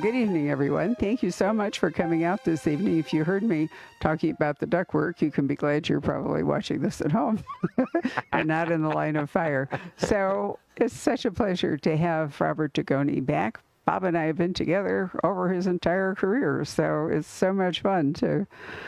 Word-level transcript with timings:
Good 0.00 0.14
evening, 0.14 0.48
everyone. 0.48 0.94
Thank 0.94 1.22
you 1.22 1.30
so 1.30 1.52
much 1.52 1.78
for 1.78 1.90
coming 1.90 2.24
out 2.24 2.44
this 2.44 2.66
evening. 2.66 2.98
If 2.98 3.12
you 3.12 3.24
heard 3.24 3.42
me 3.42 3.68
talking 4.00 4.30
about 4.30 4.58
the 4.58 4.66
ductwork, 4.66 5.20
you 5.20 5.30
can 5.30 5.46
be 5.46 5.54
glad 5.54 5.86
you're 5.86 6.00
probably 6.00 6.42
watching 6.42 6.80
this 6.80 7.02
at 7.02 7.12
home 7.12 7.44
and 8.32 8.48
not 8.48 8.72
in 8.72 8.80
the 8.80 8.88
line 8.88 9.16
of 9.16 9.28
fire. 9.28 9.68
So 9.98 10.58
it's 10.76 10.94
such 10.94 11.26
a 11.26 11.30
pleasure 11.30 11.76
to 11.76 11.96
have 11.98 12.40
Robert 12.40 12.72
Dugoni 12.72 13.24
back. 13.24 13.60
Bob 13.84 14.04
and 14.04 14.16
I 14.16 14.24
have 14.24 14.36
been 14.38 14.54
together 14.54 15.10
over 15.24 15.52
his 15.52 15.66
entire 15.66 16.14
career, 16.14 16.64
so 16.64 17.08
it's 17.12 17.28
so 17.28 17.52
much 17.52 17.82
fun 17.82 18.14
to. 18.14 18.46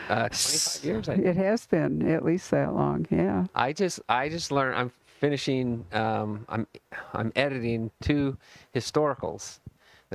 Uh, 0.09 0.29
25 0.29 0.83
years. 0.85 1.09
I, 1.09 1.13
It 1.15 1.35
has 1.35 1.67
been 1.67 2.09
at 2.09 2.25
least 2.25 2.49
that 2.49 2.73
long, 2.73 3.05
yeah. 3.11 3.45
I 3.53 3.73
just 3.73 3.99
I 4.09 4.29
just 4.29 4.51
learned. 4.51 4.75
I'm 4.77 4.91
finishing. 5.19 5.85
Um, 5.91 6.45
I'm 6.49 6.65
I'm 7.13 7.31
editing 7.35 7.91
two 8.01 8.37
historicals. 8.73 9.59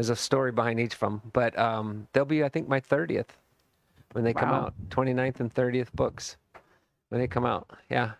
There's 0.00 0.08
a 0.08 0.16
story 0.16 0.50
behind 0.50 0.80
each 0.80 0.94
of 0.94 1.00
them, 1.00 1.20
but 1.34 1.58
um, 1.58 2.08
they'll 2.14 2.24
be 2.24 2.42
I 2.42 2.48
think 2.48 2.66
my 2.66 2.80
30th 2.80 3.26
when 4.12 4.24
they 4.24 4.32
come 4.32 4.48
Wow. 4.48 4.68
out. 4.68 4.74
29th 4.88 5.40
and 5.40 5.54
30th 5.54 5.92
books 5.92 6.38
when 7.10 7.20
they 7.20 7.26
come 7.26 7.44
out. 7.44 7.68
Yeah. 7.90 8.12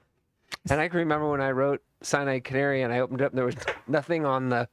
And 0.71 0.79
I 0.79 0.89
can 0.89 0.99
remember 0.99 1.31
when 1.31 1.41
I 1.41 1.53
wrote 1.53 1.81
Cyanide 2.03 2.45
Canary 2.45 2.83
and 2.83 2.93
I 2.93 3.01
opened 3.01 3.23
up 3.23 3.33
and 3.33 3.39
there 3.39 3.45
was 3.45 3.57
nothing 3.87 4.25
on 4.25 4.49
the 4.49 4.69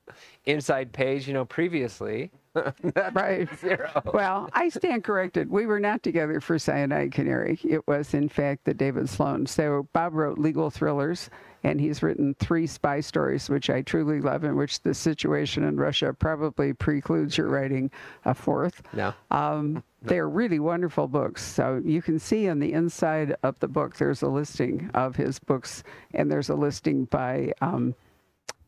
inside 0.46 0.94
page, 0.94 1.28
you 1.28 1.34
know, 1.34 1.46
previously. 1.46 2.32
Right. 3.14 3.48
Zero. 3.60 4.02
Well, 4.14 4.50
I 4.54 4.70
stand 4.70 5.04
corrected. 5.04 5.50
We 5.50 5.66
were 5.66 5.80
not 5.80 6.04
together 6.04 6.40
for 6.42 6.58
Cyanide 6.58 7.12
Canary. 7.12 7.60
It 7.64 7.88
was, 7.88 8.14
in 8.14 8.30
fact, 8.30 8.66
the 8.66 8.74
David 8.74 9.10
Sloane. 9.10 9.46
So 9.46 9.88
Bob 9.94 10.14
wrote 10.14 10.40
legal 10.40 10.70
thrillers, 10.70 11.30
and 11.64 11.80
he's 11.80 12.02
written 12.02 12.36
three 12.40 12.66
spy 12.68 13.00
stories, 13.00 13.50
which 13.50 13.70
I 13.70 13.82
truly 13.82 14.22
love, 14.22 14.44
in 14.44 14.56
which 14.56 14.82
the 14.82 14.94
situation 14.94 15.64
in 15.64 15.78
Russia 15.78 16.14
probably 16.14 16.74
precludes 16.74 17.38
your 17.38 17.48
writing 17.48 17.92
a 18.26 18.34
fourth. 18.34 18.82
No. 18.94 19.14
Um, 19.32 19.84
they're 20.08 20.30
really 20.30 20.60
wonderful 20.60 21.08
books. 21.08 21.44
So 21.44 21.82
you 21.84 22.02
can 22.02 22.20
see 22.20 22.50
on 22.50 22.60
the 22.60 22.74
inside 22.74 23.36
of 23.44 23.60
the 23.60 23.68
book, 23.68 23.96
there's 23.98 24.22
a 24.22 24.28
listing 24.28 24.90
of 24.94 25.16
his 25.16 25.40
books, 25.40 25.84
and 26.14 26.32
there's 26.32 26.50
a 26.50 26.56
listing 26.56 27.06
by 27.06 27.54
um, 27.62 27.96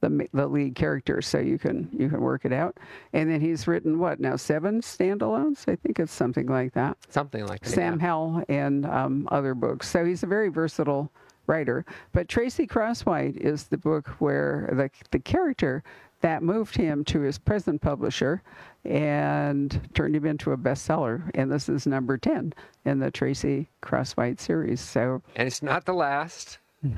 the 0.01 0.27
the 0.33 0.47
lead 0.47 0.75
character, 0.75 1.21
so 1.21 1.39
you 1.39 1.57
can 1.57 1.89
you 1.91 2.09
can 2.09 2.21
work 2.21 2.45
it 2.45 2.53
out. 2.53 2.77
And 3.13 3.29
then 3.29 3.41
he's 3.41 3.67
written 3.67 3.99
what 3.99 4.19
now 4.19 4.35
seven 4.35 4.81
standalones? 4.81 5.67
I 5.67 5.75
think 5.75 5.99
it's 5.99 6.13
something 6.13 6.47
like 6.47 6.73
that. 6.73 6.97
Something 7.09 7.45
like 7.45 7.61
that. 7.61 7.69
Sam 7.69 7.99
yeah. 7.99 8.05
Hell 8.05 8.43
and 8.49 8.85
um, 8.85 9.27
other 9.31 9.53
books. 9.53 9.89
So 9.89 10.05
he's 10.05 10.23
a 10.23 10.27
very 10.27 10.49
versatile 10.49 11.11
writer. 11.47 11.85
But 12.13 12.29
Tracy 12.29 12.67
Crosswhite 12.67 13.37
is 13.37 13.65
the 13.67 13.77
book 13.77 14.07
where 14.19 14.69
the 14.71 14.89
the 15.11 15.19
character 15.19 15.83
that 16.21 16.43
moved 16.43 16.75
him 16.75 17.03
to 17.05 17.21
his 17.21 17.37
present 17.37 17.81
publisher 17.81 18.41
and 18.85 19.89
turned 19.93 20.15
him 20.15 20.25
into 20.25 20.51
a 20.51 20.57
bestseller. 20.57 21.29
And 21.35 21.51
this 21.51 21.69
is 21.69 21.85
number 21.85 22.17
10 22.17 22.53
in 22.85 22.99
the 22.99 23.11
Tracy 23.11 23.69
Crosswhite 23.81 24.39
series. 24.39 24.81
So 24.81 25.21
And 25.35 25.47
it's 25.47 25.61
not 25.61 25.85
the 25.85 25.93
last. 25.93 26.59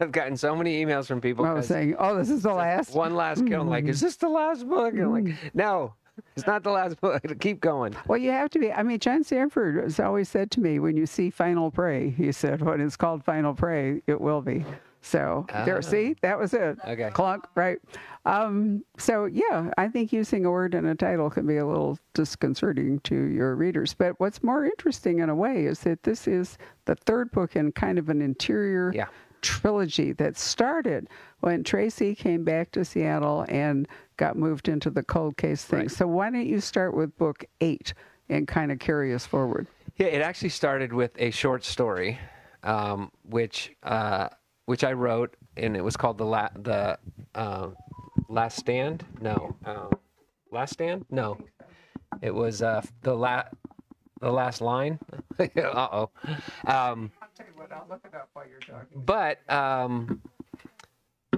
I've 0.00 0.12
gotten 0.12 0.36
so 0.36 0.54
many 0.54 0.84
emails 0.84 1.06
from 1.06 1.20
people. 1.20 1.44
I 1.44 1.52
was 1.52 1.62
'cause 1.66 1.68
saying, 1.68 1.96
oh, 1.98 2.16
this 2.16 2.30
is 2.30 2.42
the 2.42 2.52
last. 2.52 2.94
One 2.94 3.16
last 3.16 3.44
kill. 3.46 3.60
I'm 3.62 3.68
like, 3.68 3.86
is 3.86 4.00
this 4.00 4.16
the 4.16 4.28
last 4.28 4.68
book? 4.68 4.92
And 4.94 5.02
I'm 5.02 5.12
like, 5.12 5.24
mm-hmm. 5.24 5.48
no, 5.54 5.94
it's 6.36 6.46
not 6.46 6.62
the 6.62 6.70
last 6.70 7.00
book. 7.00 7.20
Keep 7.40 7.60
going. 7.60 7.96
Well, 8.06 8.18
you 8.18 8.30
have 8.30 8.48
to 8.50 8.60
be. 8.60 8.70
I 8.72 8.84
mean, 8.84 9.00
John 9.00 9.24
Sandford 9.24 9.82
has 9.82 9.98
always 9.98 10.28
said 10.28 10.52
to 10.52 10.60
me, 10.60 10.78
when 10.78 10.96
you 10.96 11.04
see 11.04 11.30
Final 11.30 11.72
Prey, 11.72 12.10
he 12.10 12.30
said, 12.30 12.62
when 12.62 12.80
it's 12.80 12.96
called 12.96 13.24
Final 13.24 13.54
Prey, 13.54 14.00
it 14.06 14.20
will 14.20 14.40
be. 14.40 14.64
So 15.00 15.46
there, 15.64 15.80
see, 15.80 16.16
that 16.22 16.38
was 16.38 16.52
it. 16.54 16.78
Okay. 16.86 17.10
Clunk, 17.12 17.44
right? 17.54 17.78
Um, 18.26 18.84
so 18.98 19.26
yeah, 19.26 19.70
I 19.78 19.88
think 19.88 20.12
using 20.12 20.44
a 20.44 20.50
word 20.50 20.74
in 20.74 20.84
a 20.86 20.94
title 20.94 21.30
can 21.30 21.46
be 21.46 21.56
a 21.56 21.66
little 21.66 21.98
disconcerting 22.14 23.00
to 23.00 23.14
your 23.14 23.54
readers. 23.54 23.94
But 23.94 24.18
what's 24.20 24.42
more 24.42 24.64
interesting 24.64 25.20
in 25.20 25.30
a 25.30 25.34
way 25.34 25.64
is 25.64 25.80
that 25.80 26.02
this 26.02 26.26
is 26.26 26.58
the 26.84 26.94
third 26.94 27.30
book 27.30 27.56
in 27.56 27.72
kind 27.72 27.98
of 27.98 28.08
an 28.08 28.20
interior 28.20 28.92
Yeah. 28.94 29.06
trilogy 29.40 30.12
that 30.14 30.36
started 30.36 31.08
when 31.40 31.62
Tracy 31.62 32.14
came 32.14 32.42
back 32.44 32.72
to 32.72 32.84
Seattle 32.84 33.46
and 33.48 33.86
got 34.16 34.36
moved 34.36 34.68
into 34.68 34.90
the 34.90 35.02
cold 35.04 35.36
case 35.36 35.64
thing. 35.64 35.78
Right. 35.80 35.90
So 35.90 36.06
why 36.06 36.28
don't 36.30 36.46
you 36.46 36.60
start 36.60 36.94
with 36.94 37.16
book 37.16 37.44
eight 37.60 37.94
and 38.28 38.46
kind 38.48 38.72
of 38.72 38.78
carry 38.80 39.14
us 39.14 39.24
forward? 39.24 39.68
Yeah, 39.96 40.08
it 40.08 40.22
actually 40.22 40.50
started 40.50 40.92
with 40.92 41.12
a 41.18 41.30
short 41.30 41.64
story, 41.64 42.18
um, 42.64 43.10
which 43.28 43.72
uh, 43.84 44.28
which 44.68 44.84
I 44.84 44.92
wrote, 44.92 45.34
and 45.56 45.74
it 45.74 45.82
was 45.82 45.96
called 45.96 46.18
the 46.18 46.26
la- 46.26 46.50
the 46.54 46.98
uh, 47.34 47.68
Last 48.28 48.58
Stand. 48.58 49.02
No, 49.18 49.56
uh, 49.64 49.86
Last 50.52 50.74
Stand. 50.74 51.06
No, 51.10 51.38
it 52.20 52.34
was 52.34 52.60
uh, 52.60 52.82
the 53.00 53.14
la- 53.14 53.44
the 54.20 54.30
last 54.30 54.60
line. 54.60 54.98
uh 55.40 55.46
oh. 55.56 56.10
Um, 56.66 57.10
I'll 57.22 57.28
tell 57.34 57.46
you 57.46 57.54
what, 57.56 57.72
I'll 57.72 57.86
look 57.88 58.02
it 58.04 58.14
up 58.14 58.28
while 58.34 58.44
you're 58.46 58.60
talking. 58.60 59.00
but 59.06 59.38
um, 59.50 60.20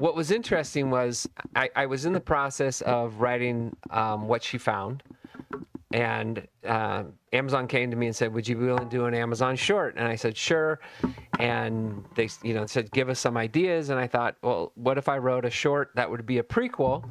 what 0.01 0.17
was 0.17 0.33
interesting 0.33 0.91
was 0.91 1.29
I, 1.55 1.71
I 1.77 1.87
was 1.87 2.07
in 2.07 2.13
the 2.13 2.21
process 2.21 2.81
of 2.81 3.21
writing 3.21 3.77
um, 3.91 4.27
what 4.27 4.43
she 4.43 4.59
found, 4.59 5.05
and 5.93 6.47
uh, 6.65 7.05
Amazon 7.33 7.67
came 7.67 7.91
to 7.91 7.97
me 7.97 8.06
and 8.06 8.15
said, 8.15 8.33
"Would 8.33 8.47
you 8.47 8.56
be 8.56 8.67
willing 8.67 8.89
to 8.89 8.97
do 8.97 9.06
an 9.06 9.15
Amazon 9.15 9.56
short?" 9.56 9.97
And 9.97 10.06
I 10.06 10.15
said, 10.15 10.37
"Sure." 10.37 10.81
And 11.39 12.05
they, 12.15 12.28
you 12.43 12.55
know, 12.55 12.67
said, 12.67 12.91
"Give 12.93 13.09
us 13.09 13.19
some 13.19 13.37
ideas." 13.37 13.91
And 13.91 13.99
I 13.99 14.06
thought, 14.06 14.37
well, 14.43 14.73
what 14.77 14.99
if 14.99 15.09
I 15.09 15.19
wrote 15.19 15.45
a 15.45 15.51
short 15.51 15.91
that 15.97 16.09
would 16.09 16.25
be 16.27 16.39
a 16.39 16.43
prequel 16.43 17.09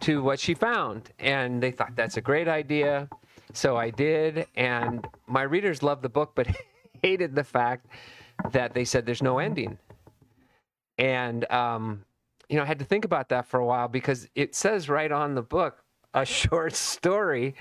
to 0.00 0.22
what 0.22 0.38
she 0.38 0.54
found? 0.54 1.10
And 1.18 1.62
they 1.62 1.70
thought 1.70 1.96
that's 1.96 2.18
a 2.18 2.20
great 2.20 2.48
idea. 2.48 3.08
So 3.54 3.76
I 3.76 3.90
did, 3.90 4.46
and 4.56 5.06
my 5.26 5.42
readers 5.42 5.82
loved 5.82 6.02
the 6.02 6.08
book, 6.08 6.32
but 6.34 6.48
hated 7.02 7.34
the 7.34 7.44
fact 7.44 7.86
that 8.50 8.74
they 8.74 8.84
said 8.84 9.06
there's 9.06 9.22
no 9.22 9.38
ending. 9.38 9.78
And 10.98 11.50
um, 11.50 12.04
you 12.50 12.56
know, 12.56 12.62
I 12.62 12.66
had 12.66 12.78
to 12.80 12.84
think 12.84 13.06
about 13.06 13.30
that 13.30 13.46
for 13.46 13.58
a 13.58 13.64
while 13.64 13.88
because 13.88 14.28
it 14.34 14.54
says 14.54 14.90
right 14.90 15.10
on 15.10 15.34
the 15.34 15.42
book 15.42 15.82
a 16.12 16.24
short 16.26 16.74
story, 16.74 17.54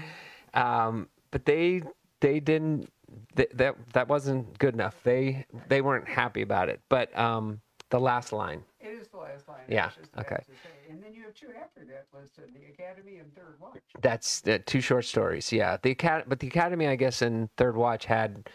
um, 0.53 1.07
but 1.31 1.45
they 1.45 1.81
they 2.19 2.39
didn't 2.39 2.91
th- 3.35 3.50
that 3.53 3.75
that 3.94 4.07
wasn't 4.07 4.57
good 4.59 4.73
enough. 4.73 4.95
They 5.03 5.45
they 5.67 5.81
weren't 5.81 6.07
happy 6.07 6.41
about 6.41 6.69
it. 6.69 6.79
But 6.89 7.17
um, 7.17 7.62
the 7.89 8.00
last 8.00 8.31
line, 8.34 8.63
It 8.79 8.88
is 8.89 9.07
the 9.09 9.17
last 9.17 9.47
line. 9.47 9.59
Yeah, 9.67 9.84
I 9.84 9.85
was 9.88 9.95
just 9.95 10.13
about 10.13 10.25
okay. 10.25 10.44
And 10.89 11.01
then 11.01 11.13
you 11.13 11.23
have 11.23 11.34
two 11.34 11.47
after 11.62 11.85
that 11.85 12.07
listed, 12.13 12.45
the 12.53 12.72
Academy 12.73 13.17
and 13.17 13.34
Third 13.35 13.56
Watch. 13.59 13.79
that's 14.01 14.45
uh, 14.47 14.59
two 14.66 14.81
short 14.81 15.06
stories. 15.06 15.51
Yeah, 15.51 15.78
the 15.81 15.91
acad- 15.91 16.25
but 16.28 16.39
the 16.39 16.47
Academy, 16.47 16.88
I 16.88 16.95
guess, 16.95 17.22
in 17.22 17.50
Third 17.57 17.75
Watch 17.75 18.06
had 18.06 18.50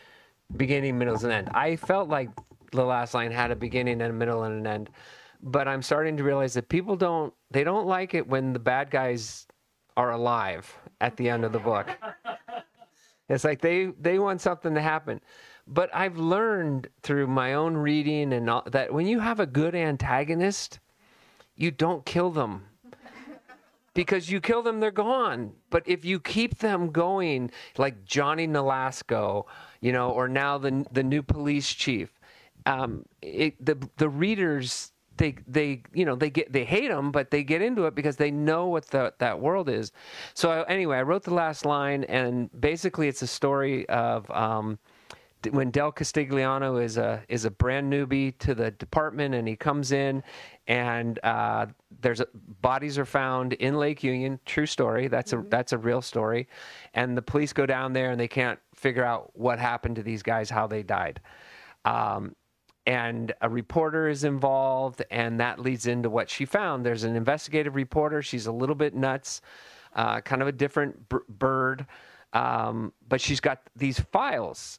beginning, 0.56 0.98
middles, 0.98 1.24
and 1.24 1.32
end. 1.32 1.48
I 1.54 1.76
felt 1.76 2.08
like 2.08 2.30
the 2.72 2.84
last 2.84 3.14
line 3.14 3.30
had 3.32 3.50
a 3.50 3.56
beginning 3.56 4.00
and 4.02 4.10
a 4.10 4.12
middle 4.12 4.42
and 4.44 4.60
an 4.60 4.66
end, 4.66 4.90
but 5.42 5.66
I'm 5.66 5.82
starting 5.82 6.16
to 6.18 6.24
realize 6.24 6.54
that 6.54 6.68
people 6.68 6.96
don't 6.96 7.32
they 7.50 7.64
don't 7.64 7.86
like 7.86 8.14
it 8.14 8.26
when 8.28 8.52
the 8.52 8.58
bad 8.58 8.90
guys 8.90 9.46
are 9.96 10.10
alive 10.12 10.76
at 11.00 11.16
the 11.16 11.28
end 11.28 11.44
of 11.44 11.52
the 11.52 11.58
book. 11.58 11.88
It's 13.28 13.44
like 13.44 13.60
they 13.60 13.86
they 14.00 14.18
want 14.18 14.40
something 14.40 14.74
to 14.74 14.80
happen. 14.80 15.20
But 15.66 15.92
I've 15.92 16.16
learned 16.16 16.88
through 17.02 17.26
my 17.26 17.54
own 17.54 17.76
reading 17.76 18.32
and 18.32 18.48
all, 18.48 18.62
that 18.66 18.94
when 18.94 19.06
you 19.06 19.18
have 19.18 19.40
a 19.40 19.46
good 19.46 19.74
antagonist, 19.74 20.78
you 21.56 21.72
don't 21.72 22.06
kill 22.06 22.30
them 22.30 22.66
because 23.94 24.30
you 24.30 24.40
kill 24.40 24.62
them, 24.62 24.78
they're 24.78 24.92
gone. 24.92 25.54
But 25.70 25.82
if 25.86 26.04
you 26.04 26.20
keep 26.20 26.58
them 26.58 26.90
going, 26.90 27.50
like 27.78 28.04
Johnny 28.04 28.46
Nolasco, 28.46 29.46
you 29.80 29.90
know, 29.90 30.10
or 30.10 30.28
now 30.28 30.58
the 30.58 30.86
the 30.92 31.02
new 31.02 31.22
police 31.22 31.72
chief, 31.72 32.20
um, 32.66 33.04
it, 33.22 33.64
the 33.64 33.76
the 33.96 34.08
readers 34.08 34.92
they 35.16 35.36
they 35.46 35.82
you 35.92 36.04
know 36.04 36.14
they 36.14 36.30
get 36.30 36.52
they 36.52 36.64
hate 36.64 36.88
them, 36.88 37.10
but 37.10 37.30
they 37.30 37.42
get 37.42 37.62
into 37.62 37.86
it 37.86 37.94
because 37.94 38.16
they 38.16 38.30
know 38.30 38.66
what 38.66 38.86
the, 38.88 39.12
that 39.18 39.40
world 39.40 39.68
is. 39.68 39.92
So 40.34 40.50
I, 40.50 40.68
anyway, 40.68 40.98
I 40.98 41.02
wrote 41.02 41.24
the 41.24 41.34
last 41.34 41.64
line, 41.64 42.04
and 42.04 42.50
basically 42.58 43.08
it's 43.08 43.22
a 43.22 43.26
story 43.26 43.88
of. 43.88 44.30
Um, 44.30 44.78
when 45.50 45.70
Del 45.70 45.92
Castigliano 45.92 46.82
is 46.82 46.96
a 46.96 47.22
is 47.28 47.44
a 47.44 47.50
brand 47.50 47.92
newbie 47.92 48.36
to 48.38 48.54
the 48.54 48.70
department, 48.72 49.34
and 49.34 49.46
he 49.46 49.54
comes 49.54 49.92
in, 49.92 50.24
and 50.66 51.18
uh, 51.22 51.66
there's 52.00 52.20
a, 52.20 52.26
bodies 52.34 52.98
are 52.98 53.04
found 53.04 53.52
in 53.54 53.76
Lake 53.76 54.02
Union. 54.02 54.40
True 54.44 54.66
story. 54.66 55.08
That's 55.08 55.32
a 55.32 55.44
that's 55.48 55.72
a 55.72 55.78
real 55.78 56.02
story, 56.02 56.48
and 56.94 57.16
the 57.16 57.22
police 57.22 57.52
go 57.52 57.66
down 57.66 57.92
there 57.92 58.10
and 58.10 58.18
they 58.18 58.28
can't 58.28 58.58
figure 58.74 59.04
out 59.04 59.30
what 59.34 59.58
happened 59.58 59.96
to 59.96 60.02
these 60.02 60.22
guys, 60.22 60.50
how 60.50 60.66
they 60.66 60.82
died. 60.82 61.20
Um, 61.84 62.34
and 62.86 63.34
a 63.40 63.48
reporter 63.48 64.08
is 64.08 64.22
involved, 64.24 65.02
and 65.10 65.40
that 65.40 65.58
leads 65.58 65.86
into 65.86 66.08
what 66.08 66.30
she 66.30 66.44
found. 66.44 66.86
There's 66.86 67.04
an 67.04 67.16
investigative 67.16 67.74
reporter. 67.74 68.22
She's 68.22 68.46
a 68.46 68.52
little 68.52 68.76
bit 68.76 68.94
nuts, 68.94 69.40
uh, 69.94 70.20
kind 70.20 70.40
of 70.40 70.48
a 70.48 70.52
different 70.52 71.08
b- 71.08 71.16
bird, 71.28 71.86
um, 72.32 72.92
but 73.08 73.20
she's 73.20 73.40
got 73.40 73.60
these 73.74 73.98
files, 73.98 74.78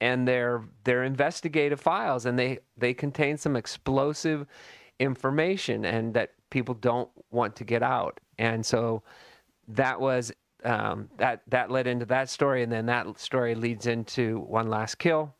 and 0.00 0.26
they're 0.26 0.62
they're 0.84 1.02
investigative 1.04 1.80
files, 1.80 2.26
and 2.26 2.38
they 2.38 2.60
they 2.76 2.94
contain 2.94 3.36
some 3.36 3.56
explosive 3.56 4.46
information, 5.00 5.84
and 5.84 6.14
that 6.14 6.30
people 6.50 6.74
don't 6.74 7.10
want 7.30 7.56
to 7.56 7.64
get 7.64 7.82
out. 7.82 8.20
And 8.38 8.64
so 8.64 9.02
that 9.68 10.00
was 10.00 10.32
um, 10.64 11.08
that 11.16 11.42
that 11.48 11.72
led 11.72 11.88
into 11.88 12.06
that 12.06 12.30
story, 12.30 12.62
and 12.62 12.70
then 12.70 12.86
that 12.86 13.18
story 13.18 13.56
leads 13.56 13.86
into 13.86 14.40
One 14.40 14.68
Last 14.68 14.96
Kill. 14.98 15.34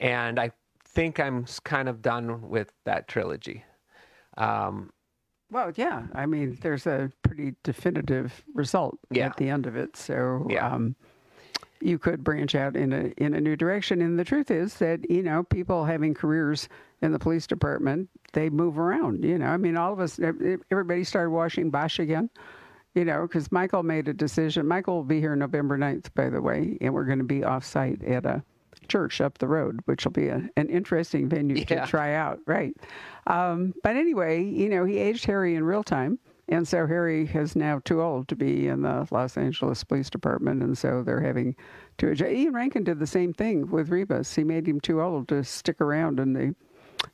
And 0.00 0.38
I 0.38 0.50
think 0.84 1.20
I'm 1.20 1.46
kind 1.64 1.88
of 1.88 2.02
done 2.02 2.48
with 2.48 2.72
that 2.84 3.08
trilogy. 3.08 3.64
Um, 4.36 4.90
Well, 5.50 5.72
yeah. 5.76 6.06
I 6.12 6.26
mean, 6.26 6.58
there's 6.60 6.86
a 6.86 7.10
pretty 7.22 7.54
definitive 7.62 8.44
result 8.54 8.98
Yeah. 9.10 9.26
at 9.26 9.36
the 9.36 9.48
end 9.48 9.66
of 9.66 9.76
it. 9.76 9.96
So 9.96 10.46
Yeah. 10.50 10.66
um, 10.68 10.96
you 11.80 11.98
could 11.98 12.24
branch 12.24 12.54
out 12.54 12.74
in 12.74 12.92
a 12.92 13.12
in 13.18 13.34
a 13.34 13.40
new 13.40 13.54
direction. 13.54 14.00
And 14.02 14.18
the 14.18 14.24
truth 14.24 14.50
is 14.50 14.78
that 14.78 15.08
you 15.10 15.22
know 15.22 15.42
people 15.44 15.84
having 15.84 16.14
careers 16.14 16.68
in 17.02 17.12
the 17.12 17.18
police 17.18 17.46
department 17.46 18.08
they 18.32 18.48
move 18.50 18.78
around. 18.78 19.24
You 19.24 19.38
know, 19.38 19.46
I 19.46 19.56
mean, 19.56 19.76
all 19.76 19.92
of 19.92 20.00
us, 20.00 20.18
everybody 20.18 21.04
started 21.04 21.30
washing 21.30 21.70
Bosch 21.70 21.98
again. 21.98 22.28
You 22.94 23.04
know, 23.04 23.22
because 23.22 23.52
Michael 23.52 23.82
made 23.82 24.08
a 24.08 24.14
decision. 24.14 24.66
Michael 24.66 24.96
will 24.96 25.04
be 25.04 25.20
here 25.20 25.36
November 25.36 25.76
9th, 25.76 26.14
by 26.14 26.30
the 26.30 26.40
way, 26.40 26.78
and 26.80 26.94
we're 26.94 27.04
going 27.04 27.18
to 27.18 27.24
be 27.24 27.44
off 27.44 27.62
site 27.62 28.02
at 28.02 28.24
a 28.24 28.42
church 28.86 29.20
up 29.20 29.38
the 29.38 29.48
road, 29.48 29.80
which 29.84 30.04
will 30.04 30.12
be 30.12 30.28
a, 30.28 30.48
an 30.56 30.68
interesting 30.68 31.28
venue 31.28 31.56
Yeah. 31.68 31.84
to 31.84 31.86
try 31.86 32.14
out, 32.14 32.40
right? 32.46 32.74
Um, 33.26 33.74
but 33.82 33.96
anyway, 33.96 34.42
you 34.44 34.68
know, 34.68 34.84
he 34.84 34.98
aged 34.98 35.24
Harry 35.26 35.54
in 35.54 35.64
real 35.64 35.82
time. 35.82 36.18
And 36.48 36.66
so 36.66 36.86
Harry 36.86 37.28
is 37.34 37.56
now 37.56 37.80
too 37.84 38.00
old 38.00 38.28
to 38.28 38.36
be 38.36 38.68
in 38.68 38.82
the 38.82 39.08
Los 39.10 39.36
Angeles 39.36 39.82
Police 39.82 40.08
Department. 40.08 40.62
And 40.62 40.78
so 40.78 41.02
they're 41.02 41.20
having 41.20 41.56
to 41.98 42.10
adjust. 42.10 42.30
Ian 42.30 42.54
Rankin 42.54 42.84
did 42.84 43.00
the 43.00 43.06
same 43.06 43.32
thing 43.32 43.68
with 43.68 43.88
Rebus. 43.88 44.32
He 44.32 44.44
made 44.44 44.68
him 44.68 44.78
too 44.80 45.02
old 45.02 45.26
to 45.28 45.42
stick 45.42 45.80
around 45.80 46.20
in 46.20 46.34
the 46.34 46.54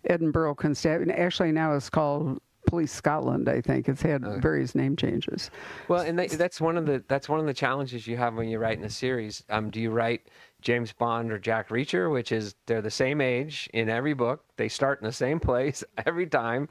Edinburgh 0.04 0.56
Constabulary. 0.56 1.18
Actually, 1.18 1.52
now 1.52 1.74
it's 1.74 1.88
called 1.88 2.40
Police 2.66 2.92
Scotland, 2.92 3.48
I 3.48 3.62
think. 3.62 3.88
It's 3.88 4.02
had 4.02 4.22
various 4.42 4.74
name 4.74 4.96
changes. 4.96 5.50
Well, 5.88 6.02
and 6.02 6.18
that, 6.18 6.30
that's 6.32 6.60
one 6.60 6.76
of 6.76 6.84
the 6.84 7.02
that's 7.08 7.28
one 7.28 7.40
of 7.40 7.46
the 7.46 7.54
challenges 7.54 8.06
you 8.06 8.18
have 8.18 8.34
when 8.34 8.48
you 8.48 8.58
write 8.58 8.78
in 8.78 8.84
a 8.84 8.90
series. 8.90 9.42
Um, 9.48 9.70
do 9.70 9.80
you 9.80 9.90
write 9.90 10.28
James 10.62 10.92
Bond 10.92 11.30
or 11.30 11.38
Jack 11.38 11.68
Reacher, 11.68 12.10
which 12.10 12.32
is 12.32 12.54
they're 12.66 12.80
the 12.80 12.90
same 12.90 13.20
age 13.20 13.68
in 13.74 13.88
every 13.88 14.14
book. 14.14 14.44
They 14.56 14.68
start 14.68 15.00
in 15.00 15.06
the 15.06 15.12
same 15.12 15.40
place 15.40 15.84
every 16.06 16.26
time, 16.26 16.68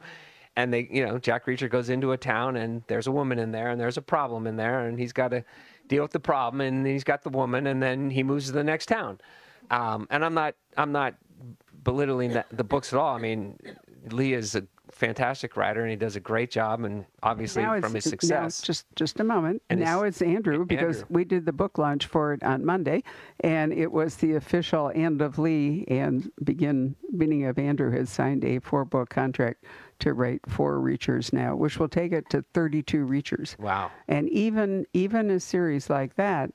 and 0.56 0.74
they 0.74 0.88
you 0.92 1.06
know 1.06 1.20
Jack 1.20 1.46
Reacher 1.46 1.70
goes 1.70 1.90
into 1.90 2.12
a 2.14 2.18
town 2.18 2.56
and 2.56 2.84
there's 2.88 3.08
a 3.08 3.12
woman 3.12 3.38
in 3.38 3.52
there 3.52 3.70
and 3.70 3.80
there's 3.80 3.98
a 3.98 4.02
problem 4.02 4.48
in 4.48 4.56
there 4.56 4.88
and 4.88 5.00
he's 5.00 5.14
got 5.14 5.30
to 5.30 5.44
deal 5.88 6.02
with 6.02 6.12
the 6.12 6.20
problem 6.20 6.62
and 6.62 6.88
he's 6.88 7.04
got 7.04 7.22
the 7.22 7.30
woman 7.30 7.68
and 7.68 7.84
then 7.84 8.10
he 8.10 8.24
moves 8.24 8.48
to 8.48 8.52
the 8.54 8.64
next 8.64 8.88
town. 8.88 9.20
Um, 9.70 10.08
and 10.10 10.26
I'm 10.26 10.34
not 10.34 10.56
I'm 10.78 10.92
not 10.92 11.16
belittling 11.84 12.34
that, 12.34 12.48
the 12.52 12.64
books 12.64 12.94
at 12.94 13.00
all. 13.00 13.16
I 13.16 13.20
mean, 13.20 13.58
Lee 14.12 14.34
is 14.34 14.56
a 14.56 14.64
fantastic 14.92 15.58
writer 15.58 15.82
and 15.82 15.90
he 15.90 15.96
does 15.96 16.16
a 16.16 16.20
great 16.20 16.52
job 16.52 16.84
and 16.84 17.06
obviously 17.24 17.64
from 17.64 17.94
his 17.94 18.06
now 18.06 18.10
success. 18.10 18.62
just 18.62 18.86
just 18.96 19.20
a 19.20 19.24
moment. 19.24 19.62
And 19.70 19.80
now 19.80 20.04
it's- 20.04 20.22
Andrew 20.22 20.66
because 20.66 20.98
Andrew. 21.02 21.08
we 21.10 21.24
did 21.26 21.46
the 21.46 21.54
book 21.54 21.78
launch 21.78 22.06
for 22.06 22.34
it 22.34 22.44
on 22.44 22.66
Monday, 22.66 23.04
and 23.40 23.74
it 23.74 23.92
was 23.92 24.16
the 24.18 24.36
official 24.36 24.92
end 24.94 25.22
of 25.22 25.40
Lee 25.40 25.86
and 25.88 26.30
begin 26.44 26.96
beginning 27.18 27.46
of 27.46 27.58
Andrew 27.58 27.92
has 27.92 28.10
signed 28.10 28.44
a 28.46 28.60
four 28.60 28.86
book 28.86 29.10
contract 29.10 29.66
to 30.00 30.14
write 30.14 30.42
four 30.48 30.80
reachers 30.80 31.32
now, 31.34 31.56
which 31.56 31.78
will 31.78 31.90
take 31.90 32.12
it 32.12 32.30
to 32.30 32.44
32 32.54 33.06
reachers. 33.06 33.58
Wow. 33.60 33.92
And 34.08 34.30
even 34.30 34.86
even 34.94 35.30
a 35.30 35.40
series 35.40 35.90
like 35.90 36.16
that 36.16 36.52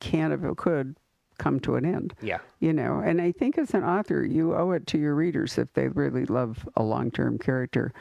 can 0.00 0.32
if 0.32 0.44
it 0.44 0.56
could 0.56 0.96
come 1.38 1.60
to 1.60 1.76
an 1.76 1.84
end. 1.84 2.14
Yeah. 2.20 2.38
You 2.60 2.72
know, 2.72 2.98
and 2.98 3.20
I 3.20 3.32
think 3.32 3.56
as 3.56 3.74
an 3.74 3.84
author, 3.84 4.24
you 4.24 4.54
owe 4.54 4.72
it 4.72 4.86
to 4.88 4.98
your 4.98 5.14
readers 5.14 5.56
if 5.58 5.72
they 5.72 5.88
really 5.88 6.26
love 6.26 6.68
a 6.76 6.82
long 6.82 7.10
term 7.10 7.38
character. 7.38 7.92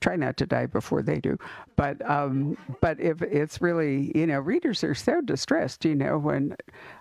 Try 0.00 0.16
not 0.16 0.36
to 0.38 0.46
die 0.46 0.66
before 0.66 1.02
they 1.02 1.20
do, 1.20 1.38
but 1.76 2.08
um, 2.08 2.56
but 2.80 2.98
if 3.00 3.22
it's 3.22 3.60
really 3.60 4.12
you 4.14 4.26
know 4.26 4.40
readers 4.40 4.82
are 4.82 4.94
so 4.94 5.20
distressed 5.20 5.84
you 5.84 5.94
know 5.94 6.18
when 6.18 6.56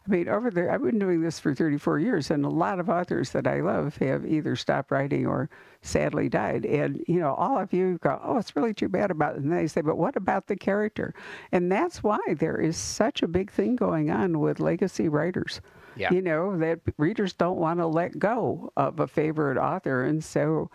I 0.08 0.10
mean 0.10 0.30
over 0.30 0.52
there 0.52 0.72
I've 0.72 0.84
been 0.84 1.00
doing 1.00 1.22
this 1.22 1.40
for 1.40 1.56
34 1.56 2.00
years 2.00 2.30
and 2.30 2.46
a 2.46 2.50
lot 2.50 2.80
of 2.80 2.90
authors 2.90 3.32
that 3.32 3.48
I 3.48 3.62
love 3.62 3.98
have 3.98 4.26
either 4.26 4.56
stopped 4.56 4.92
writing 4.92 5.26
or 5.26 5.50
sadly 5.82 6.30
died. 6.30 6.66
And 6.66 7.04
you 7.08 7.20
know 7.20 7.34
all 7.34 7.58
of 7.58 7.74
you 7.74 7.98
go 8.02 8.20
oh 8.24 8.38
it's 8.38 8.56
really 8.56 8.74
too 8.74 8.90
bad 8.90 9.12
about 9.12 9.36
it 9.36 9.42
and 9.42 9.52
they 9.52 9.68
say 9.68 9.82
but 9.82 9.98
what 9.98 10.16
about 10.16 10.48
the 10.48 10.56
character? 10.56 11.14
And 11.52 11.72
that's 11.72 12.04
why 12.04 12.20
there 12.38 12.58
is 12.58 12.78
such 12.78 13.24
a 13.24 13.28
big 13.28 13.52
thing 13.52 13.76
going 13.76 14.12
on 14.12 14.40
with 14.40 14.60
legacy 14.60 15.10
writers. 15.10 15.62
Yeah. 15.98 16.12
you 16.12 16.22
know 16.22 16.58
that 16.58 16.82
readers 16.98 17.32
don't 17.32 17.58
want 17.58 17.80
to 17.80 17.88
let 17.88 18.20
go 18.20 18.70
of 18.76 19.00
a 19.00 19.08
favorite 19.08 19.58
author 19.58 20.04
and 20.04 20.22
so 20.22 20.70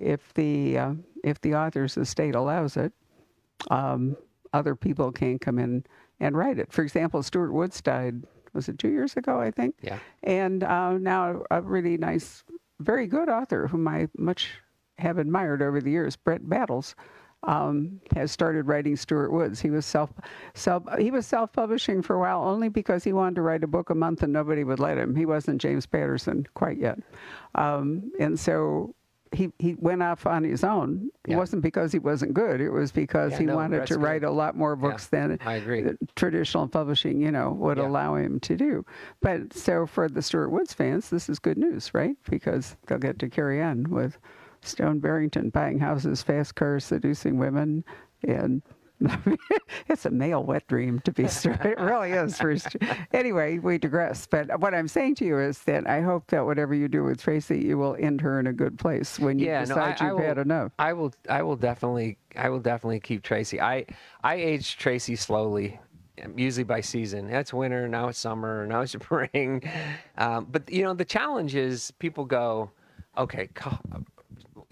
if 0.00 0.32
the 0.34 0.78
uh, 0.78 0.94
if 1.22 1.40
the 1.40 1.54
author's 1.54 1.96
estate 1.96 2.34
allows 2.34 2.76
it 2.76 2.92
um, 3.70 4.16
other 4.52 4.74
people 4.74 5.10
can 5.12 5.38
come 5.38 5.58
in 5.58 5.84
and 6.20 6.36
write 6.36 6.58
it 6.58 6.72
for 6.72 6.82
example 6.82 7.22
stuart 7.22 7.52
woods 7.52 7.80
died 7.80 8.22
was 8.52 8.68
it 8.68 8.78
two 8.78 8.88
years 8.88 9.16
ago 9.16 9.40
i 9.40 9.50
think 9.50 9.74
Yeah. 9.82 9.98
and 10.22 10.62
uh, 10.62 10.96
now 10.98 11.42
a 11.50 11.60
really 11.62 11.96
nice 11.96 12.44
very 12.80 13.06
good 13.06 13.28
author 13.28 13.66
whom 13.68 13.86
i 13.88 14.08
much 14.18 14.50
have 14.98 15.18
admired 15.18 15.62
over 15.62 15.80
the 15.80 15.90
years 15.90 16.16
brett 16.16 16.48
battles 16.48 16.94
um, 17.46 18.00
has 18.16 18.32
started 18.32 18.66
writing 18.66 18.96
Stuart 18.96 19.30
Woods. 19.30 19.60
He 19.60 19.68
was 19.68 19.84
self, 19.84 20.10
self 20.54 20.82
he 20.98 21.10
was 21.10 21.26
self 21.26 21.52
publishing 21.52 22.00
for 22.00 22.16
a 22.16 22.18
while 22.18 22.42
only 22.42 22.70
because 22.70 23.04
he 23.04 23.12
wanted 23.12 23.34
to 23.34 23.42
write 23.42 23.62
a 23.62 23.66
book 23.66 23.90
a 23.90 23.94
month 23.94 24.22
and 24.22 24.32
nobody 24.32 24.64
would 24.64 24.80
let 24.80 24.96
him. 24.96 25.14
He 25.14 25.26
wasn't 25.26 25.60
James 25.60 25.84
Patterson 25.84 26.46
quite 26.54 26.78
yet, 26.78 26.98
um, 27.54 28.10
and 28.18 28.40
so 28.40 28.94
he 29.34 29.52
he 29.58 29.74
went 29.74 30.02
off 30.02 30.26
on 30.26 30.44
his 30.44 30.64
own. 30.64 31.10
It 31.26 31.36
wasn't 31.36 31.62
because 31.62 31.92
he 31.92 31.98
wasn't 31.98 32.34
good. 32.34 32.60
It 32.60 32.70
was 32.70 32.92
because 32.92 33.32
Yeah, 33.32 33.38
he 33.40 33.44
no, 33.46 33.56
wanted 33.56 33.86
to 33.86 33.94
good. 33.94 34.02
write 34.02 34.24
a 34.24 34.30
lot 34.30 34.56
more 34.56 34.76
books 34.76 35.06
than 35.08 35.38
I 35.44 35.54
agree. 35.54 35.84
traditional 36.16 36.68
publishing, 36.68 37.20
you 37.20 37.30
know, 37.30 37.50
would 37.52 37.78
Yeah. 37.78 37.86
allow 37.86 38.14
him 38.16 38.40
to 38.40 38.56
do. 38.56 38.84
But 39.20 39.52
so 39.52 39.86
for 39.86 40.08
the 40.08 40.22
Stuart 40.22 40.50
Woods 40.50 40.72
fans, 40.72 41.10
this 41.10 41.28
is 41.28 41.38
good 41.38 41.58
news, 41.58 41.92
right? 41.94 42.16
Because 42.30 42.76
they'll 42.86 42.98
get 42.98 43.18
to 43.20 43.28
carry 43.28 43.62
on 43.62 43.84
with 43.90 44.18
Stone 44.62 45.00
Barrington 45.00 45.50
buying 45.50 45.78
houses, 45.78 46.22
fast 46.22 46.54
cars, 46.54 46.84
seducing 46.84 47.36
women, 47.38 47.84
and 48.22 48.62
it's 49.88 50.06
a 50.06 50.10
male 50.10 50.42
wet 50.42 50.66
dream 50.66 51.00
to 51.00 51.12
be 51.12 51.26
straight. 51.28 51.60
It 51.60 51.78
really 51.78 52.12
is. 52.12 52.40
Anyway, 53.12 53.58
we 53.58 53.78
digress. 53.78 54.26
But 54.26 54.60
what 54.60 54.74
I'm 54.74 54.88
saying 54.88 55.16
to 55.16 55.24
you 55.24 55.38
is 55.38 55.60
that 55.60 55.88
I 55.88 56.00
hope 56.00 56.28
that 56.28 56.44
whatever 56.44 56.74
you 56.74 56.88
do 56.88 57.04
with 57.04 57.20
Tracy, 57.20 57.58
you 57.58 57.78
will 57.78 57.96
end 57.98 58.20
her 58.20 58.38
in 58.40 58.46
a 58.46 58.52
good 58.52 58.78
place 58.78 59.18
when 59.18 59.38
you 59.38 59.46
yeah, 59.46 59.64
decide 59.64 60.00
I, 60.00 60.04
I 60.04 60.08
you've 60.08 60.18
will, 60.18 60.24
had 60.24 60.38
enough. 60.38 60.72
I 60.78 60.92
will. 60.92 61.12
I 61.28 61.42
will 61.42 61.56
definitely. 61.56 62.18
I 62.36 62.48
will 62.48 62.60
definitely 62.60 63.00
keep 63.00 63.22
Tracy. 63.22 63.60
I 63.60 63.86
I 64.22 64.36
age 64.36 64.76
Tracy 64.76 65.16
slowly, 65.16 65.78
usually 66.36 66.64
by 66.64 66.80
season. 66.80 67.28
That's 67.28 67.52
winter 67.52 67.88
now. 67.88 68.08
It's 68.08 68.18
summer 68.18 68.66
now. 68.66 68.82
It's 68.82 68.92
spring. 69.00 69.62
Um, 70.16 70.46
but 70.50 70.70
you 70.70 70.82
know 70.82 70.94
the 70.94 71.04
challenge 71.04 71.54
is 71.54 71.90
people 71.98 72.24
go, 72.24 72.70
okay, 73.18 73.48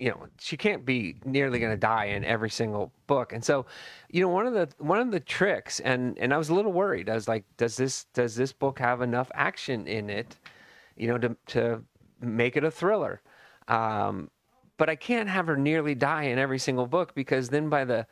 you 0.02 0.10
know 0.10 0.26
she 0.40 0.56
can't 0.56 0.84
be 0.84 1.14
nearly 1.24 1.60
going 1.60 1.70
to 1.70 1.76
die 1.76 2.06
in 2.06 2.24
every 2.24 2.50
single 2.50 2.92
book. 3.06 3.32
And 3.32 3.44
so 3.44 3.66
you 4.10 4.20
know 4.20 4.28
one 4.28 4.48
of 4.48 4.52
the 4.52 4.68
one 4.78 4.98
of 4.98 5.12
the 5.12 5.20
tricks 5.20 5.78
and 5.78 6.18
and 6.18 6.34
i 6.34 6.36
was 6.36 6.48
a 6.48 6.54
little 6.54 6.72
worried. 6.72 7.08
I 7.08 7.14
was 7.14 7.28
like 7.28 7.44
does 7.56 7.76
this 7.76 8.06
does 8.12 8.34
this 8.34 8.52
book 8.52 8.80
have 8.80 9.00
enough 9.00 9.30
action 9.32 9.86
in 9.86 10.10
it 10.10 10.36
you 10.96 11.06
know 11.06 11.18
to 11.18 11.36
to 11.54 11.84
make 12.20 12.56
it 12.56 12.64
a 12.64 12.70
thriller? 12.70 13.22
Um 13.68 14.28
but 14.76 14.90
i 14.90 14.96
can't 14.96 15.28
have 15.28 15.46
her 15.46 15.56
nearly 15.56 15.94
die 15.94 16.24
in 16.24 16.36
every 16.36 16.58
single 16.58 16.88
book 16.88 17.14
because 17.14 17.48
then 17.50 17.68
by 17.68 17.84
the 17.84 18.04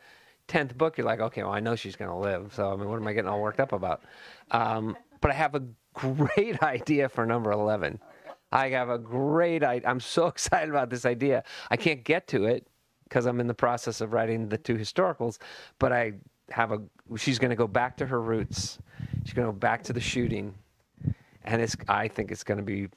10th 0.47 0.77
book 0.77 0.97
you're 0.97 1.05
like 1.05 1.19
okay 1.19 1.43
well 1.43 1.51
i 1.51 1.59
know 1.59 1.75
she's 1.75 1.97
going 1.97 2.09
to 2.09 2.15
live. 2.15 2.53
So 2.55 2.71
i 2.71 2.75
mean 2.77 2.87
what 2.87 3.01
am 3.01 3.07
i 3.07 3.11
getting 3.11 3.29
all 3.29 3.41
worked 3.41 3.59
up 3.59 3.73
about? 3.73 4.01
Um 4.51 4.95
but 5.19 5.29
i 5.29 5.33
have 5.33 5.55
a 5.55 5.63
great 5.93 6.63
idea 6.63 7.09
for 7.09 7.25
number 7.25 7.51
11 7.51 7.99
I 8.51 8.69
have 8.69 8.89
a 8.89 8.97
great 8.97 9.63
idea. 9.63 9.89
I'm 9.89 9.99
so 9.99 10.27
excited 10.27 10.69
about 10.69 10.89
this 10.89 11.05
idea. 11.05 11.43
I 11.69 11.75
hmm. 11.75 11.81
can't 11.83 12.03
get 12.03 12.27
to 12.27 12.45
it 12.45 12.67
because 13.03 13.25
I'm 13.25 13.39
in 13.39 13.47
the 13.47 13.53
process 13.53 14.01
of 14.01 14.13
writing 14.13 14.49
the 14.49 14.57
two 14.57 14.75
historicals, 14.75 15.37
but 15.79 15.91
I 15.91 16.13
have 16.49 16.71
a. 16.71 16.81
She's 17.17 17.39
going 17.39 17.49
to 17.49 17.55
go 17.55 17.67
back 17.67 17.97
to 17.97 18.05
her 18.05 18.21
roots. 18.21 18.79
She's 19.25 19.33
going 19.33 19.47
to 19.47 19.51
go 19.51 19.57
back 19.57 19.83
to 19.83 19.93
the 19.93 19.99
shooting, 19.99 20.53
and 21.43 21.61
it's. 21.61 21.75
I 21.87 22.07
think 22.07 22.31
it's 22.31 22.43
going 22.43 22.57
to 22.57 22.63
be. 22.63 22.87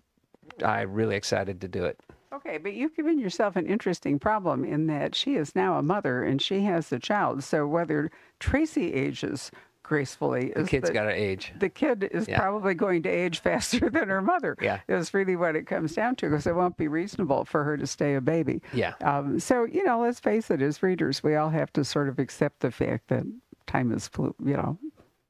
I'm 0.64 0.92
really 0.92 1.16
excited 1.16 1.60
to 1.62 1.68
do 1.68 1.84
it. 1.84 1.98
Okay, 2.32 2.58
but 2.58 2.74
you've 2.74 2.96
given 2.96 3.18
yourself 3.18 3.54
an 3.54 3.66
interesting 3.66 4.18
problem 4.18 4.64
in 4.64 4.88
that 4.88 5.14
she 5.14 5.36
is 5.36 5.54
now 5.54 5.78
a 5.78 5.82
mother 5.82 6.24
and 6.24 6.42
she 6.42 6.62
has 6.62 6.90
a 6.90 6.98
child. 6.98 7.44
So 7.44 7.64
whether 7.64 8.10
Tracy 8.40 8.92
ages 8.92 9.52
gracefully 9.84 10.50
The 10.54 10.62
is 10.62 10.68
kid's 10.68 10.90
got 10.90 11.04
to 11.04 11.12
age. 11.12 11.52
the 11.60 11.68
kid 11.68 12.08
is 12.10 12.26
Yeah. 12.26 12.40
probably 12.40 12.74
going 12.74 13.04
to 13.04 13.08
age 13.08 13.38
faster 13.48 13.88
than 13.88 14.08
her 14.08 14.20
mother. 14.20 14.56
Yeah. 14.60 14.80
is 14.88 15.14
really 15.14 15.36
what 15.36 15.54
it 15.54 15.68
comes 15.68 15.94
down 15.94 16.16
to 16.16 16.28
because 16.30 16.48
it 16.48 16.56
won't 16.56 16.76
be 16.76 16.88
reasonable 16.88 17.44
for 17.44 17.62
her 17.62 17.76
to 17.76 17.86
stay 17.86 18.16
a 18.16 18.20
baby. 18.20 18.60
Yeah. 18.72 18.94
Um, 19.02 19.38
so 19.38 19.64
you 19.64 19.84
know, 19.84 20.00
let's 20.00 20.18
face 20.18 20.50
it, 20.50 20.60
as 20.60 20.82
readers, 20.82 21.22
we 21.22 21.36
all 21.36 21.50
have 21.50 21.72
to 21.74 21.84
sort 21.84 22.08
of 22.08 22.18
accept 22.18 22.58
the 22.60 22.72
fact 22.72 23.06
that 23.08 23.24
time 23.68 23.92
is, 23.92 24.08
flu- 24.08 24.34
you 24.44 24.54
know, 24.56 24.76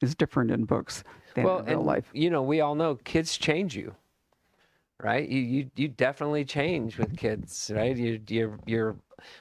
is 0.01 0.15
different 0.15 0.49
in 0.51 0.65
books 0.65 1.03
than 1.35 1.43
Well, 1.43 1.59
in 1.59 1.65
real 1.67 1.77
and 1.79 1.85
life. 1.87 2.09
you 2.13 2.29
know, 2.31 2.41
we 2.41 2.61
all 2.61 2.73
know 2.75 2.95
kids 2.95 3.37
change 3.37 3.75
you. 3.75 3.93
right? 5.03 5.27
You 5.27 5.41
you 5.41 5.71
you 5.75 5.87
definitely 5.89 6.45
change 6.45 6.97
with 6.97 7.17
kids, 7.17 7.69
right? 7.75 7.95
You 7.95 8.21
you're 8.29 8.57
you're 8.65 8.95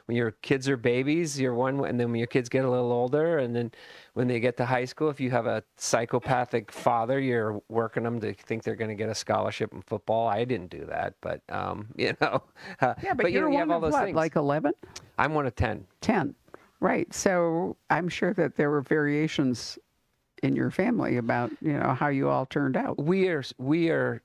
when 0.07 0.17
your 0.17 0.31
kids 0.31 0.69
are 0.69 0.77
babies, 0.77 1.39
you're 1.39 1.55
one, 1.55 1.85
and 1.85 2.01
then 2.01 2.11
when 2.11 2.19
your 2.19 2.27
kids 2.27 2.49
get 2.49 2.65
a 2.65 2.71
little 2.71 2.91
older, 2.93 3.39
and 3.39 3.55
then 3.55 3.71
when 4.15 4.29
they 4.29 4.41
get 4.41 4.57
to 4.57 4.65
high 4.65 4.85
school, 4.85 5.11
if 5.11 5.21
you 5.21 5.31
have 5.31 5.47
a 5.47 5.63
psychopathic 5.77 6.71
father, 6.71 7.19
you're 7.19 7.61
working 7.69 8.05
them 8.05 8.21
to 8.21 8.33
think 8.33 8.63
they're 8.63 8.77
going 8.77 8.89
to 8.89 8.95
get 8.95 9.09
a 9.09 9.15
scholarship 9.15 9.73
in 9.73 9.83
football. 9.83 10.29
I 10.29 10.45
didn't 10.45 10.71
do 10.71 10.87
that, 10.87 11.15
but 11.21 11.43
um, 11.49 11.89
you 11.97 12.15
know, 12.21 12.43
uh, 12.81 12.95
yeah, 13.03 13.13
but, 13.15 13.25
but 13.25 13.33
you're 13.33 13.43
you, 13.43 13.49
know, 13.49 13.53
you 13.53 13.59
have 13.59 13.71
all 13.71 13.81
those 13.81 13.93
what, 13.93 14.05
things. 14.05 14.17
Like 14.17 14.37
eleven? 14.37 14.73
I'm 15.19 15.35
one 15.35 15.47
of 15.47 15.55
ten. 15.55 15.85
Ten, 16.01 16.35
right? 16.81 17.13
So 17.13 17.77
I'm 17.91 18.09
sure 18.09 18.33
that 18.35 18.57
there 18.57 18.71
were 18.71 18.83
variations 18.83 19.79
in 20.43 20.55
your 20.55 20.71
family 20.71 21.17
about 21.17 21.51
you 21.61 21.73
know 21.73 21.95
how 21.95 22.09
you 22.09 22.29
all 22.29 22.47
turned 22.47 22.77
out. 22.77 23.03
We 23.03 23.29
are 23.29 23.43
we 23.59 23.91
are 23.91 24.23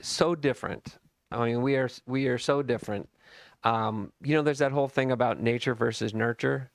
so 0.00 0.34
different. 0.34 0.98
I 1.32 1.46
mean, 1.46 1.62
we 1.62 1.76
are 1.76 1.88
we 2.06 2.28
are 2.28 2.38
so 2.38 2.62
different. 2.62 3.08
Um, 3.62 4.12
you 4.22 4.34
know, 4.34 4.42
there's 4.42 4.58
that 4.58 4.72
whole 4.72 4.88
thing 4.88 5.10
about 5.10 5.40
nature 5.40 5.74
versus 5.74 6.12
nurture, 6.12 6.70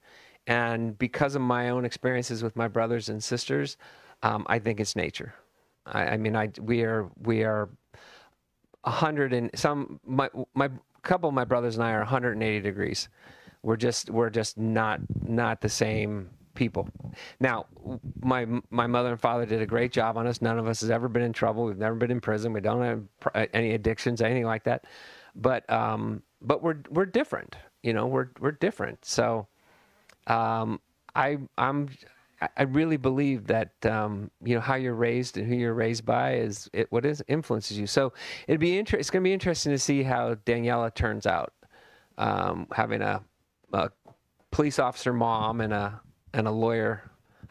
and 0.48 0.98
because 0.98 1.36
of 1.36 1.41
my 1.41 1.69
own 1.69 1.86
experiences 1.86 2.43
with 2.43 2.55
my 2.55 2.67
brothers 2.67 3.10
and 3.10 3.24
sisters, 3.24 3.77
um, 4.24 4.46
I 4.48 4.60
think 4.60 4.79
it's 4.79 4.96
nature. 4.96 5.34
I, 5.86 6.08
I, 6.08 6.17
mean, 6.17 6.36
I 6.36 6.50
we 6.62 6.84
are 6.84 7.10
we 7.22 7.43
are 7.43 7.69
a 8.84 8.91
hundred 8.91 9.34
and 9.34 9.50
some 9.55 10.00
my 10.05 10.29
my 10.53 10.69
couple 11.03 11.29
of 11.29 11.36
my 11.36 11.46
brothers 11.46 11.75
and 11.75 11.84
I 11.84 11.91
are 11.91 12.00
180 12.00 12.62
degrees. 12.62 13.10
We're 13.63 13.77
just 13.77 14.10
we're 14.10 14.29
just 14.29 14.58
not 14.58 15.01
not 15.24 15.62
the 15.62 15.69
same 15.69 16.29
people. 16.55 16.89
Now, 17.39 17.65
my 18.22 18.46
my 18.69 18.88
mother 18.88 19.12
and 19.12 19.19
father 19.19 19.46
did 19.46 19.62
a 19.62 19.65
great 19.65 19.91
job 19.91 20.17
on 20.17 20.27
us. 20.27 20.41
None 20.41 20.60
of 20.60 20.67
us 20.67 20.81
has 20.81 20.89
ever 20.89 21.08
been 21.08 21.24
in 21.24 21.34
trouble. 21.34 21.65
We've 21.65 21.77
never 21.77 21.96
been 21.96 22.12
in 22.12 22.22
prison. 22.22 22.53
We 22.53 22.62
don't 22.62 22.81
have 22.84 23.50
any 23.53 23.74
addictions, 23.74 24.22
anything 24.22 24.46
like 24.46 24.63
that. 24.63 24.86
But 25.36 25.69
um, 25.72 26.24
but 26.41 26.62
we're 26.62 26.77
we're 26.89 27.05
different. 27.05 27.55
You 27.84 27.93
know, 27.93 28.08
we're 28.08 28.29
we're 28.39 28.51
different. 28.51 29.03
So, 29.05 29.48
um, 30.29 30.79
I 31.15 31.38
I'm 31.57 31.89
I 32.57 32.63
really 32.63 32.95
believe 32.95 33.48
that 33.48 33.71
um, 33.86 34.31
you 34.43 34.55
know 34.55 34.62
how 34.62 34.75
you're 34.75 34.95
raised 34.95 35.38
and 35.38 35.45
who 35.45 35.55
you're 35.55 35.74
raised 35.74 36.05
by 36.05 36.36
is 36.36 36.69
it, 36.71 36.89
what 36.91 37.05
is 37.05 37.21
influences 37.27 37.77
you. 37.77 37.86
So 37.86 38.13
it'd 38.48 38.62
be 38.62 38.77
inter- 38.77 38.98
It's 38.98 39.09
going 39.09 39.24
to 39.24 39.27
be 39.27 39.33
interesting 39.33 39.74
to 39.74 39.79
see 39.79 40.03
how 40.03 40.36
Daniela 40.45 40.93
turns 40.93 41.27
out, 41.27 41.51
um, 42.17 42.67
having 42.71 43.01
a, 43.01 43.21
a, 43.74 43.89
police 44.51 44.79
officer 44.79 45.12
mom 45.12 45.59
and 45.62 45.74
a 45.74 46.00
and 46.33 46.48
a 46.48 46.51
lawyer 46.51 47.03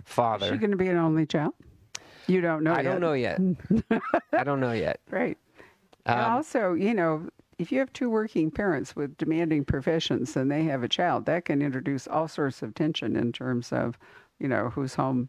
father. 0.05 0.47
Is 0.47 0.53
she 0.53 0.59
going 0.59 0.71
to 0.71 0.77
be 0.77 0.89
an 0.89 0.97
only 0.97 1.27
child? 1.27 1.53
You 2.27 2.41
don't 2.41 2.65
know. 2.65 2.73
I 2.73 2.77
yet. 2.77 2.83
don't 2.85 3.01
know 3.01 3.13
yet. 3.13 3.41
I 4.33 4.45
don't 4.45 4.61
know 4.61 4.73
yet. 4.73 5.01
Right. 5.11 5.37
Um, 6.07 6.19
and 6.19 6.33
also, 6.33 6.73
you 6.73 6.95
know, 6.95 7.29
if 7.59 7.73
you 7.73 7.81
have 7.81 7.93
two 7.93 8.09
working 8.09 8.51
parents 8.51 8.95
with 8.95 9.17
demanding 9.17 9.65
professions 9.65 10.37
and 10.37 10.51
they 10.51 10.63
have 10.65 10.83
a 10.83 10.89
child, 10.89 11.27
that 11.27 11.45
can 11.45 11.61
introduce 11.61 12.07
all 12.07 12.29
sorts 12.29 12.63
of 12.63 12.75
tension 12.75 13.17
in 13.17 13.33
terms 13.33 13.73
of, 13.73 13.99
you 14.39 14.47
know, 14.47 14.71
who's 14.71 14.95
home, 14.95 15.29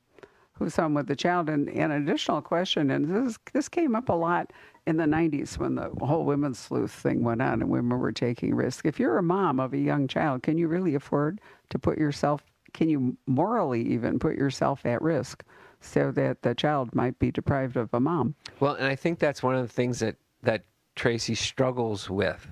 who's 0.53 0.75
home 0.75 0.93
with 0.93 1.07
the 1.07 1.15
child. 1.15 1.49
And, 1.49 1.67
an 1.69 1.91
additional 1.91 2.41
question, 2.41 2.91
and 2.91 3.05
this 3.05 3.37
this 3.51 3.67
came 3.67 3.95
up 3.95 4.09
a 4.09 4.13
lot 4.13 4.53
in 4.85 4.97
the 4.97 5.05
90s 5.05 5.57
when 5.57 5.75
the 5.75 5.89
whole 6.01 6.23
women's 6.23 6.59
sleuth 6.59 6.91
thing 6.91 7.23
went 7.23 7.41
on 7.41 7.61
and 7.61 7.69
women 7.69 7.97
were 7.97 8.11
taking 8.11 8.55
risks. 8.55 8.83
If 8.85 8.99
you're 8.99 9.17
a 9.17 9.23
mom 9.23 9.59
of 9.59 9.73
a 9.73 9.77
young 9.77 10.07
child, 10.07 10.43
can 10.43 10.57
you 10.57 10.67
really 10.67 10.95
afford 10.95 11.41
to 11.69 11.79
put 11.79 11.97
yourself? 11.97 12.43
Can 12.73 12.89
you 12.89 13.17
morally 13.25 13.81
even 13.81 14.19
put 14.19 14.35
yourself 14.35 14.85
at 14.85 15.01
risk? 15.01 15.43
so 15.81 16.11
that 16.11 16.41
the 16.41 16.53
child 16.53 16.93
might 16.93 17.17
be 17.19 17.31
deprived 17.31 17.77
of 17.77 17.93
a 17.93 17.99
mom. 18.01 18.35
Well, 18.59 18.73
and 18.73 18.85
I 18.85 18.97
think 18.97 19.17
that's 19.17 19.41
one 19.41 19.55
of 19.55 19.61
the 19.61 19.73
things 19.73 19.99
that 19.99 20.17
that 20.43 20.63
Tracy 20.99 21.33
struggles 21.33 22.09
with 22.09 22.45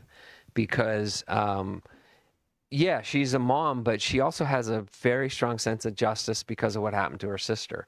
because, 0.54 1.22
um, 1.28 1.84
yeah, 2.72 3.02
she's 3.02 3.34
a 3.34 3.40
mom, 3.40 3.84
but 3.84 4.02
she 4.02 4.22
also 4.22 4.46
has 4.46 4.70
a 4.70 4.86
very 5.02 5.30
strong 5.30 5.58
sense 5.58 5.86
of 5.86 5.96
justice 5.96 6.44
because 6.44 6.78
of 6.78 6.82
what 6.82 6.94
happened 6.94 7.20
to 7.20 7.28
her 7.28 7.38
sister, 7.38 7.88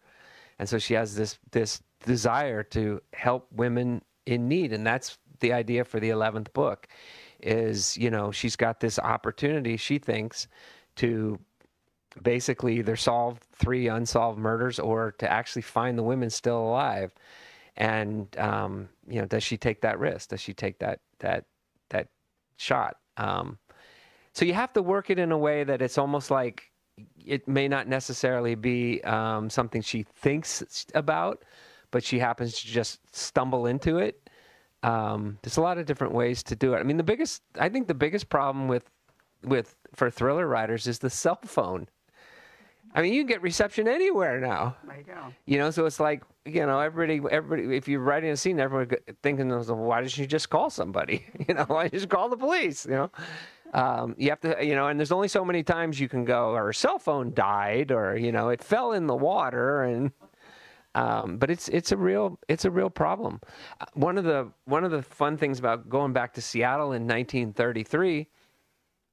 and 0.59 0.67
so 0.67 0.77
she 0.77 0.95
has 0.95 1.15
this 1.15 1.39
this 1.51 1.81
desire 2.05 2.61
to 2.63 3.01
help 3.13 3.47
women 3.53 4.01
in 4.25 4.49
need, 4.49 4.73
and 4.73 4.85
that's 4.85 5.17
the 5.39 5.53
idea 5.53 5.85
for 5.85 6.01
the 6.01 6.09
eleventh 6.09 6.51
book. 6.51 6.89
Is 7.41 7.97
you 7.97 8.09
know 8.09 8.29
she's 8.29 8.57
got 8.57 8.81
this 8.81 8.99
opportunity 8.99 9.77
she 9.77 9.97
thinks 9.97 10.49
to 10.97 11.39
basically 12.21 12.79
either 12.79 12.97
solve 12.97 13.39
three 13.55 13.87
unsolved 13.87 14.37
murders 14.37 14.77
or 14.77 15.13
to 15.19 15.31
actually 15.31 15.61
find 15.61 15.97
the 15.97 16.03
women 16.03 16.29
still 16.29 16.59
alive 16.59 17.13
and 17.79 18.37
um, 18.37 18.89
you 19.07 19.19
know, 19.21 19.25
does 19.25 19.43
she 19.43 19.57
take 19.57 19.81
that 19.81 19.97
risk? 19.97 20.29
Does 20.29 20.41
she 20.41 20.53
take 20.53 20.79
that 20.79 20.99
that 21.19 21.45
that 21.89 22.09
shot? 22.57 22.97
Um, 23.17 23.57
so 24.33 24.45
you 24.45 24.53
have 24.53 24.73
to 24.73 24.81
work 24.81 25.09
it 25.09 25.17
in 25.17 25.31
a 25.31 25.37
way 25.37 25.63
that 25.63 25.81
it's 25.81 25.97
almost 25.97 26.29
like 26.29 26.63
it 27.25 27.47
may 27.47 27.67
not 27.67 27.87
necessarily 27.87 28.55
be 28.55 29.01
um, 29.03 29.49
something 29.49 29.81
she 29.81 30.03
thinks 30.03 30.85
about, 30.93 31.43
but 31.91 32.03
she 32.03 32.19
happens 32.19 32.59
to 32.59 32.67
just 32.67 32.99
stumble 33.15 33.65
into 33.65 33.97
it. 33.97 34.29
Um, 34.83 35.37
there's 35.41 35.57
a 35.57 35.61
lot 35.61 35.77
of 35.77 35.85
different 35.85 36.13
ways 36.13 36.43
to 36.43 36.55
do 36.55 36.73
it. 36.73 36.79
I 36.79 36.83
mean, 36.83 36.97
the 36.97 37.03
biggest, 37.03 37.41
I 37.57 37.69
think, 37.69 37.87
the 37.87 37.93
biggest 37.93 38.29
problem 38.29 38.67
with 38.67 38.89
with 39.43 39.75
for 39.95 40.09
thriller 40.11 40.47
writers 40.47 40.85
is 40.85 40.99
the 40.99 41.09
cell 41.09 41.39
phone. 41.45 41.87
I 42.93 43.01
mean, 43.01 43.13
you 43.13 43.21
can 43.21 43.27
get 43.27 43.41
reception 43.41 43.87
anywhere 43.87 44.39
now. 44.39 44.75
I 44.89 45.03
know. 45.07 45.33
You 45.45 45.59
know, 45.59 45.71
so 45.71 45.85
it's 45.85 45.99
like 45.99 46.23
you 46.45 46.65
know, 46.65 46.79
everybody, 46.79 47.21
everybody. 47.31 47.75
If 47.75 47.87
you're 47.87 48.01
writing 48.01 48.31
a 48.31 48.37
scene, 48.37 48.59
everyone 48.59 48.89
thinking, 49.21 49.49
"Why 49.49 50.01
didn't 50.01 50.17
you 50.17 50.25
just 50.25 50.49
call 50.49 50.69
somebody? 50.69 51.25
You 51.47 51.55
know, 51.55 51.65
why 51.65 51.87
just 51.89 52.09
call 52.09 52.29
the 52.29 52.37
police?" 52.37 52.85
You 52.85 52.91
know, 52.91 53.11
um, 53.73 54.15
you 54.17 54.29
have 54.29 54.39
to, 54.41 54.57
you 54.65 54.75
know, 54.75 54.87
and 54.87 54.99
there's 54.99 55.11
only 55.11 55.27
so 55.27 55.45
many 55.45 55.63
times 55.63 55.99
you 55.99 56.09
can 56.09 56.25
go. 56.25 56.51
Or 56.51 56.73
cell 56.73 56.99
phone 56.99 57.33
died, 57.33 57.91
or 57.91 58.17
you 58.17 58.31
know, 58.31 58.49
it 58.49 58.63
fell 58.63 58.93
in 58.93 59.07
the 59.07 59.15
water, 59.15 59.83
and 59.83 60.11
um, 60.95 61.37
but 61.37 61.49
it's 61.51 61.67
it's 61.69 61.91
a 61.91 61.97
real 61.97 62.39
it's 62.47 62.65
a 62.65 62.71
real 62.71 62.89
problem. 62.89 63.39
One 63.93 64.17
of 64.17 64.23
the 64.23 64.51
one 64.65 64.83
of 64.83 64.91
the 64.91 65.03
fun 65.03 65.37
things 65.37 65.59
about 65.59 65.89
going 65.89 66.13
back 66.13 66.33
to 66.33 66.41
Seattle 66.41 66.93
in 66.93 67.03
1933 67.07 68.27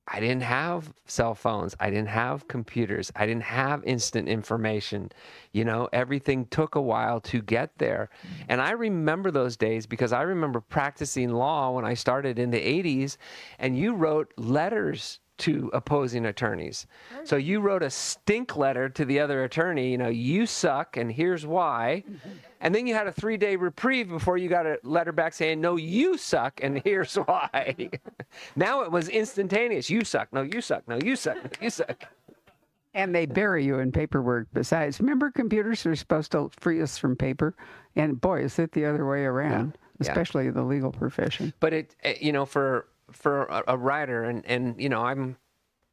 I 0.09 0.21
didn't 0.21 0.43
have 0.43 0.93
cell 1.07 1.35
phones. 1.35 1.75
I 1.81 1.91
didn't 1.91 2.09
have 2.09 2.47
computers. 2.47 3.11
I 3.17 3.27
didn't 3.27 3.43
have 3.43 3.83
instant 3.85 4.29
information. 4.29 5.11
You 5.53 5.65
know, 5.65 5.89
everything 5.93 6.47
took 6.47 6.77
a 6.77 6.81
while 6.81 7.21
to 7.23 7.43
get 7.43 7.77
there. 7.79 8.09
Mm. 8.23 8.45
And 8.51 8.61
I 8.61 8.71
remember 8.71 9.31
those 9.33 9.57
days 9.57 9.87
because 9.87 10.13
I 10.13 10.23
remember 10.23 10.61
practicing 10.61 11.31
law 11.31 11.73
when 11.73 11.85
I 11.85 11.95
started 11.95 12.39
in 12.39 12.51
the 12.51 12.61
80s, 12.61 13.17
and 13.59 13.77
you 13.77 13.95
wrote 13.95 14.33
letters 14.37 15.19
to 15.39 15.71
opposing 15.73 16.27
attorneys. 16.27 16.87
So 17.25 17.37
you 17.37 17.61
wrote 17.61 17.83
a 17.83 17.91
stink 17.91 18.57
letter 18.57 18.89
to 18.89 19.05
the 19.05 19.21
other 19.21 19.45
attorney, 19.45 19.91
you 19.91 19.99
know, 19.99 20.09
you 20.09 20.47
suck 20.47 20.97
and 20.97 21.11
here's 21.11 21.47
why. 21.47 22.05
And 22.59 22.75
then 22.75 22.87
you 22.87 22.95
had 22.95 23.07
a 23.07 23.13
three 23.13 23.37
day 23.37 23.55
reprieve 23.55 24.09
before 24.09 24.39
you 24.39 24.49
got 24.49 24.67
a 24.67 24.79
letter 24.83 25.13
back 25.13 25.35
saying, 25.35 25.61
no, 25.61 25.77
you 25.77 26.17
suck 26.17 26.61
and 26.63 26.81
here's 26.85 27.15
why. 27.27 27.91
now 28.57 28.81
it 28.81 28.91
was 28.91 29.09
instantaneous. 29.09 29.91
You 29.91 30.05
suck. 30.05 30.33
No, 30.33 30.43
you 30.43 30.63
suck. 30.63 30.89
No, 30.89 30.99
you 31.05 31.17
suck. 31.17 31.37
No, 31.37 31.51
you 31.61 31.71
suck. 31.71 32.05
And 32.95 33.15
they 33.15 33.27
bury 33.27 33.65
you 33.65 33.79
in 33.79 33.93
paperwork 33.93 34.49
besides. 34.55 35.01
Remember, 35.01 35.31
computers 35.31 35.85
are 35.85 35.95
supposed 35.95 36.33
to 36.33 36.51
free 36.59 36.81
us 36.81 36.97
from 36.97 37.15
paper? 37.15 37.55
And 37.95 38.19
boy, 38.19 38.43
is 38.43 38.59
it 38.59 38.73
the 38.73 38.87
other 38.87 39.07
way 39.07 39.25
around, 39.25 39.77
yeah. 40.01 40.09
especially 40.09 40.47
yeah. 40.47 40.53
the 40.53 40.63
legal 40.63 40.93
profession. 40.93 41.53
But 41.61 41.75
it, 41.75 41.95
eh, 42.05 42.15
you 42.23 42.33
know, 42.33 42.47
for 42.47 42.87
for 43.13 43.45
a, 43.45 43.63
a 43.69 43.77
writer, 43.77 44.25
and 44.25 44.45
and 44.47 44.81
you 44.81 44.89
know, 44.89 45.03
I'm 45.05 45.37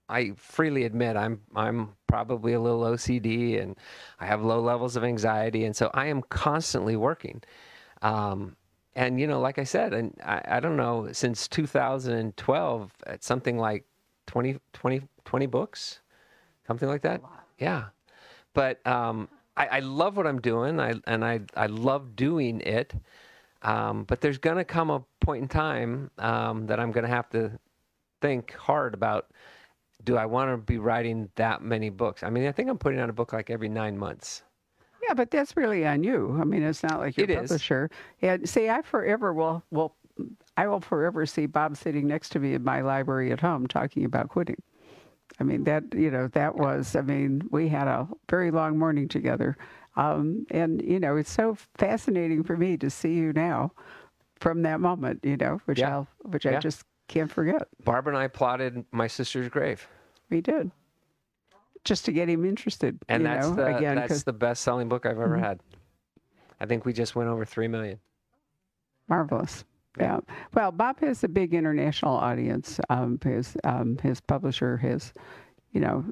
I 0.10 0.32
freely 0.36 0.84
admit 0.84 1.16
I'm 1.16 1.42
I'm 1.56 1.96
probably 2.08 2.54
a 2.54 2.60
little 2.60 2.82
OCD 2.82 3.62
and 3.62 3.76
I 4.20 4.26
have 4.26 4.44
low 4.44 4.60
levels 4.62 4.96
of 4.96 5.04
anxiety, 5.04 5.66
and 5.66 5.76
so 5.76 5.90
I 5.94 6.08
am 6.08 6.22
constantly 6.24 6.96
working. 6.96 7.42
Um, 8.02 8.56
and 8.96 9.20
you 9.20 9.28
know, 9.28 9.40
like 9.40 9.58
I 9.58 9.64
said, 9.64 9.94
and 9.94 10.14
I, 10.24 10.42
I 10.46 10.60
don't 10.60 10.78
know 10.78 11.10
since 11.12 11.48
2012, 11.48 12.92
at 13.08 13.24
something 13.24 13.58
like 13.58 13.86
20, 14.28 14.60
20, 14.74 15.02
20 15.26 15.46
books, 15.48 16.00
something 16.68 16.88
like 16.88 17.02
that. 17.02 17.22
Yeah, 17.58 17.86
but 18.54 18.86
um, 18.86 19.30
I, 19.58 19.68
I 19.68 19.80
love 19.80 20.18
what 20.18 20.28
I'm 20.28 20.42
doing, 20.42 20.80
I 20.80 20.94
and 21.08 21.24
I 21.26 21.42
I 21.56 21.68
love 21.68 22.16
doing 22.16 22.62
it. 22.62 22.94
Um, 23.64 24.04
but 24.04 24.22
there's 24.22 24.38
going 24.38 24.58
to 24.58 24.66
come 24.66 24.90
a 24.90 25.04
point 25.22 25.44
in 25.44 25.48
time 25.48 26.12
um, 26.18 26.68
that 26.68 26.80
I'm 26.80 26.92
going 26.92 27.06
to 27.06 27.10
have 27.10 27.30
to 27.30 27.52
think 28.22 28.54
hard 28.54 28.94
about 28.94 29.28
do 30.04 30.18
I 30.18 30.26
want 30.26 30.52
to 30.52 30.58
be 30.58 30.78
writing 30.78 31.30
that 31.36 31.62
many 31.62 31.90
books? 31.90 32.24
I 32.24 32.30
mean, 32.30 32.46
I 32.46 32.52
think 32.52 32.70
I'm 32.70 32.78
putting 32.78 33.00
out 33.00 33.10
a 33.10 33.14
book 33.14 33.32
like 33.32 33.50
every 33.50 33.70
nine 33.70 33.98
months. 33.98 34.44
Yeah, 35.08 35.14
but 35.14 35.32
that's 35.32 35.56
really 35.58 35.86
on 35.86 36.04
you. 36.04 36.38
I 36.40 36.44
mean, 36.44 36.64
it's 36.64 36.84
not 36.84 37.00
like 37.00 37.18
your 37.18 37.30
it 37.30 37.40
publisher. 37.40 37.90
Is. 38.22 38.30
And 38.30 38.50
see, 38.50 38.70
I 38.70 38.82
forever 38.82 39.34
will 39.34 39.64
will 39.72 39.96
I 40.56 40.68
will 40.68 40.80
forever 40.82 41.26
see 41.26 41.46
Bob 41.46 41.76
sitting 41.78 42.08
next 42.08 42.30
to 42.30 42.40
me 42.40 42.54
in 42.54 42.64
my 42.64 42.82
library 42.82 43.32
at 43.32 43.40
home 43.40 43.68
talking 43.68 44.06
about 44.06 44.30
quitting. 44.30 44.62
I 45.40 45.44
mean, 45.44 45.64
that 45.66 45.84
you 45.94 46.12
know, 46.12 46.28
that 46.30 46.56
was. 46.56 46.96
I 46.96 47.02
mean, 47.02 47.48
we 47.52 47.68
had 47.68 47.88
a 47.88 48.08
very 48.30 48.52
long 48.52 48.78
morning 48.78 49.08
together, 49.08 49.58
um, 49.96 50.46
and, 50.52 50.82
you 50.82 51.00
know, 51.00 51.16
it's 51.18 51.32
so 51.32 51.56
fascinating 51.78 52.44
for 52.44 52.58
me 52.58 52.78
to 52.78 52.90
see 52.90 53.14
you 53.14 53.34
now 53.34 53.72
from 54.40 54.62
that 54.64 54.80
moment, 54.80 55.20
you 55.24 55.38
know, 55.38 55.62
which 55.66 55.80
Yeah. 55.80 55.94
I'll, 55.98 56.08
which 56.24 56.46
I 56.46 56.60
just 56.60 56.84
can't 57.08 57.32
forget. 57.32 57.68
Barbara 57.84 58.14
and 58.16 58.22
I 58.24 58.28
plotted 58.28 58.86
my 58.92 59.08
sister's 59.08 59.50
grave, 59.50 59.88
We 60.30 60.42
did. 60.42 60.72
Just 61.84 62.06
to 62.06 62.12
get 62.14 62.30
him 62.30 62.46
interested, 62.46 62.98
and 63.10 63.24
you 63.24 63.28
that's 63.28 63.48
know, 63.50 63.56
the 63.56 63.76
again, 63.78 63.96
that's 63.96 64.08
'cause- 64.08 64.24
the 64.24 64.32
best 64.34 64.64
selling 64.64 64.88
book 64.90 65.06
I've 65.06 65.20
ever 65.20 65.38
Mhm. 65.38 65.42
had. 65.42 65.60
I 66.60 66.66
think 66.66 66.86
we 66.86 66.94
just 66.94 67.14
went 67.16 67.30
over 67.30 67.44
three 67.46 67.68
million. 67.68 68.00
Marvelous. 69.10 69.66
Yeah. 69.98 70.20
Yeah. 70.28 70.36
Well, 70.54 70.72
Bob 70.72 71.00
has 71.02 71.24
a 71.24 71.28
big 71.28 71.54
international 71.54 72.16
audience. 72.16 72.80
Um, 72.90 73.20
his 73.24 73.58
um, 73.66 73.98
his 74.00 74.22
publisher 74.22 74.78
has, 74.78 75.14
you 75.74 75.82
know, 75.82 76.04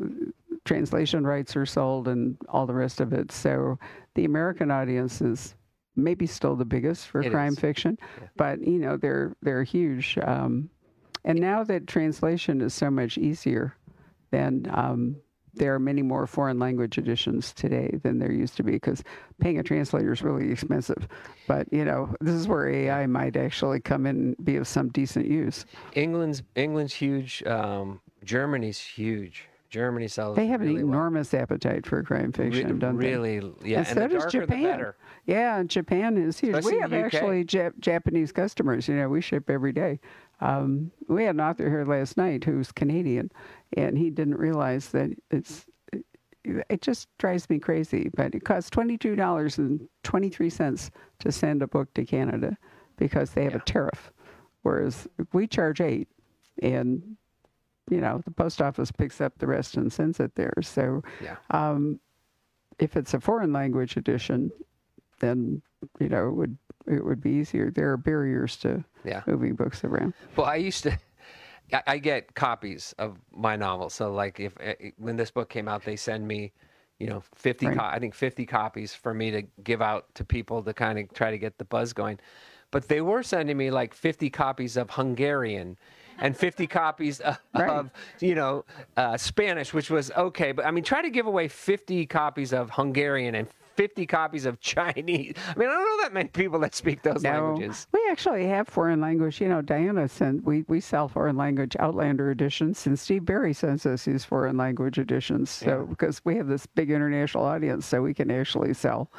translation 0.65 1.25
rights 1.25 1.55
are 1.55 1.65
sold 1.65 2.07
and 2.07 2.37
all 2.49 2.65
the 2.65 2.73
rest 2.73 3.01
of 3.01 3.13
it. 3.13 3.31
So 3.31 3.79
the 4.15 4.25
American 4.25 4.71
audience 4.71 5.21
is 5.21 5.55
maybe 5.95 6.25
still 6.27 6.55
the 6.55 6.65
biggest 6.65 7.07
for 7.07 7.21
It 7.21 7.31
crime 7.31 7.53
is. 7.53 7.59
fiction, 7.59 7.97
Yeah. 8.21 8.27
but 8.37 8.61
you 8.61 8.79
know 8.79 8.97
they're 8.97 9.35
they're 9.41 9.63
huge. 9.63 10.17
Um, 10.21 10.69
and 11.25 11.39
now 11.39 11.63
that 11.63 11.87
translation 11.87 12.61
is 12.61 12.73
so 12.73 12.89
much 12.89 13.17
easier, 13.17 13.75
then 14.31 14.65
um, 14.73 15.15
there 15.53 15.75
are 15.75 15.79
many 15.79 16.01
more 16.01 16.25
foreign 16.25 16.57
language 16.57 16.97
editions 16.97 17.53
today 17.53 17.99
than 18.03 18.17
there 18.19 18.31
used 18.31 18.55
to 18.57 18.63
be 18.63 18.71
because 18.71 19.03
paying 19.39 19.59
a 19.59 19.63
translator 19.63 20.11
is 20.13 20.21
really 20.23 20.49
expensive. 20.49 21.07
But 21.47 21.71
you 21.73 21.83
know, 21.85 22.15
this 22.21 22.35
is 22.35 22.47
where 22.47 22.69
AI 22.69 23.05
might 23.07 23.35
actually 23.35 23.81
come 23.81 24.05
in 24.05 24.15
and 24.15 24.45
be 24.45 24.55
of 24.55 24.67
some 24.67 24.87
decent 24.89 25.27
use. 25.27 25.65
England's 25.93 26.41
England's 26.55 26.93
huge. 26.93 27.43
Um, 27.45 27.99
Germany's 28.23 28.79
huge. 28.79 29.47
Germany 29.71 30.07
sells. 30.07 30.35
They 30.35 30.47
have 30.47 30.59
really 30.61 30.81
an 30.81 30.87
well. 30.87 30.97
enormous 30.97 31.33
appetite 31.33 31.85
for 31.87 32.03
crime 32.03 32.31
Re- 32.37 32.51
fiction, 32.51 32.77
don't 32.77 32.97
they? 32.97 33.07
really, 33.13 33.35
yeah. 33.63 33.79
And 33.79 33.87
And, 33.97 34.11
so 34.11 34.19
does 34.19 34.31
Japan. 34.31 34.93
Yeah, 35.25 35.63
Japan 35.63 36.17
is 36.17 36.37
huge. 36.39 36.55
Especially 36.55 36.75
we 36.75 36.81
have 36.81 36.93
actually 36.93 37.45
Jap- 37.45 37.79
Japanese 37.79 38.31
customers. 38.31 38.87
You 38.87 38.95
know, 38.95 39.09
we 39.09 39.21
ship 39.21 39.49
every 39.49 39.71
day. 39.71 39.99
Um, 40.41 40.91
we 41.07 41.23
had 41.23 41.35
an 41.35 41.41
author 41.41 41.69
here 41.69 41.85
last 41.85 42.17
night 42.17 42.43
who's 42.43 42.71
Canadian, 42.71 43.31
and 43.77 43.97
he 43.97 44.09
didn't 44.09 44.35
realize 44.37 44.89
that 44.89 45.09
it's. 45.31 45.65
It 46.43 46.81
just 46.81 47.07
drives 47.19 47.47
me 47.51 47.59
crazy, 47.59 48.09
but 48.15 48.33
it 48.33 48.43
costs 48.43 48.69
twenty 48.71 48.97
two 48.97 49.15
dollars 49.15 49.57
and 49.59 49.87
twenty 50.03 50.27
three 50.29 50.49
cents 50.49 50.89
to 51.19 51.31
send 51.31 51.61
a 51.61 51.67
book 51.67 51.93
to 51.93 52.03
Canada 52.03 52.57
because 52.97 53.31
they 53.31 53.43
have 53.43 53.53
Yeah. 53.53 53.59
a 53.59 53.65
tariff, 53.65 54.11
whereas 54.63 55.07
we 55.33 55.45
charge 55.45 55.79
eight, 55.81 56.07
and 56.63 57.15
you 57.89 57.99
know 58.01 58.21
the 58.25 58.31
post 58.31 58.61
office 58.61 58.91
picks 58.91 59.19
up 59.21 59.37
the 59.39 59.47
rest 59.47 59.75
and 59.77 59.91
sends 59.91 60.19
it 60.19 60.35
there. 60.35 60.53
So 60.61 61.03
Yeah. 61.21 61.37
um, 61.49 61.99
if 62.79 62.95
it's 62.95 63.13
a 63.13 63.19
foreign 63.19 63.51
language 63.53 63.97
edition, 63.97 64.51
then 65.19 65.61
you 65.99 66.09
know 66.09 66.27
it 66.29 66.33
would 66.33 66.57
it 66.87 67.03
would 67.05 67.21
be 67.21 67.31
easier. 67.31 67.71
There 67.71 67.91
are 67.91 67.97
barriers 67.97 68.57
to 68.57 68.83
Yeah. 69.03 69.21
moving 69.27 69.55
books 69.55 69.83
around. 69.83 70.13
Well, 70.35 70.47
I 70.47 70.55
used 70.55 70.83
to. 70.83 70.97
I- 71.73 71.83
I 71.87 71.97
get 71.99 72.33
copies 72.35 72.93
of 72.97 73.17
my 73.31 73.55
novels. 73.55 73.93
So, 73.93 74.11
like, 74.13 74.39
if 74.41 74.53
eh, 74.59 74.91
when 74.97 75.15
this 75.15 75.31
book 75.31 75.49
came 75.49 75.69
out, 75.69 75.83
they 75.85 75.95
send 75.95 76.27
me, 76.27 76.51
you 76.99 77.07
know, 77.07 77.21
fifty. 77.35 77.67
Right. 77.67 77.77
Co- 77.77 77.85
I 77.85 77.99
think 77.99 78.13
fifty 78.13 78.45
copies 78.45 78.93
for 78.93 79.13
me 79.13 79.31
to 79.31 79.43
give 79.63 79.81
out 79.81 80.13
to 80.15 80.25
people 80.25 80.63
to 80.63 80.73
kind 80.73 80.99
of 80.99 81.13
try 81.13 81.31
to 81.31 81.37
get 81.37 81.57
the 81.59 81.65
buzz 81.65 81.93
going. 81.93 82.19
But 82.71 82.87
they 82.89 82.99
were 83.01 83.23
sending 83.23 83.55
me 83.57 83.69
like 83.71 83.93
fifty 83.93 84.29
copies 84.29 84.75
of 84.75 84.89
Hungarian, 84.91 85.77
and 86.21 86.35
fifty 86.37 86.67
copies 86.67 87.19
of, 87.19 87.39
Right. 87.53 87.69
of 87.69 87.91
you 88.19 88.35
know 88.35 88.63
uh, 88.97 89.17
Spanish, 89.17 89.73
which 89.73 89.89
was 89.89 90.11
okay. 90.11 90.51
But 90.51 90.65
I 90.65 90.71
mean, 90.71 90.83
try 90.83 91.01
to 91.01 91.09
give 91.09 91.25
away 91.27 91.47
fifty 91.47 92.05
copies 92.05 92.53
of 92.53 92.69
Hungarian 92.71 93.35
and 93.35 93.47
fifty 93.75 94.05
copies 94.05 94.45
of 94.45 94.59
Chinese. 94.59 95.33
I 95.47 95.57
mean, 95.57 95.69
I 95.69 95.73
don't 95.73 95.97
know 95.97 96.03
that 96.03 96.13
many 96.13 96.29
people 96.29 96.59
that 96.59 96.75
speak 96.75 97.01
those 97.01 97.23
No, 97.23 97.31
languages. 97.53 97.87
we 97.91 98.05
actually 98.11 98.45
have 98.45 98.67
foreign 98.67 99.01
language. 99.01 99.41
You 99.41 99.49
know, 99.49 99.61
Diana 99.61 100.07
sent 100.07 100.43
we 100.43 100.63
we 100.67 100.79
sell 100.79 101.07
foreign 101.07 101.37
language 101.37 101.75
Outlander 101.79 102.31
editions, 102.31 102.85
and 102.85 102.97
Steve 102.99 103.25
Berry 103.25 103.53
sends 103.53 103.85
us 103.85 104.05
his 104.05 104.23
foreign 104.23 104.57
language 104.57 104.99
editions. 104.99 105.49
So 105.49 105.87
because 105.89 106.23
we 106.25 106.35
have 106.35 106.47
this 106.47 106.65
big 106.65 106.91
international 106.91 107.43
audience, 107.45 107.85
so 107.85 108.01
we 108.01 108.13
can 108.13 108.29
actually 108.29 108.73
sell. 108.73 109.09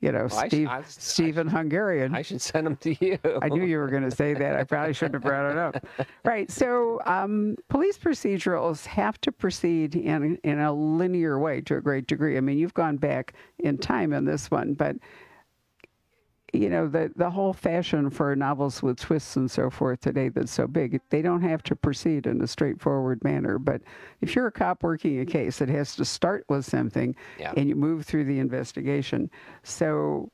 You 0.00 0.12
know, 0.12 0.28
Well, 0.30 0.40
I 0.40 0.48
Steve, 0.48 0.68
I- 0.68 0.82
Steve 0.86 1.36
in 1.38 1.46
Hungarian. 1.48 2.14
I 2.14 2.22
should 2.22 2.40
send 2.40 2.66
them 2.66 2.76
to 2.76 3.04
you. 3.04 3.18
I 3.42 3.48
knew 3.48 3.64
you 3.64 3.78
were 3.78 3.88
going 3.88 4.08
to 4.08 4.10
say 4.10 4.32
that. 4.32 4.56
I 4.56 4.64
probably 4.64 4.94
shouldn't 4.94 5.14
have 5.14 5.22
brought 5.22 5.50
it 5.50 5.58
up. 5.58 5.84
Right. 6.24 6.50
So, 6.50 7.00
um, 7.06 7.56
police 7.68 7.98
procedurals 7.98 8.86
have 8.86 9.20
to 9.22 9.32
proceed 9.32 9.94
in 9.96 10.38
in 10.44 10.58
a 10.60 10.72
linear 10.72 11.38
way 11.38 11.60
to 11.62 11.76
a 11.76 11.80
great 11.80 12.06
degree. 12.06 12.36
I 12.36 12.40
mean, 12.40 12.58
you've 12.58 12.74
gone 12.74 12.96
back 12.96 13.34
in 13.58 13.78
time 13.78 14.12
in 14.12 14.24
this 14.24 14.50
one, 14.50 14.74
but 14.74 14.96
you 16.52 16.68
know 16.68 16.88
the 16.88 17.12
the 17.16 17.30
whole 17.30 17.52
fashion 17.52 18.10
for 18.10 18.34
novels 18.34 18.82
with 18.82 18.98
twists 18.98 19.36
and 19.36 19.50
so 19.50 19.70
forth 19.70 20.00
today 20.00 20.28
that's 20.28 20.52
so 20.52 20.66
big 20.66 21.00
they 21.10 21.22
don't 21.22 21.42
have 21.42 21.62
to 21.62 21.76
proceed 21.76 22.26
in 22.26 22.40
a 22.42 22.46
straightforward 22.46 23.22
manner 23.22 23.58
but 23.58 23.80
if 24.20 24.34
you're 24.34 24.46
a 24.48 24.52
cop 24.52 24.82
working 24.82 25.20
a 25.20 25.26
case 25.26 25.60
it 25.60 25.68
has 25.68 25.94
to 25.96 26.04
start 26.04 26.44
with 26.48 26.64
something 26.64 27.14
Yeah. 27.38 27.52
and 27.56 27.68
you 27.68 27.76
move 27.76 28.04
through 28.04 28.24
the 28.24 28.38
investigation 28.38 29.30
so 29.62 30.30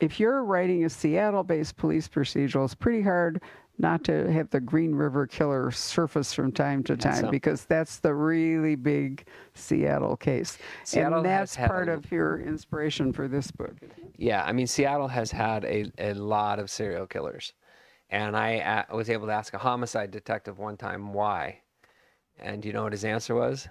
if 0.00 0.18
you're 0.18 0.44
writing 0.44 0.84
a 0.84 0.90
Seattle 0.90 1.44
based 1.44 1.76
police 1.76 2.08
procedural, 2.08 2.64
it's 2.64 2.74
pretty 2.74 3.00
hard 3.00 3.40
not 3.78 4.04
to 4.04 4.30
have 4.30 4.50
the 4.50 4.60
Green 4.60 4.94
River 4.94 5.26
Killer 5.26 5.70
surface 5.70 6.32
from 6.32 6.52
time 6.52 6.82
to 6.84 6.96
time 6.96 7.24
so. 7.24 7.30
because 7.30 7.64
that's 7.64 7.98
the 7.98 8.14
really 8.14 8.76
big 8.76 9.26
Seattle 9.54 10.16
case. 10.16 10.58
Seattle 10.84 11.18
and 11.18 11.26
that's 11.26 11.56
part 11.56 11.88
a- 11.88 11.94
of 11.94 12.10
your 12.12 12.40
inspiration 12.40 13.12
for 13.12 13.26
this 13.26 13.50
book. 13.50 13.74
Yeah, 14.16 14.44
I 14.44 14.52
mean, 14.52 14.66
Seattle 14.66 15.08
has 15.08 15.30
had 15.30 15.64
a, 15.64 15.90
a 15.98 16.14
lot 16.14 16.58
of 16.58 16.70
serial 16.70 17.06
killers. 17.06 17.52
And 18.10 18.36
I 18.36 18.58
uh, 18.58 18.96
was 18.96 19.10
able 19.10 19.26
to 19.26 19.32
ask 19.32 19.54
a 19.54 19.58
homicide 19.58 20.10
detective 20.12 20.58
one 20.58 20.76
time 20.76 21.12
why. 21.12 21.60
And 22.38 22.64
you 22.64 22.72
know 22.72 22.84
what 22.84 22.92
his 22.92 23.04
answer 23.04 23.34
was? 23.34 23.68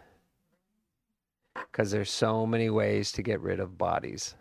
Because 1.56 1.92
there's 1.92 2.12
so 2.12 2.46
many 2.46 2.70
ways 2.70 3.12
to 3.13 3.22
get 3.22 3.39
rid 3.39 3.60
of 3.60 3.78
bodies. 3.78 4.36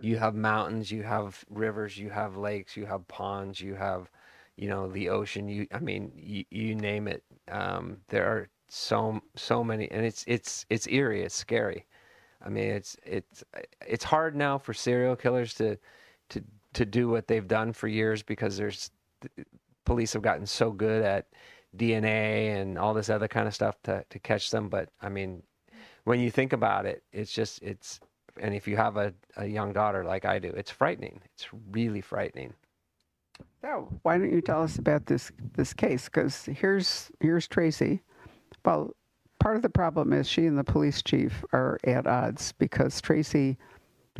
You 0.00 0.16
have 0.16 0.34
mountains, 0.34 0.90
you 0.90 1.02
have 1.02 1.44
rivers, 1.50 1.98
you 1.98 2.10
have 2.10 2.36
lakes, 2.36 2.76
you 2.76 2.86
have 2.86 3.06
ponds, 3.08 3.60
you 3.60 3.74
have, 3.74 4.10
you 4.56 4.68
know, 4.68 4.88
the 4.88 5.08
ocean. 5.08 5.48
You, 5.48 5.66
I 5.72 5.78
mean, 5.78 6.12
you, 6.14 6.44
you 6.50 6.74
name 6.74 7.08
it. 7.08 7.22
Um, 7.50 7.98
there 8.08 8.26
are 8.26 8.48
so 8.68 9.20
so 9.36 9.64
many, 9.64 9.90
and 9.90 10.04
it's 10.04 10.24
it's 10.26 10.66
it's 10.70 10.86
eerie. 10.88 11.22
It's 11.22 11.34
scary. 11.34 11.86
I 12.44 12.48
mean, 12.48 12.70
it's 12.70 12.96
it's 13.04 13.44
it's 13.86 14.04
hard 14.04 14.36
now 14.36 14.58
for 14.58 14.72
serial 14.72 15.16
killers 15.16 15.54
to 15.54 15.76
to 16.30 16.42
to 16.74 16.84
do 16.84 17.08
what 17.08 17.26
they've 17.26 17.48
done 17.48 17.72
for 17.72 17.88
years 17.88 18.22
because 18.22 18.56
there's 18.56 18.90
police 19.84 20.12
have 20.12 20.22
gotten 20.22 20.46
so 20.46 20.70
good 20.70 21.02
at 21.02 21.26
DNA 21.76 22.60
and 22.60 22.78
all 22.78 22.94
this 22.94 23.10
other 23.10 23.28
kind 23.28 23.46
of 23.48 23.54
stuff 23.54 23.76
to 23.84 24.04
to 24.08 24.18
catch 24.18 24.50
them. 24.50 24.68
But 24.68 24.88
I 25.00 25.08
mean, 25.08 25.42
when 26.04 26.20
you 26.20 26.30
think 26.30 26.52
about 26.52 26.86
it, 26.86 27.02
it's 27.12 27.32
just 27.32 27.62
it's 27.62 28.00
and 28.40 28.54
if 28.54 28.66
you 28.66 28.76
have 28.76 28.96
a, 28.96 29.12
a 29.36 29.46
young 29.46 29.72
daughter 29.72 30.04
like 30.04 30.24
I 30.24 30.38
do, 30.38 30.48
it's 30.48 30.70
frightening. 30.70 31.20
It's 31.34 31.46
really 31.70 32.00
frightening. 32.00 32.54
So 33.62 33.88
why 34.02 34.18
don't 34.18 34.32
you 34.32 34.40
tell 34.40 34.62
us 34.62 34.78
about 34.78 35.06
this 35.06 35.30
this 35.54 35.72
case? 35.72 36.06
Because 36.06 36.46
here's 36.46 37.10
here's 37.20 37.46
Tracy. 37.46 38.00
Well, 38.64 38.94
part 39.38 39.56
of 39.56 39.62
the 39.62 39.70
problem 39.70 40.12
is 40.12 40.28
she 40.28 40.46
and 40.46 40.58
the 40.58 40.64
police 40.64 41.02
chief 41.02 41.44
are 41.52 41.78
at 41.84 42.06
odds 42.06 42.52
because 42.52 43.00
Tracy 43.00 43.58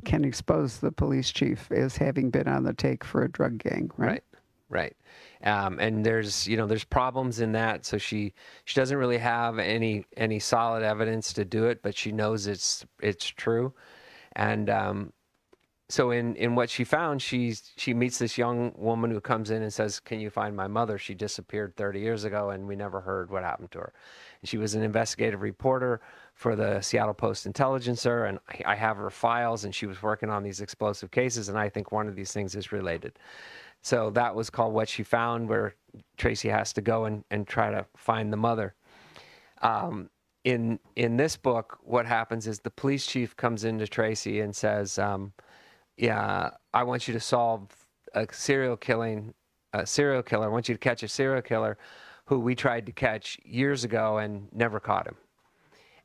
can 0.04 0.24
expose 0.24 0.78
the 0.78 0.92
police 0.92 1.30
chief 1.30 1.70
as 1.72 1.96
having 1.96 2.30
been 2.30 2.48
on 2.48 2.64
the 2.64 2.72
take 2.72 3.04
for 3.04 3.22
a 3.22 3.30
drug 3.30 3.58
gang, 3.58 3.90
right? 3.96 4.08
Right. 4.08 4.24
Right. 4.70 4.96
Um, 5.42 5.80
and 5.80 6.06
there's 6.06 6.46
you 6.46 6.56
know 6.56 6.66
there's 6.66 6.84
problems 6.84 7.40
in 7.40 7.52
that. 7.52 7.84
So 7.84 7.98
she 7.98 8.34
she 8.64 8.76
doesn't 8.76 8.96
really 8.96 9.18
have 9.18 9.58
any 9.58 10.04
any 10.16 10.38
solid 10.38 10.84
evidence 10.84 11.32
to 11.32 11.44
do 11.44 11.64
it, 11.64 11.82
but 11.82 11.96
she 11.96 12.12
knows 12.12 12.46
it's 12.46 12.86
it's 13.02 13.26
true. 13.26 13.74
And 14.36 14.70
um, 14.70 15.12
so 15.90 16.12
in 16.12 16.36
in 16.36 16.54
what 16.54 16.70
she 16.70 16.84
found, 16.84 17.20
she's 17.20 17.72
she 17.76 17.92
meets 17.94 18.18
this 18.18 18.38
young 18.38 18.72
woman 18.76 19.10
who 19.10 19.20
comes 19.20 19.50
in 19.50 19.62
and 19.62 19.72
says, 19.72 19.98
"Can 19.98 20.20
you 20.20 20.30
find 20.30 20.54
my 20.56 20.68
mother? 20.68 20.98
She 20.98 21.14
disappeared 21.14 21.74
30 21.76 21.98
years 22.00 22.24
ago, 22.24 22.50
and 22.50 22.68
we 22.68 22.76
never 22.76 23.00
heard 23.00 23.30
what 23.30 23.42
happened 23.42 23.72
to 23.72 23.78
her." 23.80 23.92
And 24.40 24.48
she 24.48 24.56
was 24.56 24.74
an 24.74 24.82
investigative 24.82 25.42
reporter 25.42 26.00
for 26.34 26.54
the 26.54 26.80
Seattle 26.80 27.14
Post 27.14 27.44
Intelligencer, 27.46 28.26
and 28.26 28.38
I, 28.48 28.72
I 28.72 28.74
have 28.76 28.96
her 28.98 29.10
files, 29.10 29.64
and 29.64 29.74
she 29.74 29.86
was 29.86 30.00
working 30.02 30.30
on 30.30 30.44
these 30.44 30.60
explosive 30.60 31.10
cases, 31.10 31.48
and 31.48 31.58
I 31.58 31.68
think 31.68 31.90
one 31.90 32.06
of 32.06 32.14
these 32.14 32.32
things 32.32 32.54
is 32.54 32.70
related. 32.70 33.18
So 33.82 34.10
that 34.10 34.34
was 34.34 34.50
called 34.50 34.74
What 34.74 34.88
She 34.88 35.02
Found, 35.02 35.48
where 35.48 35.74
Tracy 36.16 36.48
has 36.50 36.72
to 36.74 36.82
go 36.82 37.06
and, 37.06 37.24
and 37.30 37.46
try 37.46 37.70
to 37.70 37.86
find 37.96 38.32
the 38.32 38.36
mother. 38.36 38.74
Um, 39.62 40.10
in 40.44 40.80
in 40.96 41.16
this 41.18 41.36
book, 41.36 41.78
what 41.82 42.06
happens 42.06 42.46
is 42.48 42.60
the 42.60 42.70
police 42.70 43.06
chief 43.06 43.36
comes 43.36 43.64
into 43.64 43.86
Tracy 43.88 44.40
and 44.40 44.54
says, 44.56 44.98
um, 44.98 45.32
"Yeah, 45.98 46.50
I 46.74 46.84
want 46.84 47.08
you 47.08 47.14
to 47.14 47.20
solve 47.20 47.68
a 48.14 48.26
serial 48.32 48.76
killing, 48.76 49.34
a 49.74 49.86
serial 49.86 50.22
killer. 50.22 50.46
I 50.46 50.48
want 50.50 50.68
you 50.68 50.74
to 50.76 50.78
catch 50.80 51.02
a 51.04 51.08
serial 51.08 51.42
killer 51.42 51.78
who 52.26 52.40
we 52.40 52.54
tried 52.56 52.86
to 52.86 52.92
catch 52.92 53.38
years 53.44 53.84
ago 53.84 54.18
and 54.18 54.48
never 54.52 54.80
caught 54.80 55.06
him." 55.08 55.16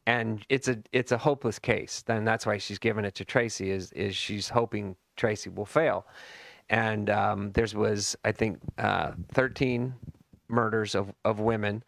And 0.08 0.46
it's 0.50 0.68
a 0.70 0.80
it's 0.94 1.12
a 1.14 1.18
hopeless 1.20 1.60
case. 1.60 2.04
Then 2.04 2.26
that's 2.26 2.46
why 2.46 2.58
she's 2.60 2.80
giving 2.80 3.06
it 3.06 3.16
to 3.16 3.26
Tracy. 3.26 3.72
Is 3.72 3.92
is 3.94 4.16
she's 4.16 4.50
hoping 4.50 4.96
Tracy 5.18 5.50
will 5.50 5.66
fail. 5.68 6.06
and 6.70 7.10
um, 7.10 7.52
there 7.54 7.68
was 7.76 8.18
I 8.26 8.34
think 8.34 8.60
uh, 8.80 9.14
13 9.34 9.96
murders 10.50 10.96
of 10.96 11.14
of 11.26 11.40
women, 11.42 11.84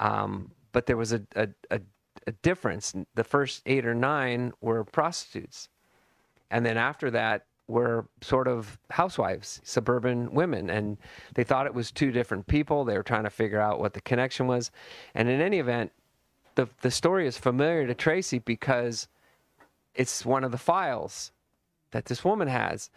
um, 0.00 0.52
but 0.72 0.86
there 0.86 0.98
was 0.98 1.12
a, 1.14 1.22
a 1.36 1.48
a 1.70 1.80
a 2.26 2.32
difference. 2.32 2.94
The 3.14 3.24
first 3.24 3.62
eight 3.66 3.86
or 3.86 3.94
nine 3.94 4.52
were 4.60 4.84
prostitutes, 4.84 5.68
and 6.50 6.64
then 6.64 6.76
after 6.76 7.10
that 7.10 7.46
were 7.68 8.06
sort 8.20 8.48
of 8.48 8.78
housewives, 8.90 9.60
suburban 9.64 10.32
women, 10.32 10.68
and 10.68 10.98
they 11.34 11.44
thought 11.44 11.66
it 11.66 11.74
was 11.74 11.90
two 11.90 12.10
different 12.10 12.46
people. 12.46 12.84
They 12.84 12.96
were 12.96 13.02
trying 13.02 13.24
to 13.24 13.30
figure 13.30 13.60
out 13.60 13.80
what 13.80 13.94
the 13.94 14.00
connection 14.00 14.46
was, 14.46 14.70
and 15.14 15.28
in 15.28 15.40
any 15.40 15.58
event, 15.58 15.92
the 16.54 16.68
the 16.82 16.90
story 16.90 17.26
is 17.26 17.38
familiar 17.38 17.86
to 17.86 17.94
Tracy 17.94 18.38
because 18.38 19.08
it's 19.94 20.24
one 20.24 20.44
of 20.44 20.52
the 20.52 20.58
files 20.58 21.32
that 21.90 22.06
this 22.06 22.24
woman 22.24 22.48
has. 22.48 22.90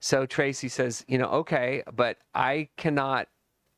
So 0.00 0.26
Tracy 0.26 0.68
says, 0.68 1.04
you 1.08 1.18
know, 1.18 1.28
okay, 1.28 1.82
but 1.94 2.16
I 2.34 2.68
cannot, 2.76 3.28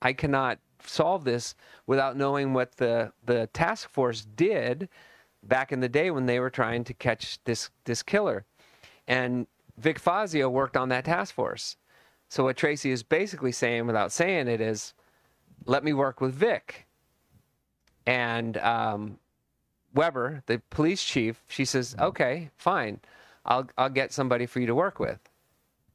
I 0.01 0.12
cannot 0.12 0.59
solve 0.87 1.25
this 1.25 1.55
without 1.87 2.16
knowing 2.16 2.55
what 2.55 2.77
the 2.77 3.12
the 3.25 3.47
task 3.49 3.88
force 3.88 4.25
did 4.25 4.88
back 5.42 5.73
in 5.73 5.81
the 5.81 5.88
day 5.88 6.11
when 6.11 6.27
they 6.27 6.40
were 6.40 6.51
trying 6.51 6.85
to 6.85 6.95
catch 6.95 7.42
this 7.45 7.71
this 7.85 8.03
killer, 8.03 8.45
and 9.07 9.47
Vic 9.79 10.01
Fazzio 10.01 10.51
worked 10.51 10.77
on 10.77 10.88
that 10.90 11.05
task 11.05 11.35
force. 11.35 11.77
So 12.29 12.45
what 12.45 12.57
Tracy 12.57 12.90
is 12.90 13.03
basically 13.03 13.53
saying, 13.53 13.87
without 13.87 14.12
saying 14.12 14.49
it, 14.49 14.61
is, 14.61 14.95
let 15.66 15.85
me 15.85 15.92
work 15.92 16.21
with 16.21 16.35
Vic. 16.35 16.87
And 18.07 18.57
um, 18.59 19.18
Weber, 19.95 20.42
the 20.47 20.62
police 20.71 21.05
chief, 21.05 21.42
she 21.49 21.64
says, 21.64 21.95
okay, 22.01 22.51
fine, 22.57 23.01
I'll 23.45 23.68
I'll 23.77 23.90
get 23.90 24.12
somebody 24.12 24.47
for 24.47 24.61
you 24.61 24.66
to 24.66 24.75
work 24.75 24.99
with. 24.99 25.21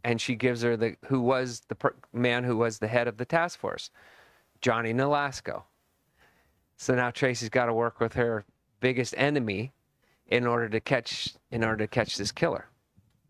And 0.03 0.21
she 0.21 0.35
gives 0.35 0.61
her 0.61 0.77
the 0.77 0.95
who 1.07 1.21
was 1.21 1.61
the 1.67 1.75
per, 1.75 1.95
man 2.13 2.43
who 2.43 2.55
was 2.55 2.79
the 2.79 2.87
head 2.87 3.07
of 3.07 3.17
the 3.17 3.25
task 3.25 3.59
force, 3.59 3.89
Johnny 4.61 4.93
Nolasco. 4.93 5.63
So 6.77 6.95
now 6.95 7.09
Tracy's 7.11 7.49
got 7.49 7.65
to 7.65 7.73
work 7.73 7.99
with 7.99 8.13
her 8.13 8.45
biggest 8.79 9.15
enemy 9.17 9.73
in 10.27 10.45
order 10.45 10.69
to 10.69 10.79
catch 10.79 11.33
in 11.51 11.63
order 11.63 11.77
to 11.77 11.87
catch 11.87 12.17
this 12.17 12.31
killer. 12.31 12.67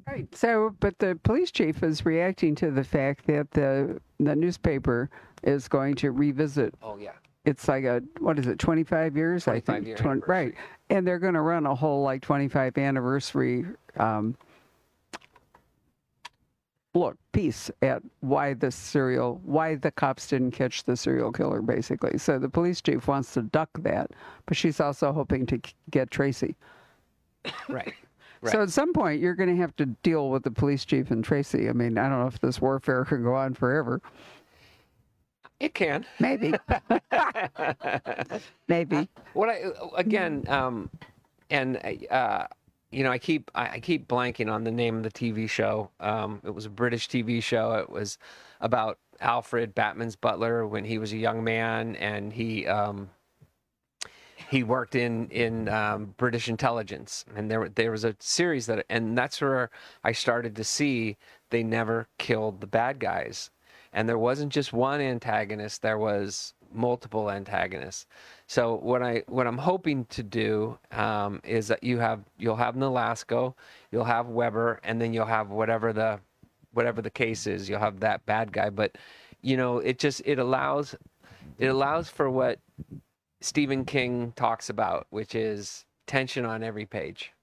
Right. 0.06 0.34
So, 0.36 0.76
but 0.80 0.98
the 1.00 1.20
police 1.24 1.52
chief 1.52 1.84
is 1.84 2.06
reacting 2.06 2.56
to 2.56 2.72
the 2.72 2.84
fact 2.84 3.28
that 3.28 3.52
the 3.52 4.00
the 4.20 4.36
newspaper 4.36 5.10
is 5.44 5.68
going 5.68 5.96
to 5.96 6.12
revisit. 6.12 6.74
Oh 6.82 6.98
yeah. 6.98 7.12
It's 7.46 7.68
like 7.68 7.86
a 7.86 8.02
what 8.20 8.40
is 8.40 8.48
it, 8.48 8.60
25 8.60 9.16
years? 9.16 9.44
25 9.46 9.70
I 9.70 9.76
think. 9.76 9.88
year 9.88 9.98
20 9.98 10.22
right. 10.28 10.54
And 10.90 11.06
they're 11.06 11.20
going 11.20 11.34
to 11.34 11.42
run 11.42 11.66
a 11.66 11.76
whole 11.76 12.02
like 12.02 12.22
25 12.22 12.78
anniversary 12.78 13.66
um, 13.98 14.36
look 16.98 17.18
piece 17.32 17.70
at 17.82 18.02
why 18.22 18.54
the 18.54 18.72
serial 18.72 19.42
why 19.44 19.76
the 19.76 19.92
cops 19.92 20.28
didn't 20.28 20.52
catch 20.52 20.84
the 20.84 20.98
serial 20.98 21.32
killer 21.32 21.62
basically. 21.62 22.18
So 22.18 22.40
the 22.40 22.50
police 22.50 22.82
chief 22.82 23.08
wants 23.08 23.34
to 23.36 23.44
duck 23.44 23.70
that, 23.84 24.12
but 24.46 24.58
she's 24.58 24.80
also 24.80 25.12
hoping 25.12 25.46
to 25.48 25.62
get 25.92 26.12
Tracy. 26.12 26.56
Right. 27.70 27.94
Right. 28.42 28.52
So 28.52 28.62
at 28.62 28.70
some 28.70 28.94
point, 28.94 29.20
you're 29.20 29.34
going 29.34 29.50
to 29.50 29.60
have 29.62 29.76
to 29.78 29.88
deal 30.04 30.30
with 30.30 30.44
the 30.44 30.52
police 30.52 30.86
chief 30.86 31.10
and 31.10 31.24
Tracy. 31.24 31.70
I 31.70 31.74
mean, 31.74 31.98
I 31.98 32.08
don't 32.08 32.20
know 32.20 32.28
if 32.28 32.40
this 32.40 32.62
warfare 32.62 33.04
can 33.04 33.24
go 33.24 33.34
on 33.34 33.56
forever. 33.56 34.00
it 35.60 35.74
can. 35.74 36.06
Maybe. 36.20 36.54
Maybe. 38.68 39.10
What 39.34 39.50
I 39.50 39.72
again, 39.96 40.44
um, 40.48 40.90
and 41.50 41.80
uh, 42.10 42.46
you 42.92 43.04
know, 43.04 43.12
I 43.12 43.18
keep 43.18 43.52
I, 43.54 43.70
I 43.70 43.80
keep 43.80 44.08
blanking 44.08 44.52
on 44.52 44.64
the 44.64 44.72
name 44.72 44.98
of 44.98 45.04
the 45.04 45.12
TV 45.12 45.50
show. 45.50 45.92
Um, 46.00 46.42
it 46.46 46.54
was 46.54 46.66
a 46.66 46.70
British 46.70 47.10
TV 47.10 47.42
show. 47.44 47.74
It 47.74 47.90
was 47.90 48.18
about 48.62 48.98
Alfred 49.20 49.76
Batman's 49.76 50.16
butler 50.16 50.66
when 50.66 50.86
he 50.86 50.98
was 50.98 51.12
a 51.14 51.18
young 51.18 51.44
man, 51.44 51.96
and 51.98 52.32
he 52.34 52.66
um, 52.68 53.10
he 54.50 54.64
worked 54.64 54.96
in 54.96 55.30
in 55.30 55.68
um, 55.70 56.14
British 56.18 56.48
intelligence, 56.48 57.26
and 57.36 57.52
there 57.52 57.68
there 57.70 57.92
was 57.92 58.06
a 58.06 58.16
series 58.20 58.66
that, 58.68 58.86
and 58.90 59.18
that's 59.18 59.42
where 59.42 59.70
I 60.04 60.14
started 60.14 60.56
to 60.56 60.64
see 60.64 61.18
they 61.50 61.64
never 61.64 62.08
killed 62.18 62.62
the 62.62 62.68
bad 62.68 63.00
guys, 63.00 63.50
and 63.92 64.08
there 64.08 64.18
wasn't 64.18 64.54
just 64.54 64.72
one 64.72 65.02
antagonist. 65.02 65.82
There 65.82 65.98
was 65.98 66.54
multiple 66.72 67.30
antagonists. 67.30 68.06
So 68.48 68.76
what 68.76 69.04
I 69.04 69.24
what 69.28 69.46
I'm 69.46 69.58
hoping 69.58 70.06
to 70.06 70.24
do 70.24 70.80
um, 70.92 71.42
is 71.44 71.68
that 71.68 71.84
you 71.84 72.00
have 72.00 72.22
you'll 72.38 72.56
have 72.56 72.76
Nolasco, 72.76 73.54
you'll 73.92 74.06
have 74.06 74.28
Weber, 74.28 74.80
and 74.84 75.02
then 75.02 75.14
you'll 75.14 75.26
have 75.26 75.50
whatever 75.50 75.92
the 75.92 76.20
whatever 76.72 77.02
the 77.02 77.10
case 77.10 77.46
is, 77.46 77.68
you'll 77.68 77.80
have 77.80 78.00
that 78.00 78.26
bad 78.26 78.54
guy. 78.54 78.70
But 78.70 78.98
you 79.42 79.58
know, 79.58 79.80
it 79.80 80.00
just 80.00 80.22
it 80.26 80.40
allows 80.40 80.96
it 81.60 81.68
allows 81.68 82.10
for 82.10 82.30
what 82.30 82.60
Stephen 83.42 83.84
King 83.84 84.32
talks 84.38 84.70
about, 84.70 85.08
which 85.10 85.36
is 85.36 85.86
tension 86.06 86.46
on 86.46 86.64
every 86.64 86.86
page. 86.86 87.34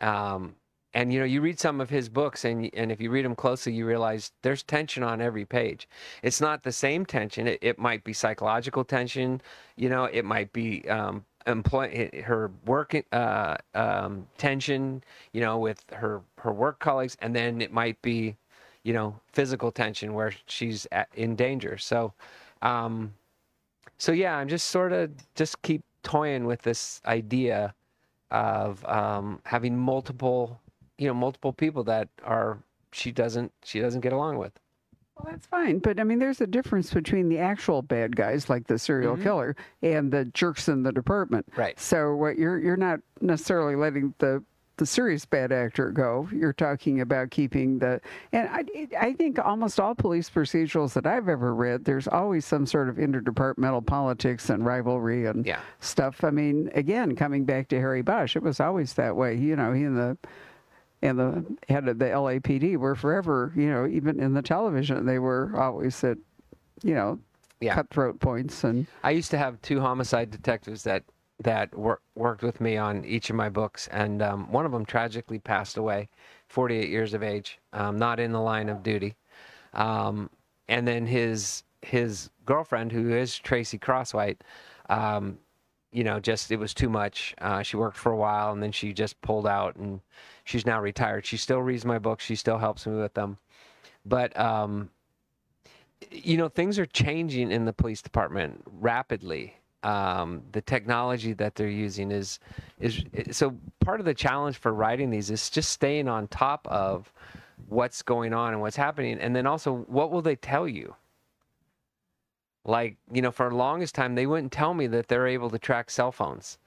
Um, 0.00 0.56
and 0.94 1.12
you 1.12 1.20
know, 1.20 1.24
you 1.24 1.40
read 1.40 1.60
some 1.60 1.80
of 1.80 1.90
his 1.90 2.08
books, 2.08 2.44
and 2.44 2.70
and 2.74 2.90
if 2.90 3.00
you 3.00 3.10
read 3.10 3.24
them 3.24 3.36
closely, 3.36 3.72
you 3.72 3.86
realize 3.86 4.32
there's 4.42 4.62
tension 4.62 5.02
on 5.02 5.20
every 5.20 5.44
page. 5.44 5.88
It's 6.22 6.40
not 6.40 6.62
the 6.62 6.72
same 6.72 7.06
tension. 7.06 7.46
It, 7.46 7.58
it 7.62 7.78
might 7.78 8.02
be 8.04 8.12
psychological 8.12 8.84
tension. 8.84 9.40
You 9.76 9.88
know, 9.88 10.04
it 10.04 10.24
might 10.24 10.52
be 10.52 10.88
um, 10.88 11.24
employ 11.46 12.10
her 12.24 12.50
work 12.66 12.94
uh, 13.12 13.56
um, 13.74 14.26
tension. 14.38 15.04
You 15.32 15.42
know, 15.42 15.58
with 15.58 15.84
her 15.92 16.22
her 16.38 16.52
work 16.52 16.80
colleagues, 16.80 17.16
and 17.20 17.34
then 17.34 17.60
it 17.60 17.72
might 17.72 18.00
be, 18.02 18.36
you 18.82 18.92
know, 18.92 19.20
physical 19.32 19.70
tension 19.70 20.14
where 20.14 20.32
she's 20.46 20.86
at, 20.92 21.08
in 21.14 21.36
danger. 21.36 21.78
So. 21.78 22.12
Um, 22.62 23.14
so 23.96 24.12
yeah, 24.12 24.36
I'm 24.36 24.48
just 24.48 24.68
sort 24.68 24.92
of 24.92 25.10
just 25.34 25.60
keep 25.60 25.82
toying 26.02 26.46
with 26.46 26.62
this 26.62 27.02
idea 27.04 27.74
of 28.30 28.84
um, 28.86 29.40
having 29.44 29.76
multiple, 29.76 30.60
you 31.00 31.08
know, 31.08 31.14
multiple 31.14 31.52
people 31.52 31.82
that 31.84 32.08
are 32.22 32.58
she 32.92 33.10
doesn't 33.10 33.52
she 33.64 33.80
doesn't 33.80 34.02
get 34.02 34.12
along 34.12 34.36
with. 34.36 34.52
Well, 35.16 35.32
that's 35.32 35.46
fine. 35.46 35.78
But 35.78 35.98
I 35.98 36.04
mean, 36.04 36.18
there's 36.18 36.42
a 36.42 36.46
difference 36.46 36.92
between 36.92 37.28
the 37.30 37.38
actual 37.38 37.80
bad 37.80 38.14
guys, 38.14 38.50
like 38.50 38.66
the 38.66 38.78
serial 38.78 39.14
mm-hmm. 39.14 39.22
killer, 39.22 39.56
and 39.82 40.12
the 40.12 40.26
jerks 40.26 40.68
in 40.68 40.82
the 40.82 40.92
department. 40.92 41.46
Right. 41.56 41.80
So 41.80 42.14
what 42.14 42.38
you're 42.38 42.58
you're 42.58 42.76
not 42.76 43.00
necessarily 43.22 43.76
letting 43.76 44.14
the 44.18 44.44
the 44.76 44.84
serious 44.84 45.24
bad 45.24 45.52
actor 45.52 45.90
go. 45.90 46.28
You're 46.32 46.52
talking 46.52 47.00
about 47.00 47.30
keeping 47.30 47.78
the 47.78 48.02
and 48.32 48.48
I 48.50 48.88
I 48.98 49.12
think 49.14 49.38
almost 49.38 49.80
all 49.80 49.94
police 49.94 50.28
procedurals 50.28 50.92
that 50.94 51.06
I've 51.06 51.30
ever 51.30 51.54
read, 51.54 51.86
there's 51.86 52.08
always 52.08 52.44
some 52.44 52.66
sort 52.66 52.90
of 52.90 52.96
interdepartmental 52.96 53.86
politics 53.86 54.50
and 54.50 54.66
rivalry 54.66 55.24
and 55.26 55.46
Yeah. 55.46 55.60
stuff. 55.80 56.24
I 56.24 56.30
mean, 56.30 56.70
again, 56.74 57.16
coming 57.16 57.46
back 57.46 57.68
to 57.68 57.78
Harry 57.78 58.02
Bosch, 58.02 58.36
it 58.36 58.42
was 58.42 58.60
always 58.60 58.94
that 58.94 59.16
way. 59.16 59.34
You 59.34 59.56
know, 59.56 59.72
he 59.72 59.84
and 59.84 59.96
the 59.96 60.18
and 61.02 61.18
the 61.18 61.44
head 61.68 61.88
of 61.88 61.98
the 61.98 62.06
LAPD 62.06 62.76
were 62.76 62.94
forever, 62.94 63.52
you 63.56 63.70
know, 63.70 63.86
even 63.86 64.20
in 64.20 64.34
the 64.34 64.42
television, 64.42 65.06
they 65.06 65.18
were 65.18 65.52
always 65.56 66.02
at, 66.04 66.18
you 66.82 66.94
know, 66.94 67.18
Yeah. 67.60 67.74
cutthroat 67.74 68.20
points 68.20 68.64
and 68.64 68.86
I 69.02 69.10
used 69.10 69.30
to 69.32 69.38
have 69.38 69.60
two 69.62 69.80
homicide 69.80 70.30
detectives 70.30 70.82
that 70.84 71.04
that 71.42 71.74
wor- 71.74 72.02
worked 72.16 72.42
with 72.42 72.60
me 72.60 72.76
on 72.76 73.02
each 73.06 73.30
of 73.30 73.36
my 73.36 73.48
books, 73.48 73.88
and 73.88 74.20
um, 74.20 74.52
one 74.52 74.66
of 74.66 74.72
them 74.72 74.84
tragically 74.84 75.38
passed 75.38 75.78
away, 75.78 76.06
48 76.48 76.90
years 76.90 77.14
of 77.14 77.22
age, 77.22 77.58
um, 77.72 77.98
not 77.98 78.20
in 78.20 78.30
the 78.32 78.40
line 78.40 78.68
of 78.68 78.82
duty. 78.82 79.14
Um, 79.72 80.28
and 80.68 80.86
then 80.86 81.06
his 81.06 81.64
his 81.80 82.28
girlfriend, 82.44 82.92
who 82.92 83.10
is 83.14 83.38
Tracy 83.38 83.78
Crosswhite, 83.78 84.36
um, 84.90 85.38
you 85.92 86.04
know, 86.04 86.20
just 86.20 86.50
it 86.50 86.58
was 86.58 86.74
too 86.74 86.88
much. 86.88 87.34
Uh, 87.40 87.62
she 87.62 87.76
worked 87.76 87.96
for 87.96 88.12
a 88.12 88.16
while, 88.16 88.52
and 88.52 88.62
then 88.62 88.72
she 88.72 88.92
just 88.92 89.20
pulled 89.22 89.46
out, 89.46 89.76
and 89.76 90.00
she's 90.44 90.66
now 90.66 90.80
retired. 90.80 91.26
She 91.26 91.36
still 91.36 91.60
reads 91.60 91.84
my 91.84 91.98
books. 91.98 92.24
She 92.24 92.36
still 92.36 92.58
helps 92.58 92.86
me 92.86 92.96
with 92.96 93.14
them, 93.14 93.38
but 94.04 94.38
um, 94.38 94.90
you 96.10 96.36
know 96.36 96.48
things 96.48 96.78
are 96.78 96.86
changing 96.86 97.50
in 97.52 97.64
the 97.64 97.72
police 97.72 98.02
department 98.02 98.62
rapidly 98.80 99.54
um, 99.82 100.42
the 100.52 100.60
technology 100.60 101.32
that 101.34 101.54
they're 101.54 101.68
using 101.68 102.10
is 102.10 102.38
is 102.80 103.02
so 103.30 103.56
part 103.80 104.00
of 104.00 104.06
the 104.06 104.14
challenge 104.14 104.56
for 104.56 104.72
writing 104.72 105.10
these 105.10 105.30
is 105.30 105.50
just 105.50 105.70
staying 105.70 106.08
on 106.08 106.28
top 106.28 106.66
of 106.68 107.12
what's 107.68 108.02
going 108.02 108.32
on 108.32 108.52
and 108.52 108.60
what's 108.60 108.76
happening 108.76 109.18
and 109.18 109.34
then 109.34 109.46
also 109.46 109.84
what 109.88 110.10
will 110.10 110.22
they 110.22 110.36
tell 110.36 110.66
you 110.66 110.94
like 112.64 112.96
you 113.12 113.22
know 113.22 113.30
for 113.32 113.48
the 113.50 113.56
longest 113.56 113.94
time 113.94 114.14
they 114.14 114.26
wouldn't 114.26 114.52
tell 114.52 114.74
me 114.74 114.86
that 114.86 115.08
they're 115.08 115.26
able 115.28 115.50
to 115.50 115.58
track 115.58 115.90
cell 115.90 116.12
phones 116.12 116.58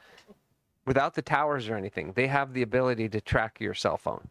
without 0.85 1.15
the 1.15 1.21
towers 1.21 1.69
or 1.69 1.75
anything 1.75 2.13
they 2.13 2.27
have 2.27 2.53
the 2.53 2.61
ability 2.63 3.09
to 3.09 3.21
track 3.21 3.59
your 3.61 3.73
cell 3.75 3.97
phone 3.97 4.27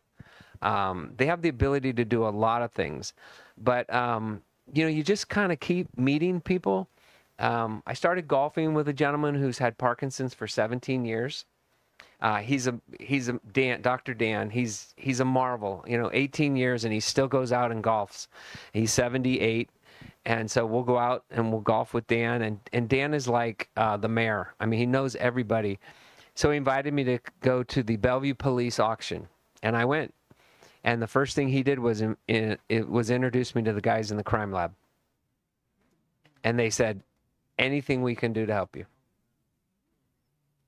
um, 0.63 1.13
they 1.17 1.27
have 1.27 1.43
the 1.43 1.49
ability 1.49 1.93
to 1.93 2.05
do 2.05 2.27
a 2.27 2.31
lot 2.31 2.63
of 2.63 2.73
things 2.73 3.15
but 3.59 3.93
um, 3.95 4.43
you 4.73 4.83
know 4.85 4.91
you 4.91 5.03
just 5.03 5.29
kind 5.29 5.53
of 5.53 5.61
keep 5.61 5.89
meeting 5.99 6.41
people 6.41 6.89
um, 7.39 7.83
i 7.87 7.95
started 7.95 8.29
golfing 8.29 8.75
with 8.75 8.89
a 8.89 8.93
gentleman 8.93 9.35
who's 9.37 9.59
had 9.59 9.79
parkinson's 9.79 10.35
for 10.35 10.47
17 10.49 11.05
years 11.05 11.45
Uh, 12.21 12.39
he's 12.39 12.67
a 12.69 12.81
he's 13.01 13.29
a 13.29 13.35
Dan, 13.53 13.83
Dr. 13.83 14.15
Dan. 14.15 14.51
He's 14.51 14.95
he's 14.97 15.21
a 15.21 15.25
marvel. 15.25 15.85
You 15.89 15.99
know, 15.99 16.11
18 16.15 16.57
years 16.57 16.85
and 16.85 16.93
he 16.95 17.01
still 17.01 17.29
goes 17.29 17.53
out 17.53 17.73
and 17.73 17.83
golfs. 17.85 18.29
He's 18.73 18.93
78, 18.93 19.71
and 20.25 20.51
so 20.51 20.65
we'll 20.65 20.83
go 20.83 20.99
out 20.99 21.25
and 21.31 21.51
we'll 21.51 21.61
golf 21.61 21.95
with 21.95 22.07
Dan. 22.07 22.43
And 22.43 22.61
and 22.73 22.89
Dan 22.89 23.15
is 23.15 23.29
like 23.29 23.69
uh, 23.77 23.97
the 23.97 24.09
mayor. 24.09 24.55
I 24.61 24.67
mean, 24.67 24.79
he 24.79 24.87
knows 24.87 25.17
everybody. 25.17 25.79
So 26.35 26.51
he 26.51 26.57
invited 26.57 26.95
me 26.95 27.05
to 27.05 27.19
go 27.41 27.63
to 27.63 27.83
the 27.83 27.97
Bellevue 27.97 28.35
Police 28.35 28.79
auction, 28.79 29.29
and 29.63 29.77
I 29.77 29.85
went. 29.85 30.15
And 30.85 31.01
the 31.01 31.07
first 31.07 31.37
thing 31.37 31.49
he 31.49 31.63
did 31.63 31.79
was 31.79 32.01
in, 32.01 32.17
in, 32.27 32.59
it 32.69 32.89
was 32.89 33.11
introduce 33.11 33.55
me 33.55 33.63
to 33.63 33.73
the 33.73 33.81
guys 33.81 34.11
in 34.11 34.17
the 34.17 34.25
crime 34.25 34.51
lab. 34.51 34.73
And 36.43 36.59
they 36.59 36.71
said, 36.71 37.03
anything 37.59 38.03
we 38.03 38.17
can 38.17 38.33
do 38.33 38.47
to 38.47 38.53
help 38.53 38.77
you. 38.77 38.87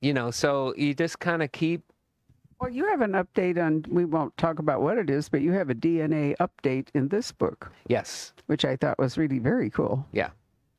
You 0.00 0.12
know, 0.12 0.30
so 0.30 0.74
you 0.76 0.94
just 0.94 1.18
kind 1.18 1.42
of 1.42 1.50
keep 1.50 1.82
Well, 2.60 2.70
you 2.70 2.86
have 2.88 3.00
an 3.00 3.12
update 3.12 3.62
on, 3.62 3.84
we 3.88 4.04
won't 4.04 4.36
talk 4.36 4.58
about 4.58 4.80
what 4.80 4.98
it 4.98 5.10
is, 5.10 5.28
but 5.28 5.42
you 5.42 5.52
have 5.52 5.70
a 5.70 5.74
DNA 5.74 6.34
update 6.38 6.88
in 6.94 7.08
this 7.08 7.32
book, 7.32 7.70
yes, 7.88 8.32
which 8.46 8.64
I 8.64 8.76
thought 8.76 8.98
was 8.98 9.18
really 9.18 9.38
very 9.38 9.70
cool. 9.70 10.06
yeah, 10.12 10.30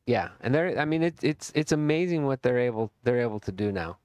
yeah. 0.07 0.29
And 0.41 0.53
they're 0.53 0.79
I 0.79 0.85
mean 0.85 1.03
it's 1.03 1.23
it's 1.23 1.51
it's 1.55 1.71
amazing 1.71 2.25
what 2.25 2.41
they're 2.41 2.59
able 2.59 2.91
they're 3.03 3.21
able 3.21 3.39
to 3.41 3.51
do 3.51 3.71
now. 3.71 3.97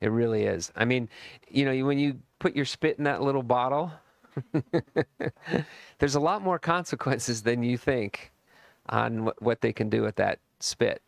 It 0.00 0.08
really 0.08 0.44
is. 0.44 0.72
I 0.76 0.84
mean, 0.84 1.08
you 1.48 1.64
know, 1.64 1.86
when 1.86 1.98
you 1.98 2.20
put 2.38 2.54
your 2.54 2.66
spit 2.66 2.98
in 2.98 3.04
that 3.04 3.22
little 3.22 3.42
bottle, 3.42 3.90
there's 5.98 6.14
a 6.14 6.20
lot 6.20 6.42
more 6.42 6.58
consequences 6.58 7.42
than 7.42 7.62
you 7.62 7.78
think 7.78 8.32
on 8.90 9.24
what, 9.24 9.40
what 9.42 9.60
they 9.62 9.72
can 9.72 9.88
do 9.88 10.02
with 10.02 10.16
that 10.16 10.38
spit. 10.60 11.00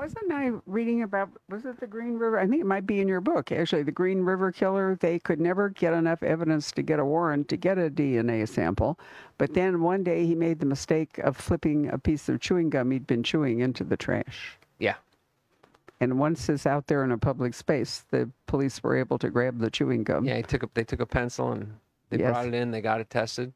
Wasn't 0.00 0.32
I 0.32 0.52
reading 0.64 1.02
about, 1.02 1.28
was 1.50 1.66
it 1.66 1.78
the 1.78 1.86
Green 1.86 2.14
River? 2.14 2.38
I 2.38 2.46
think 2.46 2.62
it 2.62 2.66
might 2.66 2.86
be 2.86 3.02
in 3.02 3.06
your 3.06 3.20
book, 3.20 3.52
actually. 3.52 3.82
The 3.82 3.92
Green 3.92 4.22
River 4.22 4.50
killer, 4.50 4.96
they 4.98 5.18
could 5.18 5.38
never 5.38 5.68
get 5.68 5.92
enough 5.92 6.22
evidence 6.22 6.72
to 6.72 6.80
get 6.80 6.98
a 6.98 7.04
warrant 7.04 7.48
to 7.50 7.58
get 7.58 7.76
a 7.76 7.90
DNA 7.90 8.48
sample. 8.48 8.98
But 9.36 9.52
then 9.52 9.82
one 9.82 10.02
day 10.02 10.24
he 10.24 10.34
made 10.34 10.58
the 10.58 10.64
mistake 10.64 11.18
of 11.18 11.36
flipping 11.36 11.90
a 11.90 11.98
piece 11.98 12.30
of 12.30 12.40
chewing 12.40 12.70
gum 12.70 12.92
he'd 12.92 13.06
been 13.06 13.22
chewing 13.22 13.60
into 13.60 13.84
the 13.84 13.98
trash. 13.98 14.56
Yeah. 14.78 14.94
And 16.00 16.18
once 16.18 16.48
it's 16.48 16.64
out 16.64 16.86
there 16.86 17.04
in 17.04 17.12
a 17.12 17.18
public 17.18 17.52
space, 17.52 18.06
the 18.10 18.30
police 18.46 18.82
were 18.82 18.96
able 18.96 19.18
to 19.18 19.28
grab 19.28 19.58
the 19.58 19.68
chewing 19.70 20.02
gum. 20.02 20.24
Yeah, 20.24 20.38
he 20.38 20.42
took 20.42 20.62
a, 20.62 20.70
they 20.72 20.84
took 20.84 21.00
a 21.00 21.06
pencil 21.06 21.52
and 21.52 21.74
they 22.08 22.20
Yes. 22.20 22.30
brought 22.30 22.46
it 22.46 22.54
in. 22.54 22.70
They 22.70 22.80
got 22.80 23.02
it 23.02 23.10
tested, 23.10 23.52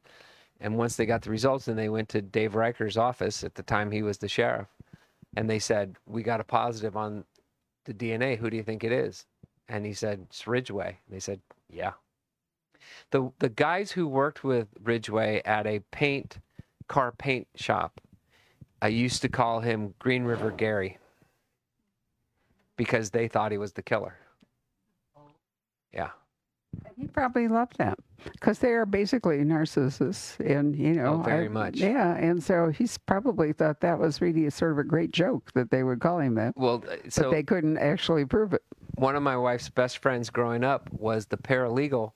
and 0.60 0.76
once 0.76 0.96
they 0.96 1.06
got 1.06 1.22
the 1.22 1.30
results, 1.30 1.64
then 1.64 1.76
they 1.76 1.88
went 1.88 2.10
to 2.10 2.20
Dave 2.20 2.54
Reichert's 2.54 2.98
office 2.98 3.42
at 3.44 3.54
the 3.54 3.62
time 3.62 3.90
he 3.92 4.02
was 4.02 4.18
the 4.18 4.28
sheriff, 4.28 4.68
and 5.36 5.48
they 5.48 5.58
said, 5.58 5.96
"We 6.06 6.22
got 6.22 6.40
a 6.40 6.44
positive 6.44 6.96
on 6.96 7.24
the 7.84 7.94
DNA. 7.94 8.38
Who 8.38 8.50
do 8.50 8.56
you 8.56 8.62
think 8.62 8.84
it 8.84 8.92
is?" 8.92 9.26
And 9.68 9.84
he 9.84 9.94
said, 9.94 10.26
"It's 10.28 10.46
Ridgway." 10.46 10.98
They 11.08 11.20
said, 11.20 11.40
"Yeah." 11.68 11.92
The 13.10 13.32
the 13.38 13.48
guys 13.48 13.92
who 13.92 14.06
worked 14.06 14.44
with 14.44 14.68
Ridgway 14.82 15.42
at 15.44 15.66
a 15.66 15.80
paint 15.90 16.38
car 16.88 17.12
paint 17.12 17.48
shop, 17.54 18.00
I 18.82 18.88
used 18.88 19.22
to 19.22 19.28
call 19.28 19.60
him 19.60 19.94
Green 19.98 20.24
River 20.24 20.50
Gary 20.50 20.98
because 22.76 23.10
they 23.10 23.28
thought 23.28 23.52
he 23.52 23.58
was 23.58 23.72
the 23.72 23.82
killer. 23.82 24.16
Oh. 25.16 25.22
Yeah. 25.92 26.10
He 26.96 27.06
probably 27.06 27.48
loved 27.48 27.78
that 27.78 27.98
because 28.32 28.58
they 28.58 28.72
are 28.72 28.86
basically 28.86 29.38
narcissists, 29.38 30.38
and 30.40 30.76
you 30.76 30.92
know, 30.94 31.14
Oh, 31.14 31.22
very 31.22 31.46
I- 31.46 31.48
much. 31.48 31.76
Yeah, 31.76 32.14
and 32.16 32.42
so 32.42 32.68
he's 32.70 32.96
probably 32.98 33.52
thought 33.52 33.80
that 33.80 33.98
was 33.98 34.20
really 34.20 34.46
a 34.46 34.50
sort 34.50 34.72
of 34.72 34.78
a 34.78 34.84
great 34.84 35.10
joke 35.10 35.50
that 35.54 35.70
they 35.70 35.82
would 35.82 36.00
call 36.00 36.18
him 36.20 36.34
that, 36.36 36.54
Well, 36.56 36.76
uh, 36.88 36.96
but 37.02 37.12
so 37.12 37.30
they 37.30 37.42
couldn't 37.42 37.78
actually 37.78 38.24
prove 38.24 38.52
it. 38.54 38.62
one 38.96 39.16
of 39.16 39.22
my 39.22 39.36
wife's 39.36 39.68
best 39.68 39.98
friends 39.98 40.30
growing 40.30 40.64
up 40.64 40.88
was 40.92 41.26
the 41.26 41.36
paralegal 41.36 42.12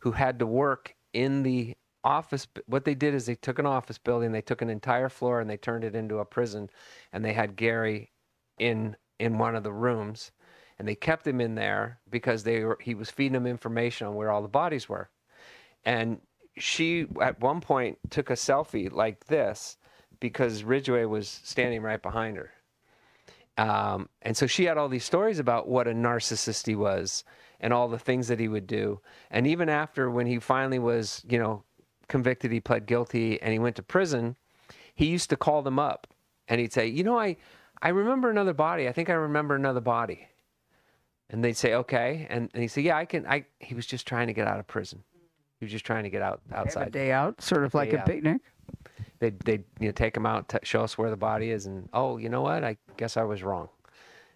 who 0.00 0.12
had 0.12 0.38
to 0.38 0.46
work 0.46 0.94
in 1.12 1.42
the 1.42 1.74
office 2.04 2.48
what 2.66 2.84
they 2.84 2.94
did 2.96 3.14
is 3.14 3.26
they 3.26 3.34
took 3.36 3.60
an 3.60 3.66
office 3.66 3.96
building 3.96 4.32
they 4.32 4.40
took 4.40 4.60
an 4.60 4.68
entire 4.68 5.08
floor 5.08 5.40
and 5.40 5.48
they 5.48 5.56
turned 5.56 5.84
it 5.84 5.94
into 5.94 6.18
a 6.18 6.24
prison 6.24 6.68
and 7.12 7.24
they 7.24 7.32
had 7.32 7.54
gary 7.54 8.10
in 8.58 8.96
in 9.20 9.38
one 9.38 9.54
of 9.54 9.62
the 9.62 9.72
rooms 9.72 10.32
and 10.80 10.88
they 10.88 10.96
kept 10.96 11.24
him 11.24 11.40
in 11.40 11.54
there 11.54 12.00
because 12.10 12.42
they 12.42 12.64
were 12.64 12.76
he 12.80 12.92
was 12.96 13.08
feeding 13.08 13.34
them 13.34 13.46
information 13.46 14.08
on 14.08 14.16
where 14.16 14.32
all 14.32 14.42
the 14.42 14.48
bodies 14.48 14.88
were 14.88 15.10
and 15.84 16.20
she 16.56 17.06
at 17.20 17.40
one 17.40 17.60
point 17.60 17.98
took 18.10 18.30
a 18.30 18.34
selfie 18.34 18.90
like 18.92 19.26
this 19.26 19.76
because 20.20 20.62
ridgway 20.64 21.04
was 21.04 21.40
standing 21.42 21.82
right 21.82 22.02
behind 22.02 22.36
her 22.36 22.52
um, 23.58 24.08
and 24.22 24.36
so 24.36 24.46
she 24.46 24.64
had 24.64 24.78
all 24.78 24.88
these 24.88 25.04
stories 25.04 25.38
about 25.38 25.68
what 25.68 25.86
a 25.86 25.92
narcissist 25.92 26.66
he 26.66 26.74
was 26.74 27.24
and 27.60 27.72
all 27.72 27.88
the 27.88 27.98
things 27.98 28.28
that 28.28 28.40
he 28.40 28.48
would 28.48 28.66
do. 28.66 29.00
And 29.30 29.46
even 29.46 29.68
after 29.68 30.10
when 30.10 30.26
he 30.26 30.38
finally 30.38 30.78
was, 30.78 31.22
you 31.28 31.38
know, 31.38 31.62
convicted, 32.08 32.50
he 32.50 32.60
pled 32.60 32.86
guilty 32.86 33.40
and 33.40 33.52
he 33.52 33.58
went 33.58 33.76
to 33.76 33.82
prison, 33.82 34.36
he 34.94 35.06
used 35.06 35.30
to 35.30 35.36
call 35.36 35.62
them 35.62 35.78
up 35.78 36.06
and 36.48 36.60
he'd 36.60 36.72
say, 36.72 36.86
you 36.86 37.04
know, 37.04 37.18
I, 37.18 37.36
I 37.80 37.90
remember 37.90 38.30
another 38.30 38.54
body. 38.54 38.88
I 38.88 38.92
think 38.92 39.10
I 39.10 39.14
remember 39.14 39.54
another 39.54 39.80
body. 39.80 40.28
And 41.28 41.42
they'd 41.42 41.56
say, 41.56 41.74
okay. 41.74 42.26
And, 42.28 42.50
and 42.52 42.62
he'd 42.62 42.68
say, 42.68 42.82
yeah, 42.82 42.96
I 42.96 43.04
can, 43.04 43.26
I, 43.26 43.46
he 43.58 43.74
was 43.74 43.86
just 43.86 44.06
trying 44.06 44.26
to 44.26 44.32
get 44.32 44.46
out 44.46 44.58
of 44.58 44.66
prison. 44.66 45.02
He 45.62 45.66
was 45.66 45.70
just 45.70 45.86
trying 45.86 46.02
to 46.02 46.10
get 46.10 46.22
out 46.22 46.40
Have 46.50 46.74
a 46.74 46.90
day 46.90 47.12
out, 47.12 47.40
sort 47.40 47.62
of 47.62 47.72
like 47.72 47.92
a 47.92 48.00
out. 48.00 48.06
picnic. 48.06 48.40
They'd, 49.20 49.38
they'd 49.38 49.62
you 49.78 49.86
know, 49.86 49.92
take 49.92 50.16
him 50.16 50.26
out, 50.26 50.48
t- 50.48 50.58
show 50.64 50.82
us 50.82 50.98
where 50.98 51.08
the 51.08 51.16
body 51.16 51.52
is, 51.52 51.66
and 51.66 51.88
oh, 51.92 52.16
you 52.16 52.28
know 52.28 52.40
what? 52.40 52.64
I 52.64 52.76
guess 52.96 53.16
I 53.16 53.22
was 53.22 53.44
wrong. 53.44 53.68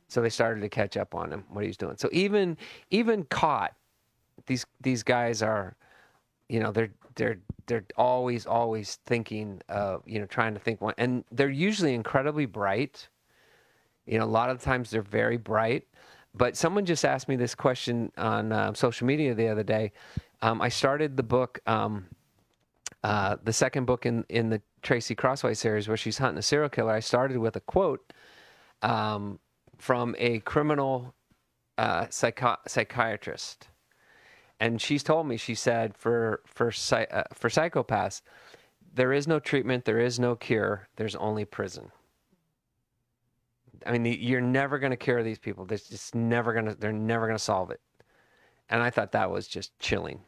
So 0.07 0.23
they 0.23 0.31
started 0.31 0.61
to 0.61 0.69
catch 0.69 0.97
up 0.97 1.17
on 1.17 1.33
him, 1.33 1.43
what 1.49 1.63
he 1.63 1.67
was 1.67 1.77
doing. 1.77 1.97
So 1.97 2.09
even 2.13 2.57
even 2.93 3.25
caught, 3.25 3.75
these 4.47 4.65
these 4.81 5.03
guys 5.03 5.43
are, 5.43 5.75
you 6.49 6.61
know, 6.61 6.71
they're 6.71 6.93
they're 7.17 7.41
they're 7.67 7.85
always 7.97 8.47
always 8.47 9.01
thinking 9.05 9.61
of 9.69 10.05
you 10.07 10.21
know 10.21 10.27
trying 10.27 10.55
to 10.55 10.61
think 10.61 10.81
one, 10.81 10.95
and 10.97 11.25
they're 11.33 11.51
usually 11.51 11.93
incredibly 11.93 12.47
bright. 12.47 13.09
You 14.07 14.21
know, 14.21 14.25
a 14.25 14.27
lot 14.27 14.51
of 14.51 14.63
times 14.63 14.93
they're 14.93 15.03
very 15.03 15.39
bright. 15.39 15.89
But 16.37 16.57
someone 16.57 16.85
just 16.85 17.05
asked 17.05 17.29
me 17.29 17.37
this 17.37 17.55
question 17.55 18.13
on 18.19 18.53
uh, 18.53 18.75
social 18.75 19.07
media 19.07 19.35
the 19.35 19.49
other 19.49 19.63
day. 19.63 19.93
Um, 20.43 20.61
I 20.61 20.69
started 20.69 21.17
the 21.17 21.23
book. 21.23 21.61
Um, 21.67 22.07
uh, 23.03 23.37
the 23.45 23.53
second 23.53 23.85
book 23.85 24.05
in, 24.07 24.25
in 24.29 24.51
the 24.51 24.61
Tracy 24.83 25.15
Crosswhite 25.15 25.57
series, 25.57 25.87
where 25.87 25.97
she's 25.97 26.19
hunting 26.19 26.39
a 26.39 26.43
serial 26.43 26.69
killer, 26.69 26.93
I 26.93 27.01
started 27.01 27.39
with 27.39 27.57
a 27.57 27.61
quote 27.61 28.13
um, 28.83 29.39
from 29.79 30.17
a 30.19 30.41
criminal 30.41 31.15
uh, 31.79 32.07
psycho- 32.11 32.57
psychiatrist, 32.67 33.69
and 34.59 34.81
she's 34.81 35.03
told 35.03 35.27
me 35.29 35.37
she 35.37 35.55
said 35.55 35.97
for 35.97 36.41
for 36.47 36.69
uh, 36.69 37.23
for 37.33 37.49
psychopaths, 37.49 38.23
there 38.95 39.13
is 39.13 39.29
no 39.29 39.39
treatment, 39.39 39.85
there 39.85 40.01
is 40.01 40.19
no 40.19 40.35
cure, 40.35 40.89
there's 40.97 41.15
only 41.17 41.45
prison. 41.45 41.91
I 43.85 43.99
mean, 43.99 44.19
you're 44.21 44.41
never 44.41 44.79
going 44.79 44.91
to 44.91 44.97
cure 44.97 45.23
these 45.23 45.39
people. 45.39 45.65
They're 45.65 45.79
just 45.79 46.15
never 46.15 46.53
going 46.53 46.65
to. 46.67 46.75
They're 46.75 46.93
never 46.93 47.27
going 47.27 47.39
to 47.39 47.45
solve 47.45 47.71
it. 47.71 47.81
And 48.69 48.83
I 48.83 48.91
thought 48.91 49.13
that 49.13 49.31
was 49.31 49.47
just 49.47 49.79
chilling. 49.79 50.21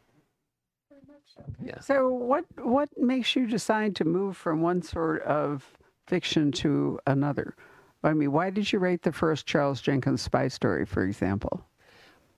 Yeah. 1.62 1.81
So, 1.81 2.09
what 2.09 2.44
what 2.62 2.88
makes 2.96 3.37
you 3.37 3.46
decide 3.46 3.94
to 3.96 4.05
move 4.05 4.37
from 4.37 4.61
one 4.61 4.83
sort 4.83 5.22
of 5.22 5.77
fiction 6.07 6.53
to 6.53 6.98
another? 7.07 7.55
I 8.03 8.12
mean, 8.12 8.33
why 8.33 8.51
did 8.51 8.72
you 8.72 8.79
write 8.79 9.03
the 9.03 9.12
first 9.12 9.46
Charles 9.46 9.81
Jenkins 9.81 10.22
spy 10.22 10.48
story, 10.48 10.85
for 10.85 11.05
example? 11.05 11.64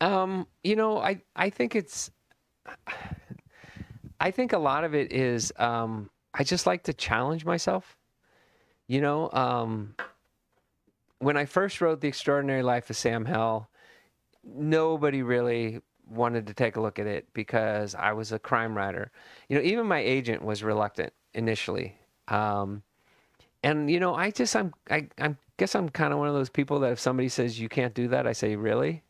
Um, 0.00 0.46
you 0.64 0.76
know, 0.76 0.98
I 0.98 1.22
I 1.36 1.50
think 1.50 1.74
it's 1.76 2.10
I 4.20 4.30
think 4.30 4.52
a 4.52 4.58
lot 4.58 4.84
of 4.84 4.94
it 4.94 5.12
is 5.12 5.52
um 5.56 6.10
I 6.34 6.44
just 6.44 6.66
like 6.66 6.84
to 6.84 6.92
challenge 6.92 7.44
myself. 7.44 7.96
You 8.86 9.00
know, 9.00 9.30
um 9.32 9.94
when 11.18 11.36
I 11.36 11.44
first 11.44 11.80
wrote 11.80 12.00
The 12.00 12.08
Extraordinary 12.08 12.62
Life 12.62 12.88
of 12.88 12.96
Sam 12.96 13.26
Hell, 13.26 13.68
nobody 14.42 15.22
really 15.22 15.80
wanted 16.10 16.46
to 16.48 16.54
take 16.54 16.76
a 16.76 16.80
look 16.80 16.98
at 16.98 17.06
it 17.06 17.28
because 17.34 17.94
I 17.94 18.12
was 18.12 18.32
a 18.32 18.38
crime 18.38 18.76
writer. 18.76 19.12
You 19.48 19.56
know, 19.56 19.62
even 19.62 19.86
my 19.86 20.00
agent 20.00 20.42
was 20.44 20.62
reluctant 20.62 21.12
initially. 21.34 21.96
Um 22.28 22.82
and 23.62 23.90
you 23.90 24.00
know, 24.00 24.14
I 24.14 24.30
just 24.30 24.56
I'm 24.56 24.74
I 24.90 25.08
I 25.18 25.36
guess 25.58 25.74
I'm 25.74 25.88
kind 25.88 26.12
of 26.12 26.18
one 26.18 26.28
of 26.28 26.34
those 26.34 26.50
people 26.50 26.80
that 26.80 26.92
if 26.92 27.00
somebody 27.00 27.28
says 27.28 27.60
you 27.60 27.68
can't 27.68 27.94
do 27.94 28.08
that, 28.08 28.26
I 28.26 28.32
say, 28.32 28.56
"Really?" 28.56 29.02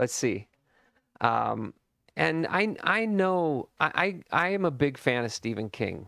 let's 0.00 0.14
see 0.14 0.48
um, 1.20 1.74
and 2.16 2.46
i 2.48 2.74
i 2.82 3.04
know 3.04 3.68
I, 3.78 4.20
I 4.32 4.46
i 4.46 4.48
am 4.48 4.64
a 4.64 4.70
big 4.70 4.98
fan 4.98 5.24
of 5.24 5.32
stephen 5.32 5.68
king 5.70 6.06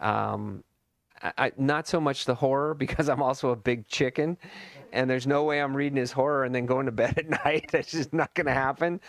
um, 0.00 0.64
I, 1.22 1.52
not 1.56 1.88
so 1.88 2.00
much 2.00 2.24
the 2.24 2.34
horror 2.34 2.74
because 2.78 3.08
i'm 3.08 3.22
also 3.22 3.50
a 3.50 3.56
big 3.56 3.86
chicken 3.88 4.36
and 4.92 5.08
there's 5.08 5.26
no 5.26 5.44
way 5.44 5.60
i'm 5.60 5.76
reading 5.76 5.96
his 5.96 6.12
horror 6.12 6.44
and 6.44 6.54
then 6.54 6.66
going 6.66 6.86
to 6.86 6.92
bed 7.02 7.18
at 7.18 7.28
night 7.44 7.68
that's 7.70 7.90
just 7.90 8.12
not 8.12 8.34
going 8.34 8.46
to 8.46 8.52
happen 8.54 9.00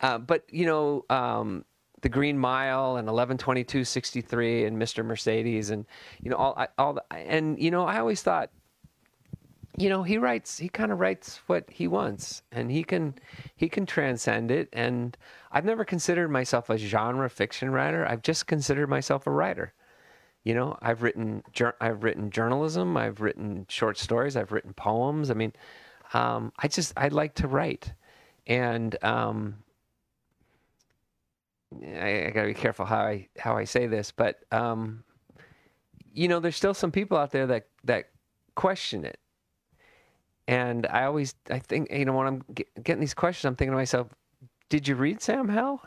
uh, 0.00 0.18
but 0.18 0.44
you 0.50 0.64
know 0.66 1.04
um, 1.10 1.64
the 2.00 2.08
Green 2.08 2.38
Mile 2.38 2.96
and 2.96 3.06
11/22/63 3.06 4.66
and 4.66 4.80
Mr. 4.80 5.04
Mercedes 5.04 5.68
and 5.68 5.84
you 6.22 6.30
know 6.30 6.36
all 6.36 6.54
I- 6.56 6.68
all 6.78 6.94
the, 6.94 7.04
and 7.12 7.60
you 7.62 7.70
know 7.70 7.84
I 7.84 7.98
always 7.98 8.22
thought 8.22 8.50
you 9.80 9.88
know, 9.88 10.02
he 10.02 10.18
writes. 10.18 10.58
He 10.58 10.68
kind 10.68 10.92
of 10.92 11.00
writes 11.00 11.40
what 11.46 11.64
he 11.70 11.88
wants, 11.88 12.42
and 12.52 12.70
he 12.70 12.84
can 12.84 13.14
he 13.56 13.68
can 13.68 13.86
transcend 13.86 14.50
it. 14.50 14.68
And 14.72 15.16
I've 15.52 15.64
never 15.64 15.84
considered 15.84 16.28
myself 16.28 16.68
a 16.68 16.76
genre 16.76 17.30
fiction 17.30 17.70
writer. 17.70 18.06
I've 18.06 18.22
just 18.22 18.46
considered 18.46 18.88
myself 18.88 19.26
a 19.26 19.30
writer. 19.30 19.72
You 20.44 20.54
know, 20.54 20.78
I've 20.80 21.02
written 21.02 21.42
I've 21.80 22.02
written 22.02 22.30
journalism. 22.30 22.96
I've 22.96 23.20
written 23.20 23.66
short 23.68 23.98
stories. 23.98 24.36
I've 24.36 24.52
written 24.52 24.72
poems. 24.72 25.30
I 25.30 25.34
mean, 25.34 25.52
um, 26.14 26.52
I 26.58 26.68
just 26.68 26.92
I 26.96 27.08
like 27.08 27.34
to 27.36 27.48
write, 27.48 27.92
and 28.46 28.96
um, 29.04 29.56
I, 31.84 32.26
I 32.26 32.30
got 32.30 32.42
to 32.42 32.48
be 32.48 32.54
careful 32.54 32.86
how 32.86 33.00
I 33.00 33.28
how 33.38 33.56
I 33.56 33.64
say 33.64 33.86
this, 33.86 34.12
but 34.12 34.40
um, 34.50 35.04
you 36.12 36.26
know, 36.26 36.40
there's 36.40 36.56
still 36.56 36.74
some 36.74 36.90
people 36.90 37.18
out 37.18 37.32
there 37.32 37.46
that 37.46 37.68
that 37.84 38.10
question 38.54 39.04
it, 39.04 39.18
and 40.48 40.86
I 40.86 41.04
always 41.04 41.34
I 41.50 41.58
think 41.58 41.90
you 41.90 42.06
know 42.06 42.14
when 42.14 42.26
I'm 42.26 42.42
get, 42.54 42.82
getting 42.82 43.00
these 43.00 43.14
questions, 43.14 43.44
I'm 43.46 43.56
thinking 43.56 43.72
to 43.72 43.76
myself, 43.76 44.08
did 44.70 44.88
you 44.88 44.96
read 44.96 45.20
Sam 45.20 45.48
Hell? 45.48 45.82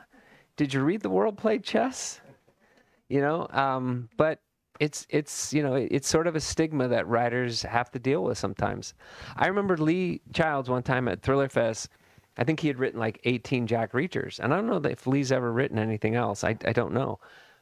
Did 0.58 0.74
you 0.76 0.84
read 0.84 1.02
The 1.02 1.10
World 1.10 1.40
Played 1.40 1.64
Chess? 1.64 2.22
You 3.10 3.22
know, 3.22 3.48
um, 3.52 4.10
but 4.16 4.40
it's 4.80 5.06
it's 5.10 5.54
you 5.54 5.62
know 5.62 5.76
it's 5.76 6.08
sort 6.08 6.28
of 6.28 6.36
a 6.36 6.40
stigma 6.40 6.88
that 6.88 7.08
writers 7.08 7.62
have 7.62 7.92
to 7.92 8.00
deal 8.00 8.24
with 8.24 8.38
sometimes. 8.38 8.94
I 9.36 9.48
remember 9.48 9.78
Lee 9.78 10.22
Childs 10.34 10.70
one 10.70 10.84
time 10.84 11.08
at 11.08 11.22
Thriller 11.22 11.50
Fest 11.50 11.90
I 12.38 12.44
think 12.44 12.60
he 12.60 12.68
had 12.68 12.80
written 12.80 13.00
like 13.00 13.20
18 13.26 13.68
Jack 13.68 13.92
Reachers. 13.94 14.40
And 14.40 14.54
I 14.54 14.58
don't 14.58 14.68
know 14.68 14.90
if 14.90 15.06
Lee's 15.06 15.32
ever 15.32 15.52
written 15.52 15.78
anything 15.78 16.16
else. 16.16 16.44
I, 16.44 16.58
I 16.66 16.74
don't 16.74 16.94
know. 16.94 17.20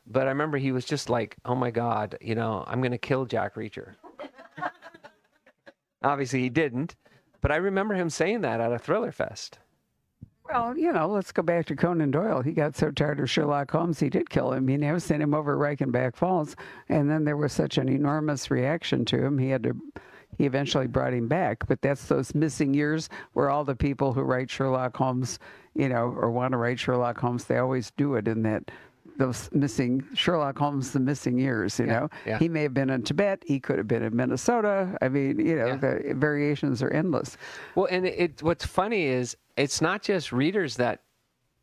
But 0.07 0.27
I 0.27 0.29
remember 0.29 0.57
he 0.57 0.71
was 0.71 0.85
just 0.85 1.09
like, 1.09 1.35
oh 1.45 1.55
my 1.55 1.71
God, 1.71 2.17
you 2.21 2.35
know, 2.35 2.63
I'm 2.67 2.81
going 2.81 2.91
to 2.91 2.97
kill 2.97 3.25
Jack 3.25 3.55
Reacher. 3.55 3.95
Obviously, 6.03 6.41
he 6.41 6.49
didn't. 6.49 6.95
But 7.41 7.51
I 7.51 7.57
remember 7.57 7.95
him 7.95 8.09
saying 8.09 8.41
that 8.41 8.61
at 8.61 8.71
a 8.71 8.79
Thriller 8.79 9.11
Fest. 9.11 9.59
Well, 10.51 10.77
you 10.77 10.91
know, 10.91 11.07
let's 11.07 11.31
go 11.31 11.41
back 11.41 11.65
to 11.67 11.75
Conan 11.75 12.11
Doyle. 12.11 12.41
He 12.41 12.51
got 12.51 12.75
so 12.75 12.91
tired 12.91 13.19
of 13.21 13.29
Sherlock 13.29 13.71
Holmes, 13.71 13.99
he 13.99 14.09
did 14.09 14.29
kill 14.29 14.51
him. 14.51 14.69
You 14.69 14.77
know, 14.77 14.97
sent 14.97 15.23
him 15.23 15.33
over 15.33 15.57
Reichenbach 15.57 16.15
Falls. 16.15 16.55
And 16.89 17.09
then 17.09 17.23
there 17.23 17.37
was 17.37 17.53
such 17.53 17.77
an 17.77 17.87
enormous 17.87 18.51
reaction 18.51 19.05
to 19.05 19.23
him, 19.23 19.37
he 19.37 19.49
had 19.49 19.63
to 19.63 19.75
he 20.37 20.45
eventually 20.45 20.87
brought 20.87 21.13
him 21.13 21.27
back. 21.27 21.67
But 21.67 21.81
that's 21.81 22.05
those 22.05 22.33
missing 22.33 22.73
years 22.73 23.09
where 23.33 23.49
all 23.49 23.63
the 23.63 23.75
people 23.75 24.13
who 24.13 24.21
write 24.21 24.49
Sherlock 24.49 24.95
Holmes, 24.95 25.39
you 25.75 25.89
know, 25.89 26.15
or 26.17 26.31
want 26.31 26.53
to 26.53 26.57
write 26.57 26.79
Sherlock 26.79 27.19
Holmes, 27.19 27.45
they 27.45 27.57
always 27.57 27.91
do 27.91 28.15
it 28.15 28.27
in 28.27 28.41
that 28.43 28.71
those 29.17 29.49
missing 29.51 30.03
Sherlock 30.13 30.57
Holmes, 30.57 30.91
the 30.91 30.99
missing 30.99 31.37
years. 31.37 31.77
You 31.79 31.85
yeah, 31.85 31.99
know, 31.99 32.09
yeah. 32.25 32.39
he 32.39 32.49
may 32.49 32.63
have 32.63 32.73
been 32.73 32.89
in 32.89 33.03
Tibet, 33.03 33.43
he 33.45 33.59
could 33.59 33.77
have 33.77 33.87
been 33.87 34.03
in 34.03 34.15
Minnesota. 34.15 34.97
I 35.01 35.09
mean, 35.09 35.39
you 35.39 35.55
know, 35.55 35.67
yeah. 35.67 35.75
the 35.75 36.13
variations 36.15 36.81
are 36.81 36.89
endless. 36.89 37.37
Well, 37.75 37.87
and 37.91 38.05
it, 38.07 38.41
what's 38.41 38.65
funny 38.65 39.05
is 39.05 39.35
it's 39.61 39.81
not 39.81 40.01
just 40.01 40.31
readers 40.31 40.75
that 40.77 41.01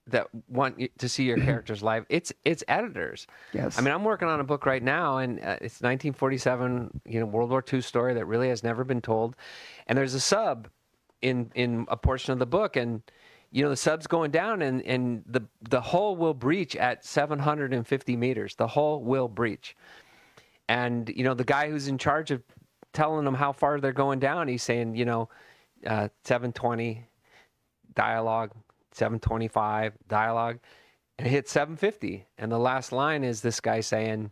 that 0.07 0.29
want 0.49 0.81
to 0.99 1.09
see 1.09 1.25
your 1.25 1.37
characters 1.49 1.83
live. 1.83 2.07
It's 2.09 2.33
it's 2.45 2.63
editors. 2.69 3.27
Yes. 3.53 3.79
I 3.79 3.83
mean, 3.83 3.93
I'm 3.93 4.05
working 4.05 4.29
on 4.29 4.41
a 4.41 4.45
book 4.45 4.67
right 4.67 4.83
now, 4.83 5.19
and 5.19 5.39
uh, 5.41 5.59
it's 5.61 5.81
1947, 5.83 7.01
you 7.05 7.21
know, 7.21 7.27
World 7.27 7.51
War 7.51 7.63
II 7.73 7.81
story 7.81 8.15
that 8.15 8.25
really 8.27 8.49
has 8.49 8.63
never 8.63 8.85
been 8.85 9.01
told. 9.01 9.37
And 9.87 9.99
there's 9.99 10.15
a 10.15 10.21
sub 10.21 10.69
in 11.23 11.51
in 11.55 11.87
a 11.89 11.97
portion 11.97 12.33
of 12.33 12.39
the 12.39 12.47
book, 12.47 12.77
and 12.77 13.03
you 13.51 13.63
know 13.63 13.71
the 13.71 13.77
sub's 13.77 14.07
going 14.07 14.31
down, 14.31 14.63
and 14.63 14.83
and 14.83 15.25
the 15.27 15.43
the 15.69 15.81
hull 15.81 16.17
will 16.17 16.35
breach 16.35 16.77
at 16.77 17.05
750 17.05 18.17
meters. 18.17 18.55
The 18.55 18.69
hull 18.69 19.03
will 19.03 19.29
breach, 19.29 19.77
and 20.69 21.09
you 21.15 21.25
know 21.25 21.35
the 21.35 21.45
guy 21.45 21.69
who's 21.69 21.89
in 21.89 21.99
charge 21.99 22.31
of 22.31 22.43
telling 22.93 23.25
them 23.25 23.35
how 23.35 23.53
far 23.53 23.81
they're 23.81 23.93
going 23.93 24.19
down, 24.19 24.49
he's 24.49 24.63
saying, 24.63 24.95
you 24.95 25.05
know, 25.05 25.29
uh, 25.87 26.09
720 26.25 27.05
dialogue 27.99 28.53
725 28.93 29.93
dialogue 30.07 30.61
and 31.19 31.27
it 31.27 31.31
hit 31.31 31.49
750 31.49 32.27
and 32.39 32.53
the 32.53 32.59
last 32.59 32.93
line 32.93 33.25
is 33.25 33.41
this 33.41 33.59
guy 33.59 33.81
saying 33.81 34.31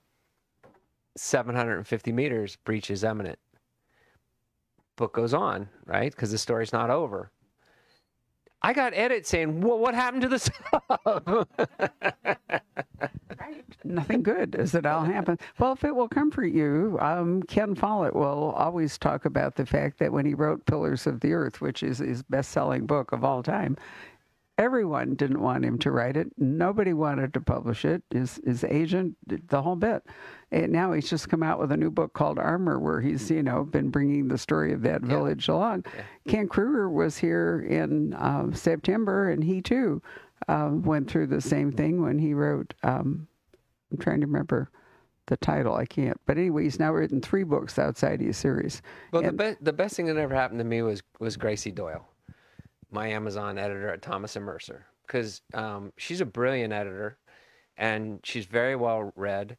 750 1.16 2.12
meters 2.12 2.57
breach 2.64 2.92
is 2.92 3.02
imminent. 3.02 3.40
Book 4.94 5.12
goes 5.12 5.35
on 5.35 5.68
right? 5.85 6.12
Because 6.12 6.31
the 6.31 6.38
story's 6.38 6.72
not 6.72 6.90
over. 6.90 7.33
I 8.62 8.72
got 8.72 8.94
edit 8.94 9.26
saying 9.26 9.61
well 9.61 9.81
what 9.81 9.96
happened 9.96 10.22
to 10.22 10.29
the 10.29 10.38
sub 10.38 11.48
right. 13.46 13.76
nothing 13.85 14.22
good 14.22 14.54
as 14.54 14.74
it 14.74 14.87
all 14.87 15.02
happened 15.02 15.40
well 15.59 15.72
if 15.72 15.85
it 15.85 15.94
will 15.94 16.09
comfort 16.09 16.46
you 16.46 16.98
um, 17.00 17.42
ken 17.44 17.74
follett 17.74 18.14
will 18.14 18.52
always 18.56 18.98
talk 18.98 19.24
about 19.24 19.54
the 19.56 19.66
fact 19.66 19.98
that 19.98 20.12
when 20.12 20.26
he 20.26 20.35
wrote 20.35 20.66
pillars 20.66 21.06
of 21.06 21.20
the 21.20 21.32
earth 21.32 21.61
which 21.61 21.82
is 21.82 21.98
his 21.98 22.22
best-selling 22.22 22.87
book 22.87 23.12
of 23.12 23.24
all 23.24 23.42
time 23.42 23.76
everyone 24.59 25.14
didn't 25.14 25.40
want 25.40 25.64
him 25.64 25.78
to 25.78 25.90
write 25.90 26.16
it. 26.16 26.28
Nobody 26.38 26.92
wanted 26.92 27.35
to 27.35 27.40
publish 27.40 27.85
it. 27.85 28.02
His 28.11 28.40
his 28.44 28.64
agent, 28.64 29.16
the 29.26 29.62
whole 29.62 29.76
bit. 29.76 30.04
And 30.50 30.72
now 30.72 30.92
he's 30.92 31.11
just 31.11 31.28
come 31.28 31.42
out 31.42 31.59
with 31.59 31.72
a 31.72 31.76
new 31.76 31.90
book 31.90 32.12
called 32.14 32.38
Armor, 32.38 32.78
where 32.78 33.00
he's 33.00 33.30
you 33.30 33.42
know 33.42 33.64
been 33.64 33.90
bringing 33.90 34.28
the 34.28 34.38
story 34.38 34.72
of 34.72 34.82
that 34.82 35.02
village 35.02 35.48
yeah. 35.48 35.54
along. 35.54 35.85
Yeah. 35.94 36.32
Kent 36.32 36.50
Krueger 36.50 36.88
was 36.88 37.18
here 37.18 37.66
in 37.68 38.14
uh, 38.14 38.52
September, 38.52 39.30
and 39.30 39.42
he 39.44 39.61
too 39.61 40.02
uh, 40.48 40.70
went 40.72 41.11
through 41.11 41.26
the 41.28 41.40
same 41.40 41.72
thing 41.72 42.02
when 42.02 42.18
he 42.18 42.35
wrote. 42.35 42.74
Um, 42.82 43.28
I'm 43.90 43.99
trying 43.99 44.20
to 44.20 44.27
remember 44.27 44.70
the 45.27 45.37
title. 45.37 45.75
I 45.75 45.87
can't. 45.87 46.20
But 46.27 46.38
anyway, 46.38 46.64
he's 46.64 46.79
now 46.79 46.92
written 46.92 47.20
three 47.20 47.44
books 47.44 47.79
outside 47.79 48.20
of 48.20 48.27
his 48.27 48.37
series. 48.37 48.83
Well, 49.12 49.25
and, 49.25 49.38
the, 49.38 49.44
be- 49.44 49.64
the 49.64 49.72
best 49.72 49.96
thing 49.96 50.07
that 50.07 50.16
ever 50.16 50.35
happened 50.35 50.61
to 50.61 50.64
me 50.64 50.83
was 50.83 51.03
was 51.18 51.37
Gracie 51.37 51.72
Doyle 51.72 52.07
my 52.90 53.09
Amazon 53.09 53.59
editor 53.59 53.88
at 53.90 54.03
Thomas 54.03 54.37
and 54.37 54.44
Mercer 54.44 54.87
because 55.07 55.42
um, 55.55 55.92
she's 55.96 56.20
a 56.20 56.27
brilliant 56.27 56.72
editor 56.72 57.18
and 57.77 58.20
she's 58.25 58.46
very 58.46 58.77
well 58.77 59.12
read. 59.16 59.57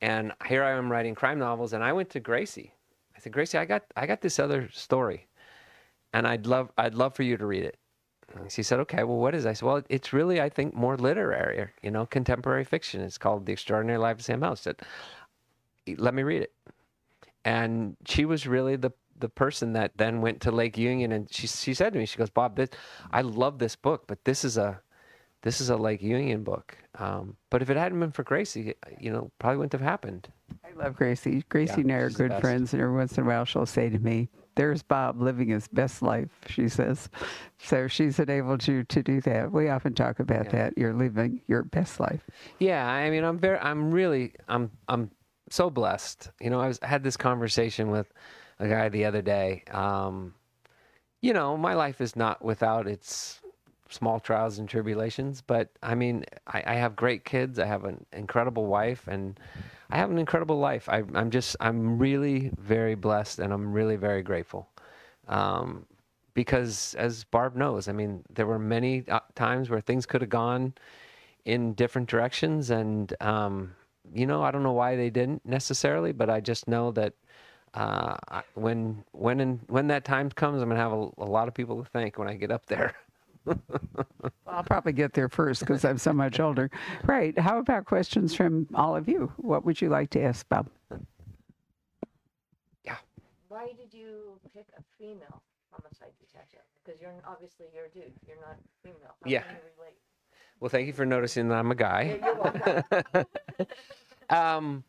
And 0.00 0.32
here 0.46 0.64
I 0.64 0.72
am 0.72 0.90
writing 0.90 1.14
crime 1.14 1.38
novels, 1.38 1.74
and 1.74 1.84
I 1.84 1.92
went 1.92 2.08
to 2.10 2.20
Gracie. 2.20 2.72
I 3.14 3.20
said, 3.20 3.32
Gracie, 3.32 3.58
I 3.58 3.66
got 3.66 3.84
I 3.96 4.06
got 4.06 4.22
this 4.22 4.38
other 4.38 4.70
story, 4.72 5.28
and 6.14 6.26
I'd 6.26 6.46
love 6.46 6.72
I'd 6.78 6.94
love 6.94 7.14
for 7.14 7.22
you 7.22 7.36
to 7.36 7.44
read 7.44 7.64
it. 7.64 7.76
She 8.48 8.62
said, 8.62 8.80
okay, 8.80 9.02
well, 9.02 9.16
what 9.16 9.34
is? 9.34 9.44
It? 9.44 9.50
I 9.50 9.52
said, 9.54 9.66
well, 9.66 9.82
it's 9.88 10.12
really 10.12 10.40
I 10.40 10.48
think 10.48 10.74
more 10.74 10.96
literary, 10.96 11.68
you 11.82 11.90
know, 11.90 12.06
contemporary 12.06 12.64
fiction. 12.64 13.00
It's 13.00 13.18
called 13.18 13.46
The 13.46 13.52
Extraordinary 13.52 13.98
Life 13.98 14.18
of 14.18 14.24
Sam 14.24 14.42
House. 14.42 14.60
Said, 14.62 14.80
let 15.96 16.14
me 16.14 16.22
read 16.22 16.42
it. 16.42 16.52
And 17.44 17.96
she 18.06 18.24
was 18.24 18.46
really 18.46 18.76
the 18.76 18.92
the 19.18 19.28
person 19.28 19.74
that 19.74 19.92
then 19.96 20.22
went 20.22 20.40
to 20.40 20.50
Lake 20.50 20.78
Union 20.78 21.12
and 21.12 21.30
she 21.30 21.46
she 21.46 21.74
said 21.74 21.92
to 21.92 21.98
me, 21.98 22.06
she 22.06 22.16
goes, 22.16 22.30
Bob, 22.30 22.56
this, 22.56 22.70
I 23.12 23.20
love 23.20 23.58
this 23.58 23.76
book, 23.76 24.04
but 24.06 24.24
this 24.24 24.44
is 24.44 24.56
a 24.56 24.80
this 25.42 25.60
is 25.60 25.70
a 25.70 25.76
Lake 25.76 26.02
Union 26.02 26.42
book. 26.42 26.76
Um, 26.98 27.36
but 27.48 27.62
if 27.62 27.70
it 27.70 27.76
hadn't 27.76 28.00
been 28.00 28.12
for 28.12 28.22
Gracie, 28.22 28.74
you 28.98 29.12
know, 29.12 29.30
probably 29.38 29.58
wouldn't 29.58 29.72
have 29.72 29.80
happened. 29.80 30.28
I 30.64 30.82
love 30.82 30.96
Gracie. 30.96 31.44
Gracie 31.48 31.74
yeah, 31.76 31.80
and 31.80 31.92
I 31.92 31.96
are 31.96 32.10
good 32.10 32.34
friends, 32.40 32.72
and 32.72 32.82
every 32.82 32.94
once 32.94 33.16
in 33.16 33.24
a 33.24 33.26
while 33.26 33.44
she'll 33.44 33.66
say 33.66 33.88
to 33.88 33.98
me, 33.98 34.28
"There's 34.60 34.82
Bob 34.82 35.20
living 35.20 35.48
his 35.48 35.68
best 35.68 36.02
life." 36.02 36.30
She 36.48 36.68
says, 36.68 37.08
so 37.62 37.88
she's 37.88 38.18
enabled 38.18 38.66
you 38.66 38.84
to 38.84 39.02
do 39.02 39.20
that. 39.22 39.52
We 39.52 39.68
often 39.68 39.94
talk 39.94 40.20
about 40.20 40.46
yeah. 40.46 40.50
that. 40.52 40.78
You're 40.78 40.94
living 40.94 41.40
your 41.46 41.62
best 41.62 42.00
life. 42.00 42.22
Yeah, 42.58 42.86
I 42.86 43.10
mean, 43.10 43.24
I'm 43.24 43.38
very, 43.38 43.58
I'm 43.58 43.90
really, 43.90 44.32
I'm, 44.48 44.70
I'm 44.88 45.10
so 45.50 45.70
blessed. 45.70 46.30
You 46.40 46.50
know, 46.50 46.60
I 46.60 46.68
was 46.68 46.78
I 46.82 46.86
had 46.86 47.02
this 47.02 47.16
conversation 47.16 47.90
with 47.90 48.12
a 48.58 48.68
guy 48.68 48.88
the 48.88 49.04
other 49.04 49.22
day. 49.22 49.64
Um, 49.70 50.34
you 51.20 51.32
know, 51.32 51.56
my 51.56 51.74
life 51.74 52.00
is 52.00 52.16
not 52.16 52.42
without 52.42 52.86
its 52.86 53.40
small 53.90 54.20
trials 54.20 54.58
and 54.58 54.68
tribulations, 54.68 55.42
but 55.42 55.70
I 55.82 55.94
mean, 55.94 56.24
I, 56.46 56.62
I 56.66 56.74
have 56.74 56.96
great 56.96 57.24
kids. 57.24 57.58
I 57.58 57.66
have 57.66 57.84
an 57.84 58.06
incredible 58.12 58.66
wife, 58.66 59.06
and 59.06 59.38
I 59.92 59.96
have 59.96 60.10
an 60.10 60.18
incredible 60.18 60.58
life. 60.58 60.88
I, 60.88 61.02
am 61.14 61.30
just, 61.30 61.56
I'm 61.60 61.98
really 61.98 62.50
very 62.58 62.94
blessed, 62.94 63.38
and 63.38 63.52
I'm 63.52 63.72
really 63.72 63.96
very 63.96 64.22
grateful. 64.22 64.68
Um, 65.28 65.86
because 66.34 66.94
as 66.94 67.24
Barb 67.24 67.56
knows, 67.56 67.88
I 67.88 67.92
mean, 67.92 68.22
there 68.32 68.46
were 68.46 68.58
many 68.58 69.04
uh, 69.08 69.20
times 69.34 69.68
where 69.68 69.80
things 69.80 70.06
could 70.06 70.20
have 70.20 70.30
gone 70.30 70.74
in 71.44 71.74
different 71.74 72.08
directions, 72.08 72.70
and 72.70 73.12
um, 73.20 73.74
you 74.14 74.26
know, 74.26 74.42
I 74.42 74.50
don't 74.50 74.62
know 74.62 74.72
why 74.72 74.96
they 74.96 75.10
didn't 75.10 75.44
necessarily, 75.44 76.12
but 76.12 76.30
I 76.30 76.40
just 76.40 76.68
know 76.68 76.92
that 76.92 77.14
uh, 77.74 78.16
when 78.54 79.04
when 79.12 79.40
and 79.40 79.60
when 79.68 79.88
that 79.88 80.04
time 80.04 80.30
comes, 80.30 80.62
I'm 80.62 80.68
gonna 80.68 80.80
have 80.80 80.92
a, 80.92 81.10
a 81.18 81.24
lot 81.24 81.48
of 81.48 81.54
people 81.54 81.82
to 81.82 81.88
thank 81.90 82.18
when 82.18 82.28
I 82.28 82.34
get 82.34 82.50
up 82.50 82.66
there. 82.66 82.94
I'll 84.46 84.62
probably 84.64 84.92
get 84.92 85.14
there 85.14 85.28
first 85.28 85.60
because 85.60 85.84
I'm 85.84 85.98
so 85.98 86.12
much 86.12 86.40
older. 86.40 86.70
Right. 87.04 87.38
How 87.38 87.58
about 87.58 87.84
questions 87.84 88.34
from 88.34 88.66
all 88.74 88.96
of 88.96 89.08
you? 89.08 89.32
What 89.36 89.64
would 89.64 89.80
you 89.80 89.88
like 89.88 90.10
to 90.10 90.22
ask, 90.22 90.48
Bob? 90.48 90.68
Yeah. 92.84 92.96
Why 93.48 93.68
did 93.76 93.92
you 93.92 94.38
pick 94.54 94.66
a 94.76 94.82
female 94.98 95.42
homicide 95.70 96.12
detective? 96.18 96.60
Because 96.84 97.00
you're 97.00 97.12
obviously 97.26 97.66
you're 97.74 97.86
a 97.86 97.90
dude. 97.90 98.12
You're 98.26 98.40
not 98.40 98.56
female. 98.82 99.14
How 99.22 99.30
yeah. 99.30 99.42
Well, 100.60 100.68
thank 100.68 100.86
you 100.86 100.92
for 100.92 101.06
noticing 101.06 101.48
that 101.48 101.58
I'm 101.58 101.70
a 101.70 101.74
guy. 101.74 102.20
Yeah, 102.20 103.24
um, 104.56 104.84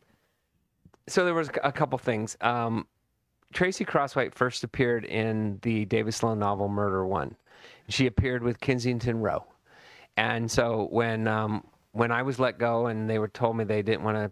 so 1.08 1.24
there 1.24 1.34
was 1.34 1.48
a 1.64 1.72
couple 1.72 1.96
things. 1.98 2.36
Um, 2.42 2.86
Tracy 3.52 3.84
Crosswhite 3.84 4.34
first 4.34 4.64
appeared 4.64 5.04
in 5.04 5.58
the 5.62 5.84
David 5.86 6.12
Sloane 6.12 6.38
novel 6.38 6.68
Murder 6.68 7.06
One. 7.06 7.36
She 7.88 8.06
appeared 8.06 8.42
with 8.42 8.60
Kinsington 8.60 9.20
Rowe, 9.20 9.44
and 10.16 10.50
so 10.50 10.88
when 10.90 11.26
um, 11.28 11.64
when 11.92 12.10
I 12.10 12.22
was 12.22 12.38
let 12.38 12.58
go 12.58 12.86
and 12.86 13.08
they 13.08 13.18
were 13.18 13.28
told 13.28 13.56
me 13.56 13.64
they 13.64 13.82
didn't 13.82 14.02
want 14.02 14.16
to 14.16 14.30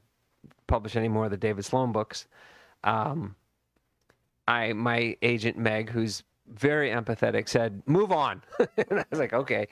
publish 0.66 0.96
any 0.96 1.08
more 1.08 1.26
of 1.26 1.30
the 1.30 1.36
David 1.36 1.64
Sloane 1.64 1.92
books, 1.92 2.26
um, 2.84 3.34
I 4.48 4.72
my 4.72 5.16
agent 5.22 5.56
Meg, 5.56 5.90
who's 5.90 6.22
very 6.48 6.90
empathetic, 6.90 7.48
said, 7.48 7.82
"Move 7.86 8.12
on," 8.12 8.42
and 8.58 9.00
I 9.00 9.04
was 9.10 9.20
like, 9.20 9.32
"Okay." 9.32 9.66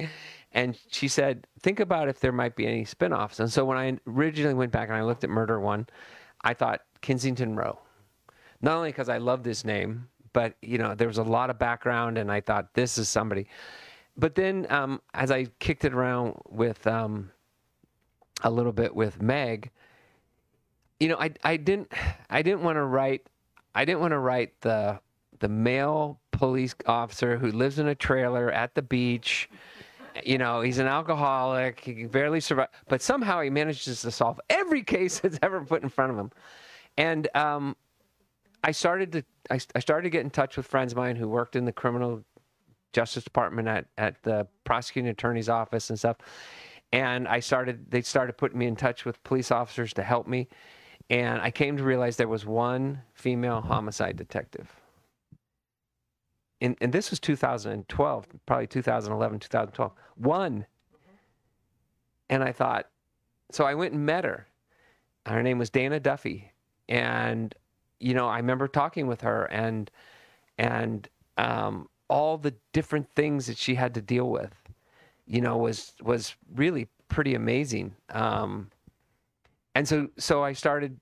And 0.52 0.78
she 0.90 1.09
said, 1.09 1.46
"Think 1.61 1.80
about 1.80 2.09
if 2.09 2.20
there 2.20 2.32
might 2.32 2.56
be 2.56 2.66
any 2.66 2.84
spin-offs." 2.84 3.40
And 3.40 3.52
so 3.52 3.64
when 3.64 3.78
I 3.78 3.98
originally 4.06 4.54
went 4.54 4.72
back 4.72 4.88
and 4.88 4.96
I 4.96 5.02
looked 5.02 5.24
at 5.24 5.30
Murder 5.30 5.61
One, 5.61 5.86
I 6.42 6.54
thought 6.54 6.82
Kinsington 7.02 7.56
Rowe, 7.56 7.78
not 8.61 8.76
only 8.76 8.90
because 8.90 9.09
I 9.09 9.18
love 9.18 9.42
this 9.42 9.64
name, 9.64 10.09
but 10.39 10.55
you 10.62 10.78
know 10.78 10.95
there 10.95 11.09
was 11.09 11.18
a 11.18 11.24
lot 11.24 11.51
of 11.51 11.59
background, 11.59 12.16
and 12.16 12.30
I 12.30 12.41
thought 12.41 12.72
this 12.72 12.97
is 12.97 13.09
somebody. 13.09 13.49
But 14.16 14.36
then 14.36 14.68
um, 14.70 15.01
as 15.12 15.32
I 15.32 15.47
kicked 15.59 15.84
it 15.84 15.93
around 15.93 16.36
with 16.49 16.86
um, 16.86 17.32
a 18.45 18.49
little 18.49 18.70
bit 18.70 18.95
with 18.95 19.20
Meg, 19.20 19.72
you 21.01 21.09
know, 21.09 21.16
I 21.18 21.32
I 21.43 21.57
didn't 21.57 21.93
I 22.30 22.43
didn't 22.43 22.62
want 22.62 22.76
to 22.76 22.84
write 22.84 23.26
I 23.74 23.84
didn't 23.84 23.99
want 23.99 24.12
to 24.12 24.20
write 24.20 24.61
the 24.61 25.01
the 25.41 25.49
male 25.49 26.20
police 26.30 26.76
officer 26.86 27.36
who 27.36 27.51
lives 27.51 27.80
in 27.80 27.89
a 27.89 27.97
trailer 27.97 28.49
at 28.53 28.76
the 28.76 28.82
beach. 28.82 29.51
You 30.24 30.39
know, 30.39 30.61
he's 30.61 30.78
an 30.78 30.86
alcoholic. 30.86 31.80
He 31.80 31.95
can 31.95 32.09
barely 32.11 32.39
survive, 32.39 32.68
but 32.86 33.03
somehow 33.03 33.41
he 33.41 33.51
manages 33.51 34.03
to 34.03 34.12
solve 34.12 34.41
every 34.49 34.84
case 34.95 35.18
that's 35.18 35.41
ever 35.43 35.64
put 35.64 35.82
in 35.82 35.89
front 35.89 36.12
of 36.12 36.18
him. 36.18 36.30
And 36.97 37.26
um, 37.34 37.74
I 38.68 38.70
started 38.70 39.12
to 39.12 39.24
I, 39.50 39.58
I 39.74 39.78
started 39.78 40.02
to 40.02 40.10
get 40.10 40.24
in 40.24 40.30
touch 40.30 40.58
with 40.58 40.66
friends 40.66 40.92
of 40.92 40.98
mine 40.98 41.16
who 41.16 41.26
worked 41.26 41.56
in 41.56 41.64
the 41.64 41.72
criminal 41.72 42.22
justice 42.92 43.24
department 43.24 43.66
at 43.66 43.86
at 43.96 44.22
the 44.22 44.46
prosecuting 44.64 45.08
attorney's 45.08 45.48
office 45.48 45.88
and 45.88 45.98
stuff. 45.98 46.18
And 46.92 47.26
I 47.26 47.40
started 47.40 47.90
they 47.90 48.02
started 48.02 48.36
putting 48.36 48.58
me 48.58 48.66
in 48.66 48.76
touch 48.76 49.06
with 49.06 49.24
police 49.24 49.50
officers 49.50 49.94
to 49.94 50.02
help 50.02 50.26
me. 50.26 50.48
And 51.08 51.40
I 51.40 51.50
came 51.50 51.78
to 51.78 51.82
realize 51.82 52.18
there 52.18 52.28
was 52.28 52.44
one 52.44 53.00
female 53.14 53.62
homicide 53.62 54.16
detective. 54.16 54.70
And, 56.60 56.76
and 56.82 56.92
this 56.92 57.08
was 57.08 57.20
2012, 57.20 58.26
probably 58.44 58.66
2011, 58.66 59.38
2012. 59.38 59.92
One. 60.16 60.66
And 62.28 62.42
I 62.44 62.52
thought, 62.52 62.90
so 63.50 63.64
I 63.64 63.72
went 63.72 63.94
and 63.94 64.04
met 64.04 64.24
her. 64.24 64.46
Her 65.24 65.42
name 65.42 65.56
was 65.56 65.70
Dana 65.70 66.00
Duffy. 66.00 66.52
And, 66.90 67.54
you 68.01 68.14
know, 68.14 68.28
I 68.28 68.36
remember 68.38 68.68
talking 68.68 69.07
with 69.07 69.20
her 69.22 69.44
and, 69.46 69.90
and, 70.59 71.09
um, 71.36 71.88
all 72.09 72.38
the 72.38 72.55
different 72.72 73.11
things 73.11 73.46
that 73.46 73.59
she 73.59 73.74
had 73.74 73.94
to 73.94 74.01
deal 74.01 74.30
with, 74.30 74.55
you 75.26 75.40
know, 75.40 75.57
was, 75.59 75.92
was 76.03 76.34
really 76.55 76.88
pretty 77.09 77.34
amazing. 77.34 77.94
Um, 78.11 78.70
and 79.78 79.86
so 79.86 80.09
so 80.18 80.42
I 80.42 80.55
started 80.55 80.99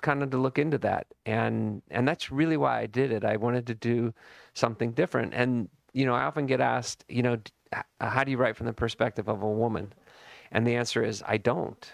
kind 0.00 0.24
of 0.24 0.30
to 0.30 0.38
look 0.38 0.58
into 0.58 0.78
that, 0.78 1.06
and 1.24 1.82
and 1.90 2.06
that's 2.08 2.32
really 2.32 2.56
why 2.56 2.80
I 2.80 2.86
did 2.86 3.12
it. 3.12 3.24
I 3.24 3.36
wanted 3.36 3.64
to 3.68 3.74
do 3.74 4.12
something 4.54 4.90
different, 4.90 5.34
and 5.34 5.68
you 5.92 6.04
know 6.04 6.14
I 6.14 6.24
often 6.24 6.46
get 6.46 6.60
asked, 6.60 7.04
you 7.08 7.22
know, 7.22 7.38
how 8.00 8.24
do 8.24 8.32
you 8.32 8.38
write 8.38 8.56
from 8.56 8.66
the 8.66 8.72
perspective 8.72 9.28
of 9.28 9.40
a 9.42 9.48
woman, 9.48 9.92
and 10.50 10.66
the 10.66 10.74
answer 10.74 11.04
is 11.04 11.22
I 11.26 11.36
don't, 11.36 11.92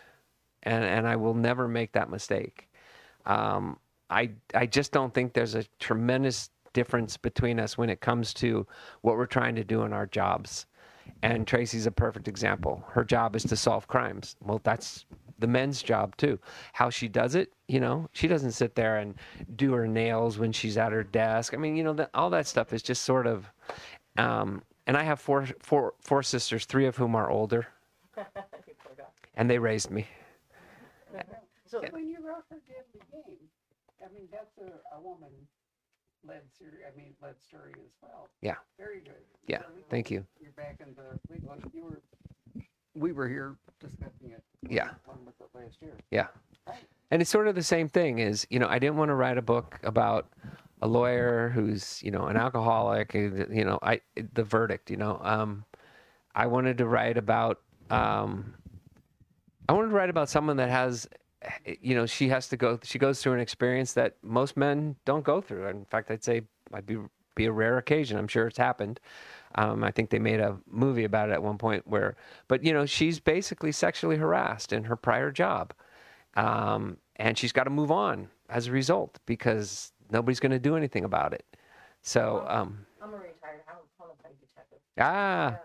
and 0.62 0.82
and 0.82 1.06
I 1.06 1.16
will 1.16 1.34
never 1.34 1.68
make 1.68 1.92
that 1.92 2.08
mistake. 2.08 2.70
Um, 3.26 3.78
I 4.10 4.30
I 4.54 4.66
just 4.66 4.92
don't 4.92 5.12
think 5.12 5.32
there's 5.32 5.54
a 5.54 5.64
tremendous 5.78 6.50
difference 6.72 7.16
between 7.16 7.58
us 7.58 7.76
when 7.78 7.90
it 7.90 8.00
comes 8.00 8.32
to 8.34 8.66
what 9.02 9.16
we're 9.16 9.26
trying 9.26 9.54
to 9.56 9.64
do 9.64 9.82
in 9.82 9.92
our 9.92 10.06
jobs. 10.06 10.66
And 11.22 11.46
Tracy's 11.46 11.86
a 11.86 11.90
perfect 11.90 12.28
example. 12.28 12.84
Her 12.88 13.04
job 13.04 13.34
is 13.34 13.42
to 13.44 13.56
solve 13.56 13.88
crimes. 13.88 14.36
Well, 14.44 14.60
that's 14.62 15.06
the 15.38 15.46
men's 15.46 15.82
job 15.82 16.16
too. 16.16 16.38
How 16.72 16.90
she 16.90 17.08
does 17.08 17.34
it, 17.34 17.52
you 17.66 17.80
know, 17.80 18.08
she 18.12 18.28
doesn't 18.28 18.52
sit 18.52 18.74
there 18.74 18.98
and 18.98 19.14
do 19.56 19.72
her 19.72 19.86
nails 19.88 20.38
when 20.38 20.52
she's 20.52 20.76
at 20.76 20.92
her 20.92 21.02
desk. 21.02 21.54
I 21.54 21.56
mean, 21.56 21.76
you 21.76 21.84
know, 21.84 21.94
that, 21.94 22.10
all 22.14 22.30
that 22.30 22.46
stuff 22.46 22.72
is 22.72 22.82
just 22.82 23.02
sort 23.02 23.26
of. 23.26 23.50
Um, 24.16 24.62
and 24.86 24.96
I 24.96 25.02
have 25.02 25.20
four, 25.20 25.46
four, 25.60 25.94
four 26.00 26.22
sisters, 26.22 26.64
three 26.66 26.86
of 26.86 26.96
whom 26.96 27.14
are 27.14 27.30
older, 27.30 27.66
You 28.16 28.24
poor 28.84 28.94
guy. 28.96 29.04
and 29.36 29.48
they 29.48 29.58
raised 29.58 29.90
me. 29.90 30.06
So, 31.66 31.82
When 31.90 32.08
you 32.08 32.16
wrote 32.26 32.44
her 32.50 32.56
Game, 32.66 33.36
I 34.04 34.12
mean, 34.14 34.28
that's 34.30 34.56
a, 34.58 34.96
a 34.96 35.00
woman 35.00 35.30
led 36.26 36.42
series, 36.58 36.80
I 36.86 36.96
mean, 36.96 37.14
led 37.22 37.40
story 37.40 37.72
as 37.74 37.92
well. 38.02 38.28
Yeah. 38.42 38.56
Very 38.78 39.00
good. 39.00 39.14
Yeah, 39.46 39.58
You're 39.74 39.84
thank 39.88 40.10
you. 40.10 40.24
You're 40.40 40.52
back 40.52 40.80
in 40.80 40.94
the 40.94 41.18
legal, 41.32 41.56
you 41.72 41.84
were, 41.84 42.62
we 42.94 43.12
were 43.12 43.28
here 43.28 43.56
discussing 43.80 44.30
it. 44.30 44.42
Yeah. 44.68 44.90
One 45.04 45.18
with 45.24 45.34
it 45.40 45.48
last 45.54 45.76
year. 45.80 45.94
Yeah. 46.10 46.26
And 47.10 47.22
it's 47.22 47.30
sort 47.30 47.48
of 47.48 47.54
the 47.54 47.62
same 47.62 47.88
thing 47.88 48.18
is, 48.18 48.46
you 48.50 48.58
know, 48.58 48.68
I 48.68 48.78
didn't 48.78 48.96
want 48.96 49.08
to 49.08 49.14
write 49.14 49.38
a 49.38 49.42
book 49.42 49.78
about 49.82 50.26
a 50.82 50.86
lawyer 50.88 51.48
who's, 51.48 52.02
you 52.02 52.10
know, 52.10 52.26
an 52.26 52.36
alcoholic, 52.36 53.14
you 53.14 53.64
know, 53.64 53.78
I 53.82 54.00
the 54.34 54.44
verdict, 54.44 54.90
you 54.90 54.96
know. 54.96 55.18
Um 55.22 55.64
I 56.34 56.46
wanted 56.46 56.78
to 56.78 56.86
write 56.86 57.16
about 57.16 57.60
um 57.90 58.54
I 59.68 59.72
wanted 59.72 59.88
to 59.88 59.94
write 59.94 60.10
about 60.10 60.28
someone 60.28 60.58
that 60.58 60.68
has 60.68 61.08
you 61.80 61.94
know, 61.94 62.06
she 62.06 62.28
has 62.28 62.48
to 62.48 62.56
go 62.56 62.78
she 62.82 62.98
goes 62.98 63.22
through 63.22 63.34
an 63.34 63.40
experience 63.40 63.92
that 63.94 64.16
most 64.22 64.56
men 64.56 64.96
don't 65.04 65.24
go 65.24 65.40
through. 65.40 65.66
In 65.68 65.84
fact, 65.86 66.10
I'd 66.10 66.24
say 66.24 66.42
might 66.70 66.86
be 66.86 66.98
be 67.34 67.46
a 67.46 67.52
rare 67.52 67.78
occasion. 67.78 68.18
I'm 68.18 68.28
sure 68.28 68.48
it's 68.48 68.58
happened. 68.58 68.98
Um, 69.54 69.84
I 69.84 69.90
think 69.92 70.10
they 70.10 70.18
made 70.18 70.40
a 70.40 70.58
movie 70.68 71.04
about 71.04 71.30
it 71.30 71.32
at 71.32 71.42
one 71.42 71.56
point 71.58 71.86
where, 71.86 72.16
but 72.48 72.64
you 72.64 72.72
know, 72.72 72.84
she's 72.86 73.20
basically 73.20 73.72
sexually 73.72 74.16
harassed 74.16 74.72
in 74.72 74.84
her 74.84 74.96
prior 74.96 75.30
job 75.30 75.72
um, 76.36 76.98
and 77.16 77.36
she's 77.38 77.52
got 77.52 77.64
to 77.64 77.70
move 77.70 77.90
on 77.90 78.28
as 78.48 78.66
a 78.66 78.72
result 78.72 79.18
because 79.26 79.92
nobody's 80.10 80.40
going 80.40 80.52
to 80.52 80.58
do 80.58 80.76
anything 80.76 81.04
about 81.04 81.32
it. 81.32 81.44
So, 82.02 82.44
um, 82.48 82.86
I'm 83.02 83.10
a 83.10 83.16
retired 83.16 83.62
hom- 83.66 83.78
homicide 83.98 84.32
detective. 84.40 84.78
ah, 84.98 85.58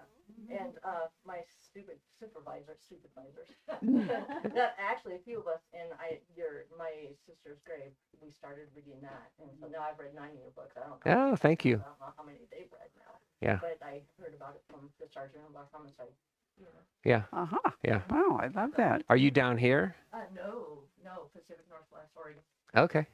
Yeah. 0.50 0.58
And 0.60 0.74
uh, 0.84 0.90
my 1.26 1.38
stupid 1.74 1.98
supervisor, 2.22 2.78
supervisors, 2.78 3.50
that 4.54 4.78
actually 4.78 5.18
a 5.18 5.24
few 5.26 5.42
of 5.42 5.48
us, 5.50 5.58
and 5.74 5.90
I, 5.98 6.22
your, 6.38 6.70
my 6.78 7.10
sister's 7.26 7.58
grave, 7.66 7.90
we 8.22 8.30
started 8.30 8.70
reading 8.78 9.02
that, 9.02 9.34
and 9.42 9.50
so 9.58 9.66
now 9.74 9.82
I've 9.90 9.98
read 9.98 10.14
nine 10.14 10.38
of 10.38 10.42
your 10.46 10.54
books. 10.54 10.78
I 10.78 10.86
don't. 10.86 11.02
know. 11.02 11.34
oh, 11.34 11.36
thank 11.36 11.66
you. 11.66 11.82
I 11.82 11.90
don't 11.90 11.98
know 11.98 12.14
how 12.14 12.24
many 12.24 12.46
they've 12.54 12.70
read 12.70 12.94
now. 13.02 13.18
Yeah. 13.42 13.58
But 13.58 13.82
I 13.82 14.06
heard 14.22 14.38
about 14.38 14.54
it 14.54 14.62
from 14.70 14.86
the 15.02 15.10
sergeant 15.10 15.42
about 15.50 15.74
homicide. 15.74 16.14
You 16.62 16.70
know. 16.70 16.86
Yeah, 17.04 17.24
Uh-huh. 17.34 17.72
yeah. 17.84 18.02
Wow, 18.10 18.40
I 18.42 18.48
love 18.54 18.70
that. 18.78 19.02
Are 19.10 19.18
you 19.18 19.32
down 19.32 19.58
here? 19.58 19.96
Uh, 20.14 20.30
no, 20.36 20.86
no, 21.04 21.26
Pacific 21.34 21.66
Northwest, 21.70 22.14
Oregon. 22.16 22.42
Okay. 22.78 23.08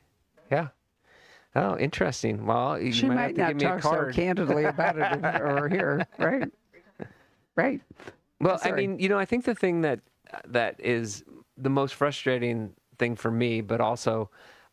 Yeah. 0.52 0.68
Oh, 1.56 1.78
interesting. 1.78 2.46
Well, 2.46 2.78
you 2.80 2.92
She 2.92 3.08
might, 3.08 3.16
might 3.16 3.22
have 3.22 3.34
to 3.36 3.42
not 3.42 3.48
give 3.48 3.58
me 3.58 3.66
a 3.66 3.70
talk 3.70 3.82
so 3.84 3.90
card. 3.90 4.14
candidly 4.16 4.66
about 4.66 4.98
it 5.00 5.08
if- 5.12 5.24
or 5.42 5.70
here, 5.70 6.06
right? 6.20 6.52
Right. 7.56 7.82
Well, 8.42 8.60
I 8.64 8.72
mean, 8.72 9.00
you 9.00 9.10
know, 9.10 9.18
I 9.18 9.26
think 9.26 9.46
the 9.46 9.56
thing 9.56 9.82
that 9.82 10.00
that 10.46 10.80
is 10.80 11.24
the 11.58 11.70
most 11.70 11.96
frustrating 11.96 12.74
thing 12.98 13.16
for 13.16 13.32
me, 13.32 13.62
but 13.62 13.82
also, 13.82 14.30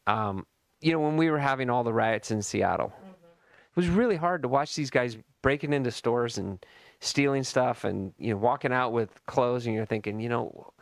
um, 0.06 0.46
you 0.80 0.92
know, 0.92 1.00
when 1.00 1.16
we 1.16 1.30
were 1.30 1.38
having 1.38 1.70
all 1.70 1.82
the 1.82 1.92
riots 1.92 2.30
in 2.30 2.42
Seattle, 2.42 2.92
it 3.04 3.76
was 3.76 3.88
really 3.88 4.16
hard 4.16 4.42
to 4.42 4.48
watch 4.48 4.74
these 4.76 4.90
guys 4.90 5.16
breaking 5.42 5.72
into 5.72 5.90
stores 5.90 6.38
and 6.38 6.64
stealing 7.00 7.42
stuff, 7.42 7.84
and 7.84 8.12
you 8.18 8.30
know, 8.30 8.36
walking 8.36 8.72
out 8.72 8.92
with 8.92 9.24
clothes, 9.26 9.66
and 9.66 9.74
you're 9.74 9.86
thinking, 9.86 10.20
you 10.20 10.28
know, 10.28 10.72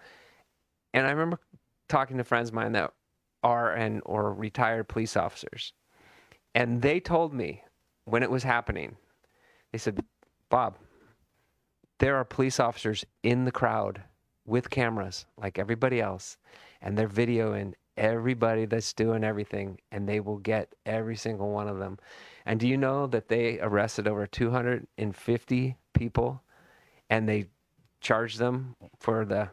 and 0.92 1.06
I 1.06 1.10
remember 1.10 1.38
talking 1.88 2.18
to 2.18 2.24
friends 2.24 2.50
of 2.50 2.54
mine 2.54 2.72
that 2.72 2.92
are 3.42 3.72
and 3.72 4.02
or 4.04 4.32
retired 4.32 4.88
police 4.88 5.16
officers, 5.16 5.72
and 6.54 6.82
they 6.82 7.00
told 7.00 7.32
me 7.32 7.62
when 8.04 8.22
it 8.22 8.30
was 8.30 8.42
happening, 8.42 8.96
they 9.72 9.78
said, 9.78 10.04
Bob, 10.50 10.76
there 12.04 12.16
are 12.16 12.24
police 12.24 12.60
officers 12.60 13.02
in 13.22 13.46
the 13.46 13.50
crowd 13.50 14.02
with 14.44 14.68
cameras 14.68 15.24
like 15.38 15.58
everybody 15.58 16.02
else 16.02 16.36
and 16.82 16.98
they're 16.98 17.08
videoing 17.08 17.72
everybody 17.96 18.66
that's 18.66 18.92
doing 18.92 19.24
everything 19.24 19.80
and 19.90 20.06
they 20.06 20.20
will 20.20 20.36
get 20.36 20.74
every 20.84 21.16
single 21.16 21.50
one 21.50 21.66
of 21.66 21.78
them. 21.78 21.98
And 22.44 22.60
do 22.60 22.68
you 22.68 22.76
know 22.76 23.06
that 23.06 23.28
they 23.28 23.58
arrested 23.58 24.06
over 24.06 24.26
250 24.26 25.76
people 25.94 26.42
and 27.08 27.26
they 27.26 27.46
charged 28.02 28.36
them 28.36 28.76
for 28.98 29.24
the 29.24 29.48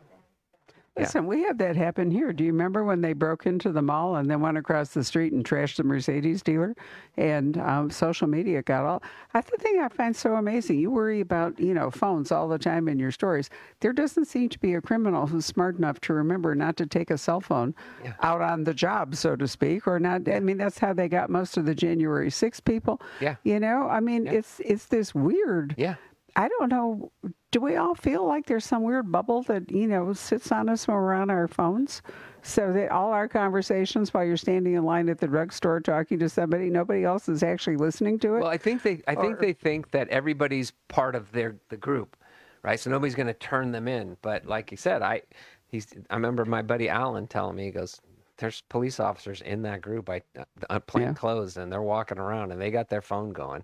Yeah. 0.98 1.04
Listen, 1.04 1.26
we 1.26 1.42
had 1.44 1.58
that 1.60 1.78
happen 1.78 2.12
here. 2.12 2.34
Do 2.34 2.44
you 2.44 2.52
remember 2.52 2.84
when 2.84 3.00
they 3.00 3.14
broke 3.14 3.46
into 3.46 3.72
the 3.72 3.82
mall 3.82 4.18
and 4.18 4.30
then 4.30 4.42
went 4.42 4.58
across 4.58 4.90
the 4.90 5.06
street 5.06 5.32
and 5.32 5.46
trashed 5.46 5.78
the 5.78 5.84
Mercedes 5.86 6.42
dealer? 6.44 6.76
And 7.16 7.58
um, 7.60 7.90
social 7.90 8.28
media 8.28 8.62
got 8.62 8.84
all. 8.86 9.02
I 9.34 9.40
the 9.40 9.56
thing 9.58 9.80
I 9.80 9.88
find 9.88 10.14
so 10.14 10.36
amazing. 10.36 10.80
You 10.80 10.92
worry 10.92 11.22
about 11.22 11.58
you 11.58 11.74
know 11.74 11.92
phones 11.92 12.30
all 12.30 12.50
the 12.50 12.60
time 12.60 12.90
in 12.90 13.00
your 13.00 13.12
stories. 13.12 13.50
There 13.80 13.94
doesn't 13.94 14.26
seem 14.26 14.50
to 14.50 14.60
be 14.60 14.74
a 14.74 14.82
criminal 14.82 15.28
who's 15.28 15.46
smart 15.46 15.78
enough 15.78 16.02
to 16.02 16.14
remember 16.14 16.56
not 16.56 16.76
to 16.78 16.86
take 16.86 17.10
a 17.10 17.18
cell 17.18 17.40
phone 17.40 17.74
Yeah. 18.04 18.14
out 18.22 18.42
on 18.42 18.66
the 18.66 18.74
job, 18.74 19.16
so 19.16 19.38
to 19.38 19.48
speak, 19.48 19.88
or 19.88 19.98
not. 19.98 20.28
I 20.28 20.42
mean, 20.42 20.58
that's 20.58 20.80
how 20.80 20.92
they 20.92 21.08
got 21.08 21.30
most 21.30 21.56
of 21.56 21.66
the 21.66 21.74
January 21.74 22.30
6 22.30 22.60
people. 22.60 23.02
Yeah. 23.22 23.36
You 23.46 23.62
know, 23.62 23.88
I 23.90 24.02
mean, 24.02 24.28
it's 24.28 24.60
it's 24.60 24.88
this 24.88 25.16
weird. 25.16 25.74
Yeah. 25.78 25.96
I 26.36 26.50
don't 26.50 26.70
know. 26.70 27.12
Do 27.52 27.60
we 27.60 27.76
all 27.76 27.96
feel 27.96 28.26
like 28.26 28.46
there's 28.46 28.64
some 28.64 28.84
weird 28.84 29.12
bubble 29.12 29.42
that, 29.44 29.70
you 29.70 29.86
know, 29.86 30.14
sits 30.14 30.54
on 30.54 30.70
us 30.70 30.88
when 30.88 30.96
we're 30.96 31.14
on 31.14 31.30
our 31.30 31.50
phones? 31.50 32.02
So 32.44 32.72
that 32.72 32.92
all 32.92 33.12
our 33.12 33.28
conversations 33.28 34.14
while 34.14 34.24
you're 34.24 34.38
standing 34.38 34.74
in 34.74 34.86
line 34.86 35.10
at 35.10 35.20
the 35.20 35.28
drugstore 35.28 35.82
talking 35.82 36.18
to 36.20 36.30
somebody, 36.30 36.70
nobody 36.70 37.04
else 37.04 37.28
is 37.28 37.44
actually 37.44 37.76
listening 37.76 38.20
to 38.20 38.36
it? 38.36 38.40
Well, 38.40 38.48
I 38.48 38.58
think 38.58 38.82
they 38.84 39.02
I 39.06 39.16
think 39.16 39.40
they 39.40 39.54
think 39.54 39.92
that 39.92 40.08
everybody's 40.08 40.72
part 40.88 41.14
of 41.14 41.32
their 41.34 41.58
the 41.70 41.78
group, 41.78 42.16
right? 42.64 42.80
So 42.80 42.90
nobody's 42.90 43.16
going 43.16 43.28
to 43.28 43.34
turn 43.34 43.72
them 43.72 43.88
in. 43.88 44.18
But 44.22 44.46
like 44.46 44.72
you 44.72 44.78
said, 44.78 45.02
I 45.02 45.22
he's 45.68 45.88
I 46.10 46.16
remember 46.16 46.46
my 46.46 46.62
buddy 46.62 46.90
Alan 46.90 47.28
telling 47.28 47.58
me 47.58 47.66
he 47.66 47.72
goes, 47.72 48.00
"There's 48.38 48.62
police 48.70 49.00
officers 49.00 49.42
in 49.42 49.62
that 49.64 49.82
group, 49.82 50.10
I 50.10 50.22
uh, 50.70 50.80
plain 50.80 51.08
Yeah. 51.10 51.14
clothes, 51.14 51.58
and 51.58 51.72
they're 51.72 51.82
walking 51.84 52.18
around 52.18 52.52
and 52.54 52.60
they 52.62 52.72
got 52.72 52.90
their 52.90 53.02
phone 53.04 53.34
going." 53.34 53.64